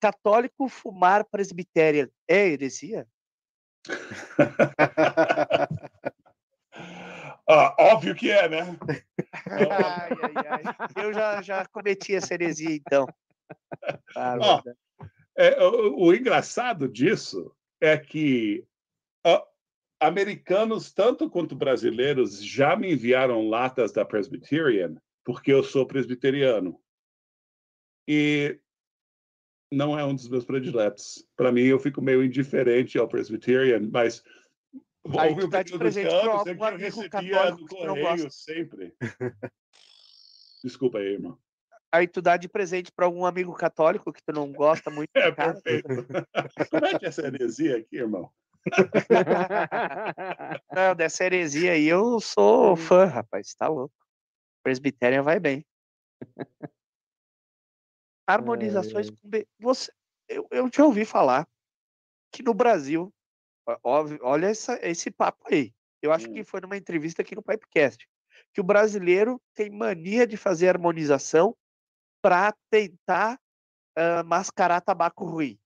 [0.00, 3.06] Católico fumar presbitéria é heresia?
[7.52, 8.60] Ah, óbvio que é, né?
[9.50, 10.62] Ai, ai, ai.
[11.04, 13.08] Eu já, já cometi essa heresia, então.
[14.14, 14.78] Ah, verdade.
[15.36, 18.69] É, o, o engraçado disso é que ah,
[20.00, 26.80] americanos, tanto quanto brasileiros, já me enviaram latas da Presbyterian, porque eu sou presbiteriano.
[28.08, 28.58] E
[29.70, 31.24] não é um dos meus prediletos.
[31.36, 34.22] Para mim, eu fico meio indiferente ao Presbyterian, mas
[35.04, 37.94] tu um dá de presente em algum que eu amigo recebia católico no que não
[37.94, 38.30] correio gosta.
[38.30, 38.94] sempre.
[40.64, 41.38] Desculpa aí, irmão.
[41.92, 45.32] Aí tu dá de presente para algum amigo católico que tu não gosta muito É
[45.32, 45.88] perfeito.
[46.70, 48.30] Como é que é essa heresia aqui, irmão?
[50.72, 53.94] Não, dessa heresia aí eu sou fã, rapaz, tá louco.
[54.62, 55.66] Presbiterian vai bem.
[58.26, 59.16] Harmonizações ai.
[59.16, 59.48] com B.
[59.58, 59.92] Você,
[60.28, 61.48] eu, eu já ouvi falar
[62.30, 63.12] que no Brasil,
[63.82, 65.74] óbvio, olha essa, esse papo aí.
[66.02, 66.34] Eu acho Hum.
[66.34, 68.08] que foi numa entrevista aqui no Pipecast,
[68.52, 71.56] que o brasileiro tem mania de fazer harmonização
[72.22, 73.40] para tentar
[73.96, 75.58] ah, mascarar tabaco ruim.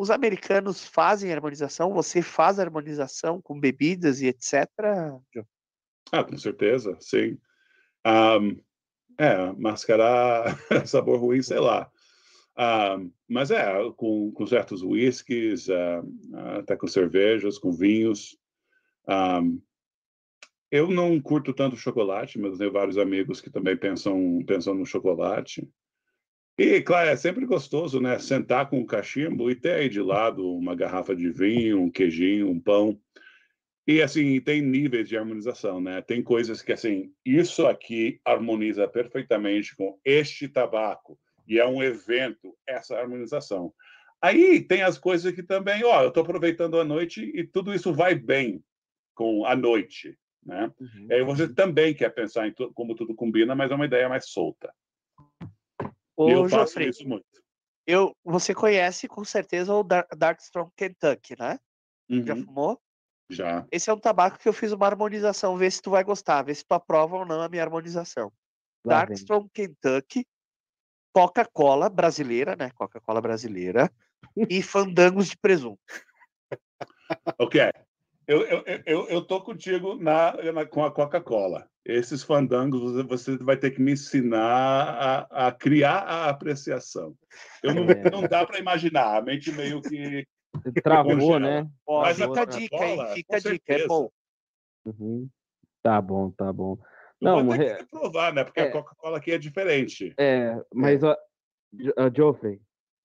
[0.00, 4.66] Os americanos fazem harmonização, você faz harmonização com bebidas e etc.
[6.10, 7.38] Ah, com certeza, sim.
[8.02, 8.56] Ahm,
[9.18, 10.56] é, mascarar
[10.88, 11.90] sabor ruim, sei lá.
[12.56, 16.02] Ahm, mas é, com, com certos whiskies, ah,
[16.60, 18.38] até com cervejas, com vinhos.
[20.70, 25.68] Eu não curto tanto chocolate, mas tenho vários amigos que também pensam, pensam no chocolate.
[26.62, 28.18] E, claro, é sempre gostoso, né?
[28.18, 32.50] Sentar com o cachimbo e ter aí de lado uma garrafa de vinho, um queijinho,
[32.50, 33.00] um pão.
[33.86, 36.02] E assim, tem níveis de harmonização, né?
[36.02, 41.18] Tem coisas que assim, isso aqui harmoniza perfeitamente com este tabaco
[41.48, 43.72] e é um evento essa harmonização.
[44.20, 47.90] Aí tem as coisas que também, ó, eu estou aproveitando a noite e tudo isso
[47.90, 48.62] vai bem
[49.14, 50.14] com a noite,
[50.44, 50.70] né?
[50.78, 51.06] Uhum.
[51.08, 54.10] E aí você também quer pensar em tu- como tudo combina, mas é uma ideia
[54.10, 54.70] mais solta.
[56.20, 57.24] Ô, eu faço Jofre, isso muito.
[57.86, 61.58] eu, você conhece com certeza o Dar- Darkstrong Kentucky, né?
[62.10, 62.82] Já Uhum, fumou?
[63.30, 63.66] já.
[63.72, 66.54] Esse é um tabaco que eu fiz uma harmonização, vê se tu vai gostar, vê
[66.54, 68.30] se tu aprova ou não a minha harmonização.
[68.84, 69.06] Lá vem.
[69.06, 70.26] Darkstrong Kentucky,
[71.14, 72.70] Coca-Cola brasileira, né?
[72.74, 73.90] Coca-Cola brasileira
[74.36, 75.80] e fandangos de presunto.
[77.38, 77.58] Ok.
[78.30, 78.42] Eu,
[78.86, 81.68] eu, eu- tô contigo na, na- com a Coca-Cola.
[81.84, 87.16] Esses fandangos você- vai ter que me ensinar a, a criar a apreciação.
[87.60, 88.08] Eu não, É.
[88.08, 90.24] não dá para imaginar, a mente meio que.
[90.80, 91.68] Travou, né?
[91.88, 92.96] Mas a fica a dica, hein?
[92.96, 94.10] Coca-Cola, Fica a dica, é bom.
[94.84, 95.28] Uhum.
[95.82, 96.78] Tá bom, tá bom.
[97.20, 98.44] Eu Não, vou ter que provar, né?
[98.44, 98.64] Porque é.
[98.64, 100.14] a Coca-Cola aqui é diferente.
[100.16, 101.16] É, mas, ó,
[101.72, 102.60] Jo- ó, Joffrey,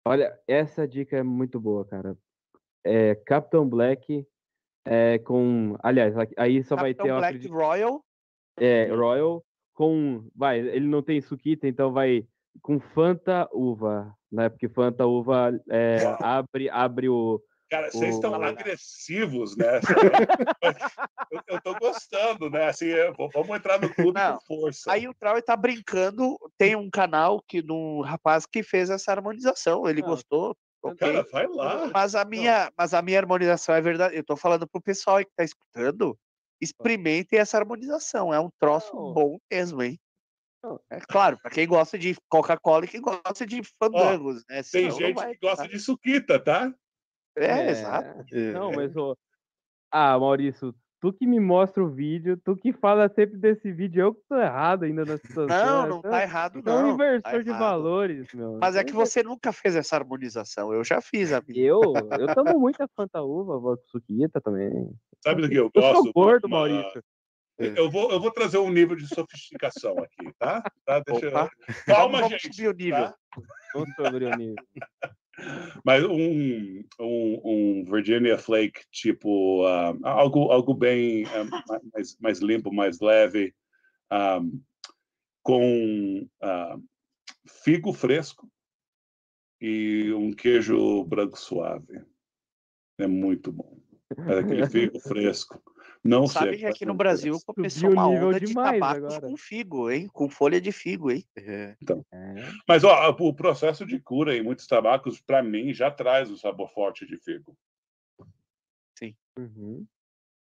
[0.05, 2.15] olha, essa dica é muito boa, cara.
[2.83, 4.23] É Captain Black
[4.85, 5.75] é, com.
[5.81, 8.05] Aliás, aí só vai ter, Capitão Black acredito, Royal,
[8.57, 9.43] é, Royal
[9.73, 10.27] com.
[10.35, 12.25] Vai, ele não tem suquita, então vai
[12.61, 14.47] com Fanta Uva, né?
[14.49, 17.41] Porque Fanta Uva é, abre, abre o.
[17.67, 19.79] Cara, vocês O- estão agressivos, né?
[21.31, 22.67] eu, eu tô gostando, né?
[22.67, 24.91] Assim, é, vamos entrar no clube Não, com força.
[24.91, 26.37] Aí o Trau tá brincando.
[26.59, 29.89] Tem um canal que um rapaz que fez essa harmonização.
[29.89, 30.09] Ele Não.
[30.09, 30.55] gostou.
[30.89, 30.97] Ok.
[30.97, 31.89] Cara, vai lá.
[31.93, 34.15] Mas a minha, mas a minha harmonização é verdade.
[34.15, 36.17] Eu tô falando pro pessoal aí que tá escutando.
[36.61, 38.33] Experimentem essa harmonização.
[38.33, 39.13] É um troço Não.
[39.13, 39.99] bom mesmo, hein?
[40.63, 40.79] Não.
[40.89, 44.63] É claro, para quem gosta de Coca-Cola e quem gosta de fandangos, né?
[44.63, 45.67] Tem Senão não gente vai que gosta gostar.
[45.67, 46.73] de suquita, tá?
[47.37, 48.25] É, exato.
[48.33, 49.15] É, Não, mas ô,
[49.91, 50.73] Ah, Maurício,
[51.11, 54.35] tu que me mostra o vídeo, tu que fala sempre desse vídeo, eu que tô
[54.37, 55.47] errado ainda na situação.
[55.47, 56.93] Não, não Então, tá errado, É um não.
[56.93, 57.59] inversor tá de errado.
[57.59, 58.57] valores, meu.
[58.59, 60.73] Mas é que Então, você nunca fez essa harmonização.
[60.73, 61.61] Eu já fiz a minha.
[61.63, 61.81] Eu,
[62.19, 64.91] eu tomo muita Fanta Uva, vou com suquita também.
[65.23, 66.03] Sabe do que eu Eu gosto?
[66.03, 67.03] sou gordo, Uma- Maurício.
[67.57, 70.61] Eu vou, eu vou trazer um nível de sofisticação aqui, tá?
[70.85, 71.49] Tá, deixa eu-.
[71.85, 72.53] Calma, Vamos gente.
[72.53, 73.03] subir o nível.
[73.05, 73.15] tá?
[73.73, 74.55] Não sobre o nível.
[75.83, 81.25] Mas um, um, um Virginia Flake, tipo, ah, algo, algo bem
[81.67, 83.53] ma- mais, mais limpo, mais leve,
[84.09, 84.39] ah,
[85.43, 86.77] com ah,
[87.63, 88.49] figo fresco
[89.61, 92.01] e um queijo branco suave.
[92.97, 93.77] É muito bom.
[94.27, 95.61] É aquele figo fresco.
[96.07, 99.21] Não Sabe seco, que aqui no Brasil começou Subiu o uma onda de tabacos agora.
[99.21, 100.07] com figo, hein?
[100.13, 101.25] Com folha de figo, hein?
[101.35, 101.75] é.
[102.13, 102.35] É.
[102.67, 106.69] Mas ó, o processo de cura em muitos tabacos, para mim, já traz o sabor
[106.69, 107.57] forte de figo.
[109.37, 109.85] Uhum.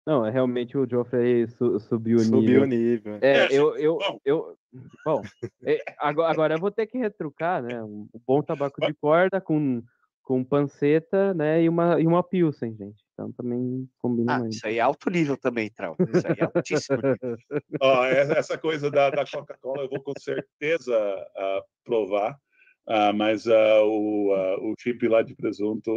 [0.05, 2.63] Não, é realmente o Geoffrey su- subiu o Subiu nível.
[2.63, 3.17] o nível.
[3.21, 4.19] É, É, eu, eu, bom.
[4.25, 4.57] eu,
[5.05, 5.21] bom,
[5.63, 7.81] é, agora, agora eu vou ter que retrucar, né?
[7.83, 9.81] Um bom tabaco de corda com,
[10.21, 11.63] com panceta, né?
[11.63, 13.04] E uma, e uma pilsen, gente.
[13.15, 14.53] Então também combina Ah, muito.
[14.53, 15.95] isso aí é alto nível também, Trau.
[16.13, 17.37] Isso aí é altíssimo nível.
[17.81, 20.93] Ó, essa coisa da, da Coca-Cola eu vou com certeza
[21.37, 22.37] ah, provar,
[22.85, 25.95] Ah, mas ah, o, o chip lá de presunto,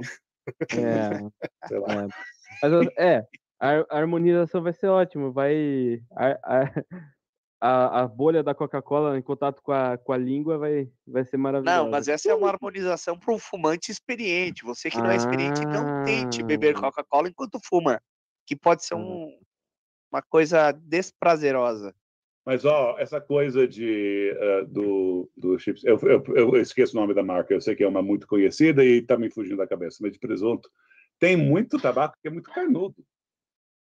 [0.70, 2.05] É, sei lá.
[2.05, 2.09] é.
[2.62, 3.27] Mas, é,
[3.61, 5.32] a, harmonização vai ser ótimo.
[5.32, 6.01] Vai.
[6.12, 6.85] A, a,
[7.60, 11.36] a, a bolha da Coca-Cola em contato com a, com a língua vai, vai ser
[11.36, 11.76] maravilhosa.
[11.82, 14.64] Não, mas essa é uma harmonização para um fumante experiente.
[14.64, 16.80] Você que não é experiente, não tente beber Ah.
[16.80, 18.01] Coca-Cola enquanto fuma,
[18.47, 18.98] que pode ser Ah.
[18.98, 19.39] um-
[20.10, 21.94] uma coisa desprazerosa.
[22.47, 27.12] Mas ó, essa coisa de ah, do, do chips, eu, eu, eu esqueço o nome
[27.12, 29.98] da marca, eu sei que é uma muito conhecida e está me fugindo da cabeça,
[30.01, 30.70] mas de presunto
[31.18, 33.05] tem muito tabaco que é muito carnudo,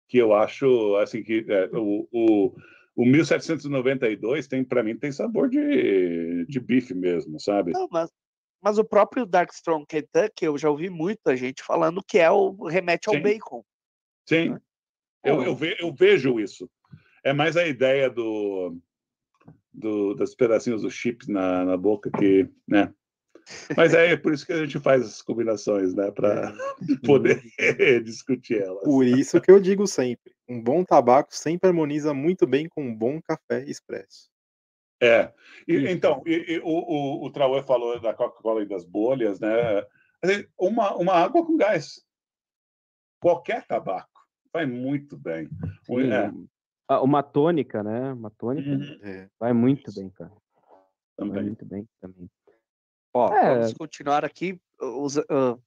[0.08, 2.54] que eu acho assim que é, o, o,
[2.96, 7.72] o 1792 tem para mim tem sabor de, de bife mesmo, sabe?
[7.72, 8.10] Não, mas,
[8.62, 12.66] mas o próprio Dark Strong Kentucky, eu já ouvi muita gente falando que é o
[12.66, 13.22] remete ao Sim.
[13.22, 13.64] bacon.
[14.28, 14.56] Sim,
[15.24, 16.70] eu, eu, ve- eu vejo isso.
[17.24, 18.78] É mais a ideia do,
[19.72, 22.92] do dos pedacinhos do chips na, na boca que, né?
[23.76, 26.10] Mas é por isso que a gente faz as combinações, né?
[26.10, 26.54] Para
[27.04, 27.42] poder
[28.04, 28.84] discutir elas.
[28.84, 32.94] Por isso que eu digo sempre: um bom tabaco sempre harmoniza muito bem com um
[32.94, 34.28] bom café expresso.
[35.02, 35.32] É.
[35.66, 39.50] E, então, e- e o, o, o Trauê falou da Coca-Cola e das bolhas, né?
[40.22, 42.02] Assim, Uma, uma água com gás.
[43.20, 44.08] Qualquer tabaco
[44.52, 45.48] vai muito bem.
[45.88, 46.32] O- Sim, é,
[46.88, 48.12] ah, Uma tônica, né?
[48.12, 49.00] Uma tônica Uhum.
[49.02, 49.28] É.
[49.38, 50.30] vai muito bem, cara.
[51.18, 51.42] Vai também.
[51.44, 52.30] muito bem também.
[53.14, 53.54] Ó, É.
[53.58, 55.58] vamos continuar aqui os- ah,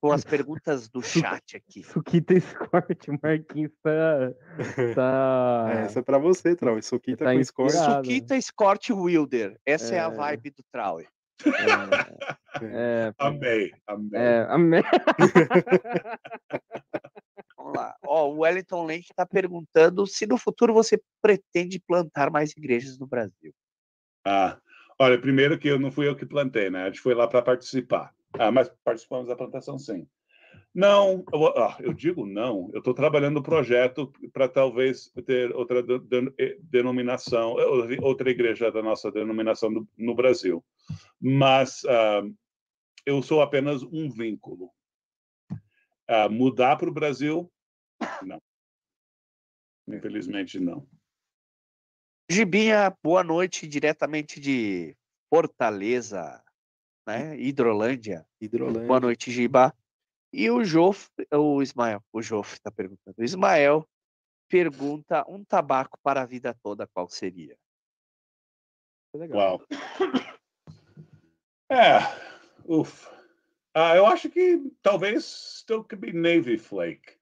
[0.00, 1.82] com as perguntas do chat aqui.
[1.84, 4.32] Suquita Escort, Marquinhos tá.
[4.94, 5.70] tá...
[5.84, 6.76] Essa é pra você, Trau.
[6.76, 8.04] Aqui tá, com inspirado.
[8.06, 9.58] Suquita Scott Wilder.
[9.64, 10.10] Essa é, a É.
[10.10, 11.06] vibe do Trauer.
[12.62, 14.20] É, Amei, amei.
[14.20, 14.82] é, amém.
[17.58, 17.94] Vamos lá.
[18.06, 23.06] Ó, o Wellington Lenk está perguntando se no futuro você pretende plantar mais igrejas no
[23.06, 23.52] Brasil.
[24.24, 24.58] Ah,
[24.98, 26.84] olha, primeiro que eu não fui eu que plantei, né?
[26.84, 28.14] A gente foi lá para participar.
[28.34, 30.06] Ah, mas participamos da plantação, sim.
[30.74, 32.70] Não, eu, ah, eu digo não.
[32.72, 35.82] Eu estou trabalhando no projeto para talvez ter outra
[36.38, 40.62] eh, denominação, eh, outra igreja da nossa denominação no, no Brasil.
[41.20, 42.22] Mas ah,
[43.06, 44.70] eu sou apenas um vínculo.
[46.06, 47.50] Ah, mudar para o Brasil?
[48.22, 48.40] Não.
[49.88, 50.86] Infelizmente, não.
[52.28, 54.96] Gibinha, boa noite, diretamente de
[55.30, 56.42] Fortaleza,
[57.06, 57.38] né?
[57.38, 58.26] Hidrolândia.
[58.40, 58.86] Hidrolândia.
[58.86, 59.72] Boa noite, Giba.
[60.32, 63.14] E o Jof, o Ismael, o Jof está perguntando.
[63.16, 63.88] O Ismael
[64.48, 67.56] pergunta um tabaco para a vida toda, qual seria?
[69.14, 69.38] Legal.
[69.38, 69.62] Uau.
[71.70, 71.98] É,
[72.64, 73.16] ufa.
[73.74, 77.18] Ah, eu acho que talvez still could be Navy Flake.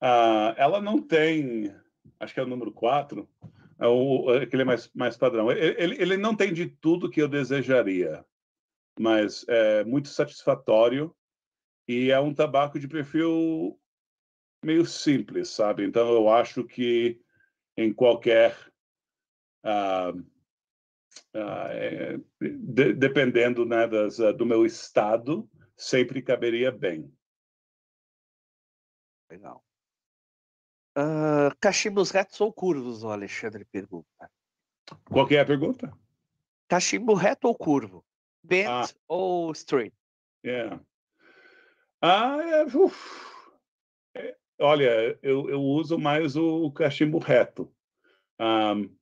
[0.00, 1.74] Ah, ela não tem,
[2.18, 3.28] acho que é o número 4,
[3.80, 5.50] É o, aquele mais, mais padrão.
[5.50, 8.24] Ele, ele não tem de tudo que eu desejaria,
[8.98, 11.14] mas é muito satisfatório
[11.86, 13.78] e é um tabaco de perfil
[14.64, 15.84] meio simples, sabe?
[15.84, 17.20] Então eu acho que
[17.76, 18.56] em qualquer
[19.64, 20.18] uh,
[21.36, 27.12] uh, de, dependendo né, das, uh, do meu estado, sempre caberia bem.
[29.30, 29.64] Legal.
[31.60, 34.30] Cachimbos retos ou curvos, o Alexandre pergunta.
[35.10, 35.92] Qual é a pergunta?
[36.68, 38.04] Cachimbo reto ou curvo?
[38.44, 38.86] Bent ah.
[39.08, 39.94] ou straight?
[40.44, 40.78] Yeah.
[42.02, 42.66] Ah, é,
[44.20, 47.72] é, olha, eu, eu uso mais o, cachimbo reto.
[48.38, 48.94] Um,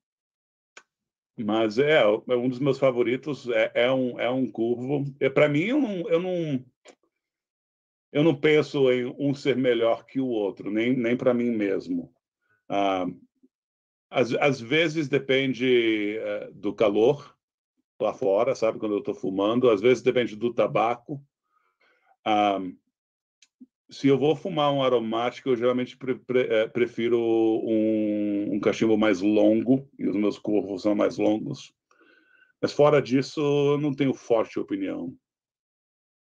[1.37, 5.05] mas é, é, um dos meus favoritos é, é um, é um curvo.
[5.19, 6.65] É, Para mim, eu não, eu não
[8.13, 12.15] eu não penso em um ser melhor que o outro, nem, nem para mim mesmo.
[12.69, 13.07] Ah,
[14.11, 17.35] às, às vezes depende uh, do calor
[18.03, 21.23] lá fora, sabe, quando eu estou fumando, às vezes depende do tabaco.
[22.25, 22.61] Ah,
[23.93, 28.97] se eu vou fumar um aromático, eu geralmente pre pre eh, prefiro um, um, cachimbo
[28.97, 31.75] mais longo, e os meus corvos são mais longos.
[32.61, 35.15] Mas fora disso, eu não tenho forte opinião.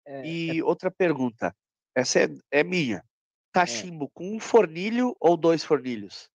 [0.06, 0.64] É, e é...
[0.64, 1.56] outra pergunta:
[1.96, 3.04] essa é, é minha.
[3.52, 4.10] Cachimbo é.
[4.14, 6.30] com um fornilho ou dois fornilhos?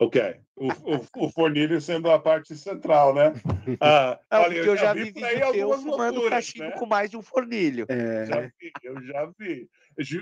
[0.00, 0.36] Ok.
[0.54, 3.32] O, o, o, fornilho sendo a parte central, né?
[3.80, 6.78] Ah, Não, olha, eu, eu já, vi, vi vídeo teu fumando loucuras, cachimbo né?
[6.78, 7.86] com mais de um fornilho.
[7.88, 8.26] É...
[8.26, 9.68] Já vi, eu já vi.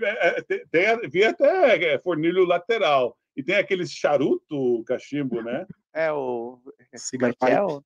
[0.03, 3.17] É, é, tem, tem, vi até é, fornilho lateral.
[3.37, 5.67] E tem aqueles charuto cachimbo, né?
[5.95, 6.59] É o.
[6.95, 7.85] Cigar pipe.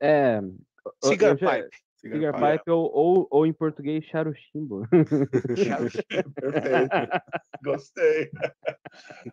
[0.00, 0.40] É.
[1.02, 1.76] Cigar pipe.
[2.02, 4.82] Cigar Pipe ou, ou, ou, em português charuchimbo.
[6.34, 7.22] Perfeito.
[7.62, 8.30] Gostei.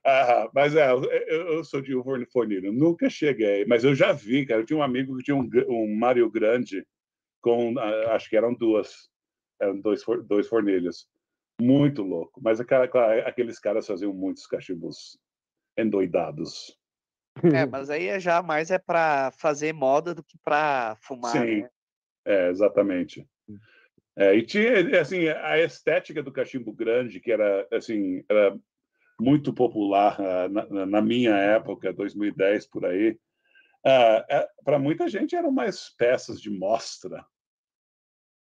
[0.05, 1.03] Ah, mas é, eu,
[1.53, 1.93] eu sou de
[2.31, 2.71] fornilho.
[2.71, 4.61] Nunca cheguei, mas eu já vi, cara.
[4.61, 6.85] Eu tinha um amigo que tinha um, um Mario Grande
[7.41, 9.09] com, ah, acho que eram duas,
[9.61, 11.09] eram dois, dois fornilhos.
[11.61, 12.39] Muito louco.
[12.41, 15.19] Mas aqueles caras faziam muitos cachimbos
[15.77, 16.77] endoidados.
[17.53, 21.31] É, mas aí é já mais é para fazer moda do que para fumar.
[21.31, 21.69] Sim, né?
[22.25, 23.27] É, exatamente.
[23.47, 23.57] Hum.
[24.15, 28.57] É, e tinha, assim, a estética do cachimbo grande, que era, assim, era
[29.19, 33.11] muito popular uh, na, na, minha época, 2010, por aí.
[33.85, 37.25] Uh, é, Para muita gente eram mais peças de mostra,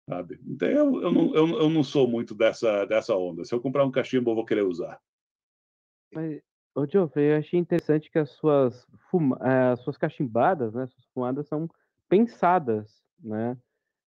[0.09, 0.41] sabe?
[0.47, 3.45] Então, eu, eu, não, eu, eu não sou muito dessa, dessa onda.
[3.45, 5.01] Se eu comprar um cachimbo, eu vou querer usar.
[6.13, 6.43] Mas,
[6.75, 11.07] ô, Geoffrey, eu achei interessante que as suas, fuma, uh, as suas cachimbadas, né, suas
[11.15, 11.69] fumadas são
[12.09, 13.57] pensadas, né?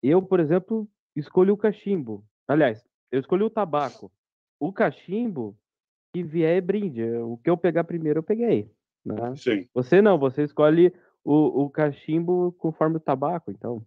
[0.01, 2.23] Eu, por exemplo, escolhi o cachimbo.
[2.47, 4.11] Aliás, eu escolhi o tabaco.
[4.59, 5.57] O cachimbo
[6.13, 7.03] que vier é brinde.
[7.03, 8.71] O que eu pegar primeiro, eu peguei.
[9.05, 9.35] Né?
[9.35, 9.67] Sim.
[9.73, 13.85] Você não, você escolhe o, o cachimbo conforme o tabaco, então.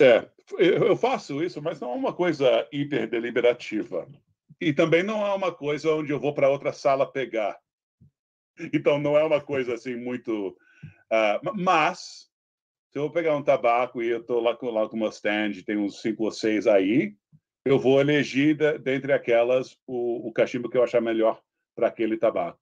[0.00, 0.28] É,
[0.58, 4.06] eu faço isso, mas não é uma coisa hiper deliberativa.
[4.60, 7.58] E também não é uma coisa onde eu vou para outra sala pegar.
[8.72, 10.48] Então não é uma coisa assim muito.
[11.10, 12.25] Uh, mas
[12.96, 15.76] se eu pegar um tabaco e eu estou lá com, lá com uma stand, tem
[15.76, 17.14] uns cinco ou seis aí,
[17.62, 21.38] eu vou elegir dentre aquelas o, o cachimbo que eu achar melhor
[21.74, 22.58] para aquele tabaco.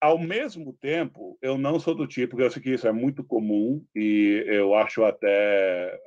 [0.00, 3.84] Ao mesmo tempo, eu não sou do tipo, eu sei que isso é muito comum
[3.92, 5.98] e eu acho até.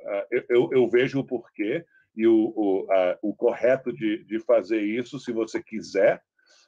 [0.48, 1.84] Eu, eu vejo o porquê
[2.16, 6.22] e o, o, a, o correto de, de fazer isso, se você quiser.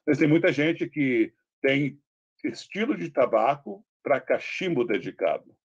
[0.06, 1.32] Mas tem muita gente que
[1.62, 1.98] tem
[2.44, 5.56] estilo de tabaco para cachimbo dedicado.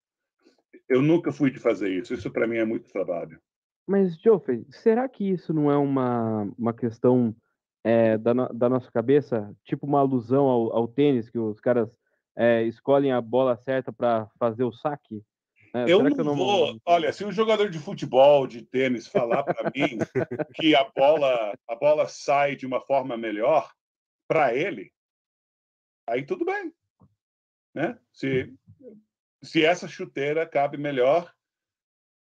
[0.91, 2.13] Eu nunca fui de fazer isso.
[2.13, 3.39] Isso para mim é muito trabalho.
[3.87, 7.33] Mas, Joffrey, será que isso não é uma, uma questão
[7.81, 9.55] é, da, da nossa cabeça?
[9.63, 11.97] Tipo uma alusão ao, ao tênis, que os caras
[12.37, 15.23] é, escolhem a bola certa para fazer o saque?
[15.73, 16.77] É, eu, não eu, não vou.
[16.85, 19.97] Olha, se um jogador de futebol, de tênis, falar para mim
[20.55, 23.71] que a bola, a bola sai de uma forma melhor
[24.27, 24.91] para ele,
[26.05, 26.73] aí tudo bem,
[27.73, 27.97] né?
[28.11, 28.53] Se
[29.43, 31.31] se essa chuteira cabe melhor,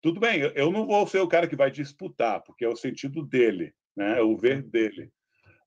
[0.00, 0.40] tudo bem.
[0.54, 4.18] Eu não vou ser o cara que vai disputar, porque é o sentido dele, né?
[4.18, 5.10] É o ver dele.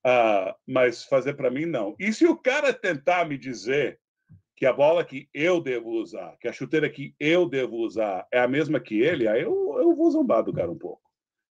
[0.03, 1.95] Ah, mas fazer para mim, não.
[1.99, 3.99] E se o cara tentar me dizer
[4.55, 8.39] que a bola que eu devo usar, que a chuteira que eu devo usar é
[8.39, 11.01] a mesma que ele, aí eu, eu vou zombar do cara um pouco.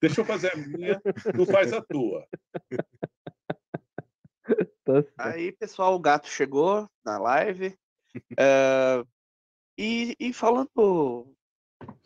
[0.00, 1.00] Deixa eu fazer a minha,
[1.34, 2.26] tu faz a tua.
[4.84, 7.78] Tá aí, pessoal, o gato chegou na live.
[8.32, 9.06] Uh,
[9.82, 11.26] E, e falando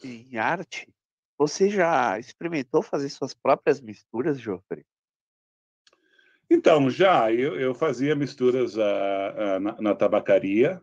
[0.03, 0.89] em arte,
[1.37, 4.83] você já experimentou fazer suas próprias misturas, Joffrey?
[6.51, 7.31] Então, já.
[7.31, 10.81] Eu, eu fazia misturas uh, uh, na, na, tabacaria.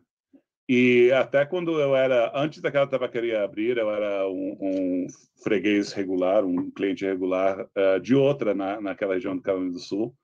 [0.69, 5.07] E até quando eu era, antes daquela tabacaria abrir, eu era um, um
[5.41, 10.15] freguês regular, um cliente regular uh, de outra na, naquela região do Carolina do Sul.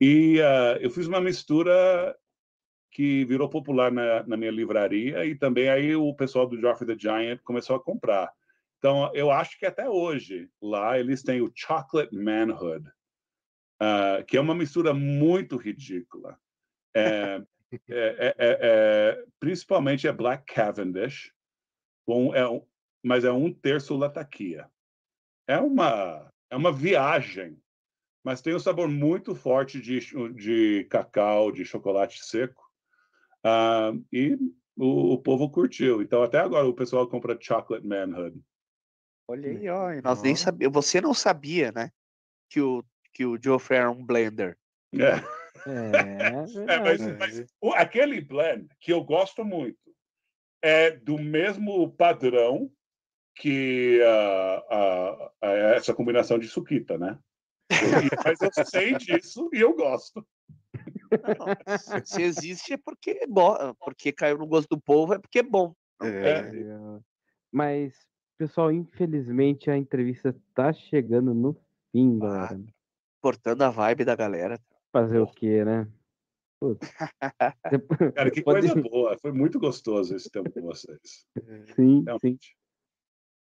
[0.00, 2.16] E uh, eu fiz uma mistura
[2.90, 7.00] que virou popular na, na, minha livraria e também aí o pessoal do Geoffrey the
[7.00, 8.32] Giant começou a comprar.
[8.78, 12.88] Então, eu acho que até hoje lá eles têm o Chocolate Manhood,
[13.80, 16.38] uh, que é uma mistura muito ridícula.
[16.94, 17.42] É,
[17.88, 21.32] é, é, é, é, principalmente é Black Cavendish,
[22.34, 22.66] é um,
[23.04, 24.68] mas é um terço lataquia.
[25.46, 27.60] É uma, é uma viagem,
[28.24, 30.00] mas tem um sabor muito forte de,
[30.34, 32.69] de cacau, de chocolate seco,
[33.44, 34.36] uh, e
[34.76, 36.02] o, o, povo curtiu.
[36.02, 38.40] Então, até agora, o pessoal compra Chocolate Manhood.
[39.28, 40.74] Olha aí, ó, nós nem sabíamos.
[40.74, 41.90] Você não sabia, né?
[42.48, 44.58] Que o, que o Geoffrey era um blender.
[44.94, 45.40] É.
[45.66, 46.30] É,
[46.72, 49.78] é mas, mas aquele blend que eu gosto muito
[50.62, 52.70] é do mesmo padrão
[53.36, 57.18] que uh, uh, uh, essa combinação de suquita, né?
[58.24, 60.26] mas eu sei disso e eu gosto.
[61.10, 65.40] Não, se existe é porque é bom, porque caiu no gosto do povo é porque
[65.40, 65.74] é bom.
[66.02, 66.50] É.
[67.52, 67.94] Mas,
[68.38, 71.56] pessoal, infelizmente a entrevista tá chegando no
[71.92, 72.60] fim, galera.
[73.20, 74.58] Cortando a vibe da galera.
[74.92, 75.86] Fazer o quê, né?
[78.14, 78.68] Cara, que Pode...
[78.68, 79.16] coisa boa.
[79.18, 81.26] Foi muito gostoso esse tempo com vocês.
[81.74, 82.48] Sim, Realmente.
[82.48, 82.54] sim.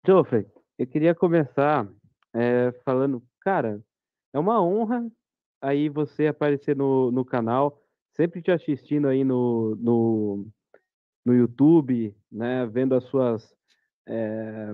[0.07, 0.47] Joffrey,
[0.79, 1.89] eu queria começar
[2.33, 3.83] é, falando, cara,
[4.33, 5.11] é uma honra
[5.61, 7.83] aí você aparecer no, no canal,
[8.13, 10.47] sempre te assistindo aí no, no,
[11.25, 13.55] no YouTube, né, vendo as suas
[14.07, 14.73] é,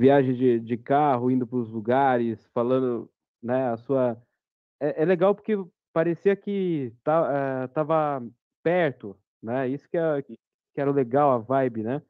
[0.00, 3.10] viagens de, de carro, indo para os lugares, falando,
[3.42, 4.20] né, a sua
[4.82, 5.56] é, é legal porque
[5.92, 8.20] parecia que tá, uh, tava
[8.64, 9.68] perto, né?
[9.68, 10.36] Isso que, é, que
[10.76, 12.02] era legal, a vibe, né?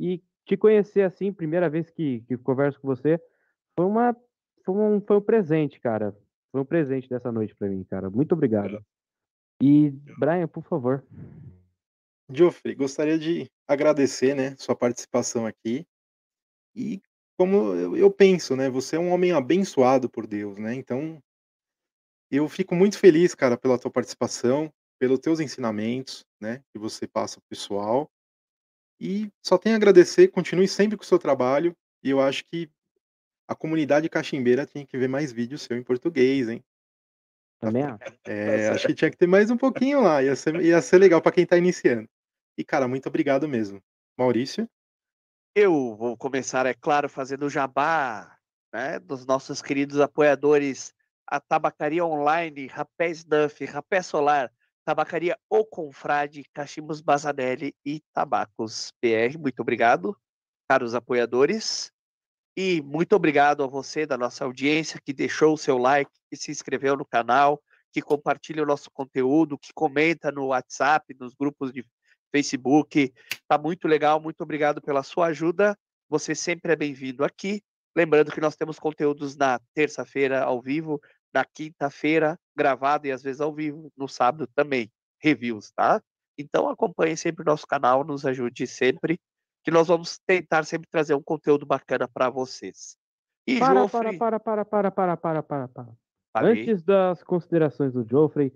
[0.00, 3.20] E te conhecer assim, primeira vez que, que converso com você,
[3.76, 4.16] foi uma
[4.64, 6.16] foi um, foi um presente, cara.
[6.56, 8.08] Foi um presente dessa noite para mim, cara.
[8.08, 8.82] Muito obrigado.
[9.62, 11.04] E Brian, por favor.
[12.32, 15.86] Geoffrey, gostaria de agradecer, né, sua participação aqui.
[16.74, 17.02] E
[17.38, 20.74] como eu penso, né, você é um homem abençoado por Deus, né?
[20.74, 21.22] Então,
[22.30, 27.38] eu fico muito feliz, cara, pela tua participação, pelos teus ensinamentos, né, que você passa
[27.38, 28.10] pro pessoal.
[28.98, 32.70] E só tenho a agradecer, continue sempre com o seu trabalho, e eu acho que
[33.48, 36.64] a comunidade cachimbeira tinha que ver mais vídeos seu em português, hein.
[37.60, 38.18] Também acho.
[38.26, 41.22] É, acho que tinha que ter mais um pouquinho lá, ia ser, ia ser legal
[41.22, 42.08] para quem tá iniciando.
[42.58, 43.82] E, cara, muito obrigado mesmo.
[44.16, 44.68] Maurício?
[45.54, 48.36] Eu vou começar, é claro, fazendo o jabá,
[48.72, 50.94] né, dos nossos queridos apoiadores
[51.26, 54.52] a tabacaria online Rapés Duff, Rapé Solar,
[54.84, 59.36] Tabacaria O Confrade, Cachimbos Bazanelli e Tabacos PR.
[59.36, 60.16] Muito obrigado,
[60.68, 61.92] caros apoiadores.
[62.56, 66.50] E muito obrigado a você da nossa audiência que deixou o seu like, que se
[66.50, 67.62] inscreveu no canal,
[67.92, 71.84] que compartilha o nosso conteúdo, que comenta no WhatsApp, nos grupos de
[72.32, 73.12] Facebook.
[73.46, 75.78] Tá muito legal, muito obrigado pela sua ajuda.
[76.08, 77.62] Você sempre é bem-vindo aqui.
[77.94, 80.98] Lembrando que nós temos conteúdos na terça-feira ao vivo,
[81.34, 86.02] na quinta-feira, gravado e às vezes ao vivo, no sábado também, reviews, tá?
[86.38, 89.18] Então acompanhe sempre o nosso canal, nos ajude sempre,
[89.66, 92.96] que nós vamos tentar sempre trazer um conteúdo bacana para vocês.
[93.44, 94.16] E para, Joffrey...
[94.16, 95.92] para, para, para, para, para, para, para, para.
[96.36, 98.54] Antes das considerações do Geoffrey,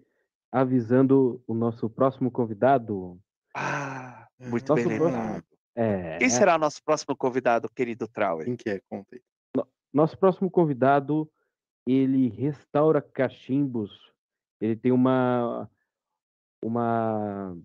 [0.52, 3.18] avisando o nosso próximo convidado.
[3.56, 5.44] Ah, muito nosso bem lembrado.
[5.74, 6.16] É...
[6.18, 8.44] Quem será o nosso próximo convidado, querido Trauer?
[8.44, 8.80] Quem que é?
[8.88, 9.64] Conta aí.
[9.92, 11.28] Nosso próximo convidado
[11.84, 13.90] ele restaura cachimbos,
[14.60, 15.68] ele tem uma
[16.62, 17.56] uma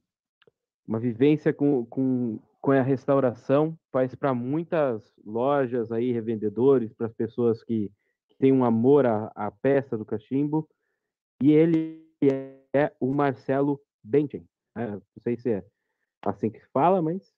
[0.87, 7.13] uma vivência com, com, com a restauração, faz para muitas lojas aí, revendedores, para as
[7.13, 7.91] pessoas que,
[8.27, 10.67] que têm um amor à, à peça do cachimbo,
[11.43, 12.03] e ele
[12.75, 14.47] é o Marcelo Bentin.
[14.75, 15.65] É, não sei se é
[16.25, 17.31] assim que se fala, mas.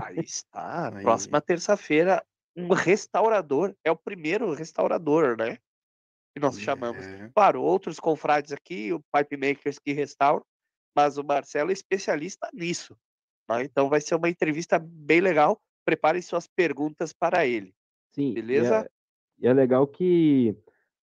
[0.00, 0.92] Aí está.
[1.02, 2.24] Próxima terça-feira,
[2.56, 5.58] um restaurador, é o primeiro restaurador, né?
[6.32, 7.04] Que nós chamamos.
[7.04, 7.28] É.
[7.34, 10.46] Claro, outros confrades aqui, o Pipe Makers que restauram,
[10.94, 12.96] mas o Marcelo é especialista nisso.
[13.58, 13.64] Né?
[13.64, 15.60] Então vai ser uma entrevista bem legal.
[15.84, 17.74] Preparem suas perguntas para ele.
[18.12, 18.34] Sim.
[18.34, 18.88] Beleza?
[19.40, 20.56] E é, e é legal que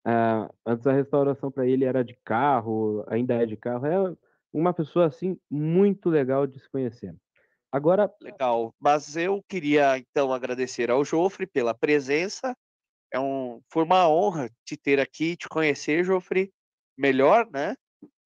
[0.07, 3.87] uh, antes a restauração para ele era de carro, ainda é de carro.
[3.87, 4.17] É
[4.53, 7.15] uma pessoa assim muito legal de se conhecer.
[7.73, 8.13] Agora.
[8.21, 8.75] Legal.
[8.81, 12.57] Mas eu queria então agradecer ao Jofre pela presença.
[13.13, 16.53] É um, foi uma honra te ter aqui, te conhecer, Jofre,
[16.99, 17.77] melhor, né?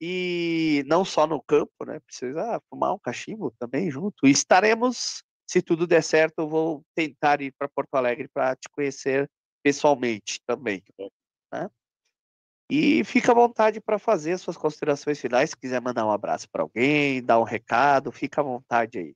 [0.01, 2.01] E não só no campo, né?
[2.01, 4.27] Precisa fumar um cachimbo também junto.
[4.27, 8.69] E estaremos, se tudo der certo, eu vou tentar ir para Porto Alegre para te
[8.71, 9.31] conhecer
[9.63, 10.83] pessoalmente também.
[11.53, 11.69] Né?
[12.71, 15.51] E fica à vontade para fazer suas considerações finais.
[15.51, 19.15] Se quiser mandar um abraço para alguém, dar um recado, fica à vontade aí.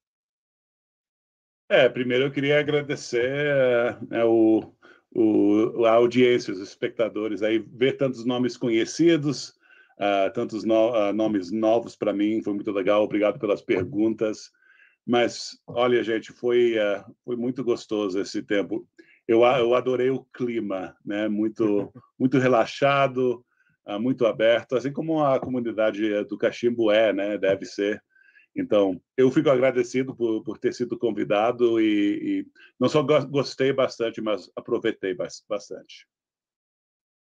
[1.69, 4.75] É, primeiro eu queria agradecer é, o,
[5.15, 9.59] o, a audiência, os espectadores, aí ver tantos nomes conhecidos,
[9.99, 13.03] uh, tantos no, uh, nomes novos para mim, foi muito legal.
[13.03, 14.51] Obrigado pelas perguntas.
[15.07, 18.87] Mas, olha, gente, foi, uh, foi muito gostoso esse tempo.
[19.27, 21.29] Eu, eu adorei o clima, né?
[21.29, 23.45] Muito, muito relaxado,
[24.01, 27.37] muito aberto, assim como a comunidade do Cachimbo é, né?
[27.37, 28.03] Deve ser.
[28.57, 32.47] Então, eu fico agradecido por, por ter sido convidado e, e
[32.79, 36.07] não só gostei bastante, mas aproveitei bastante.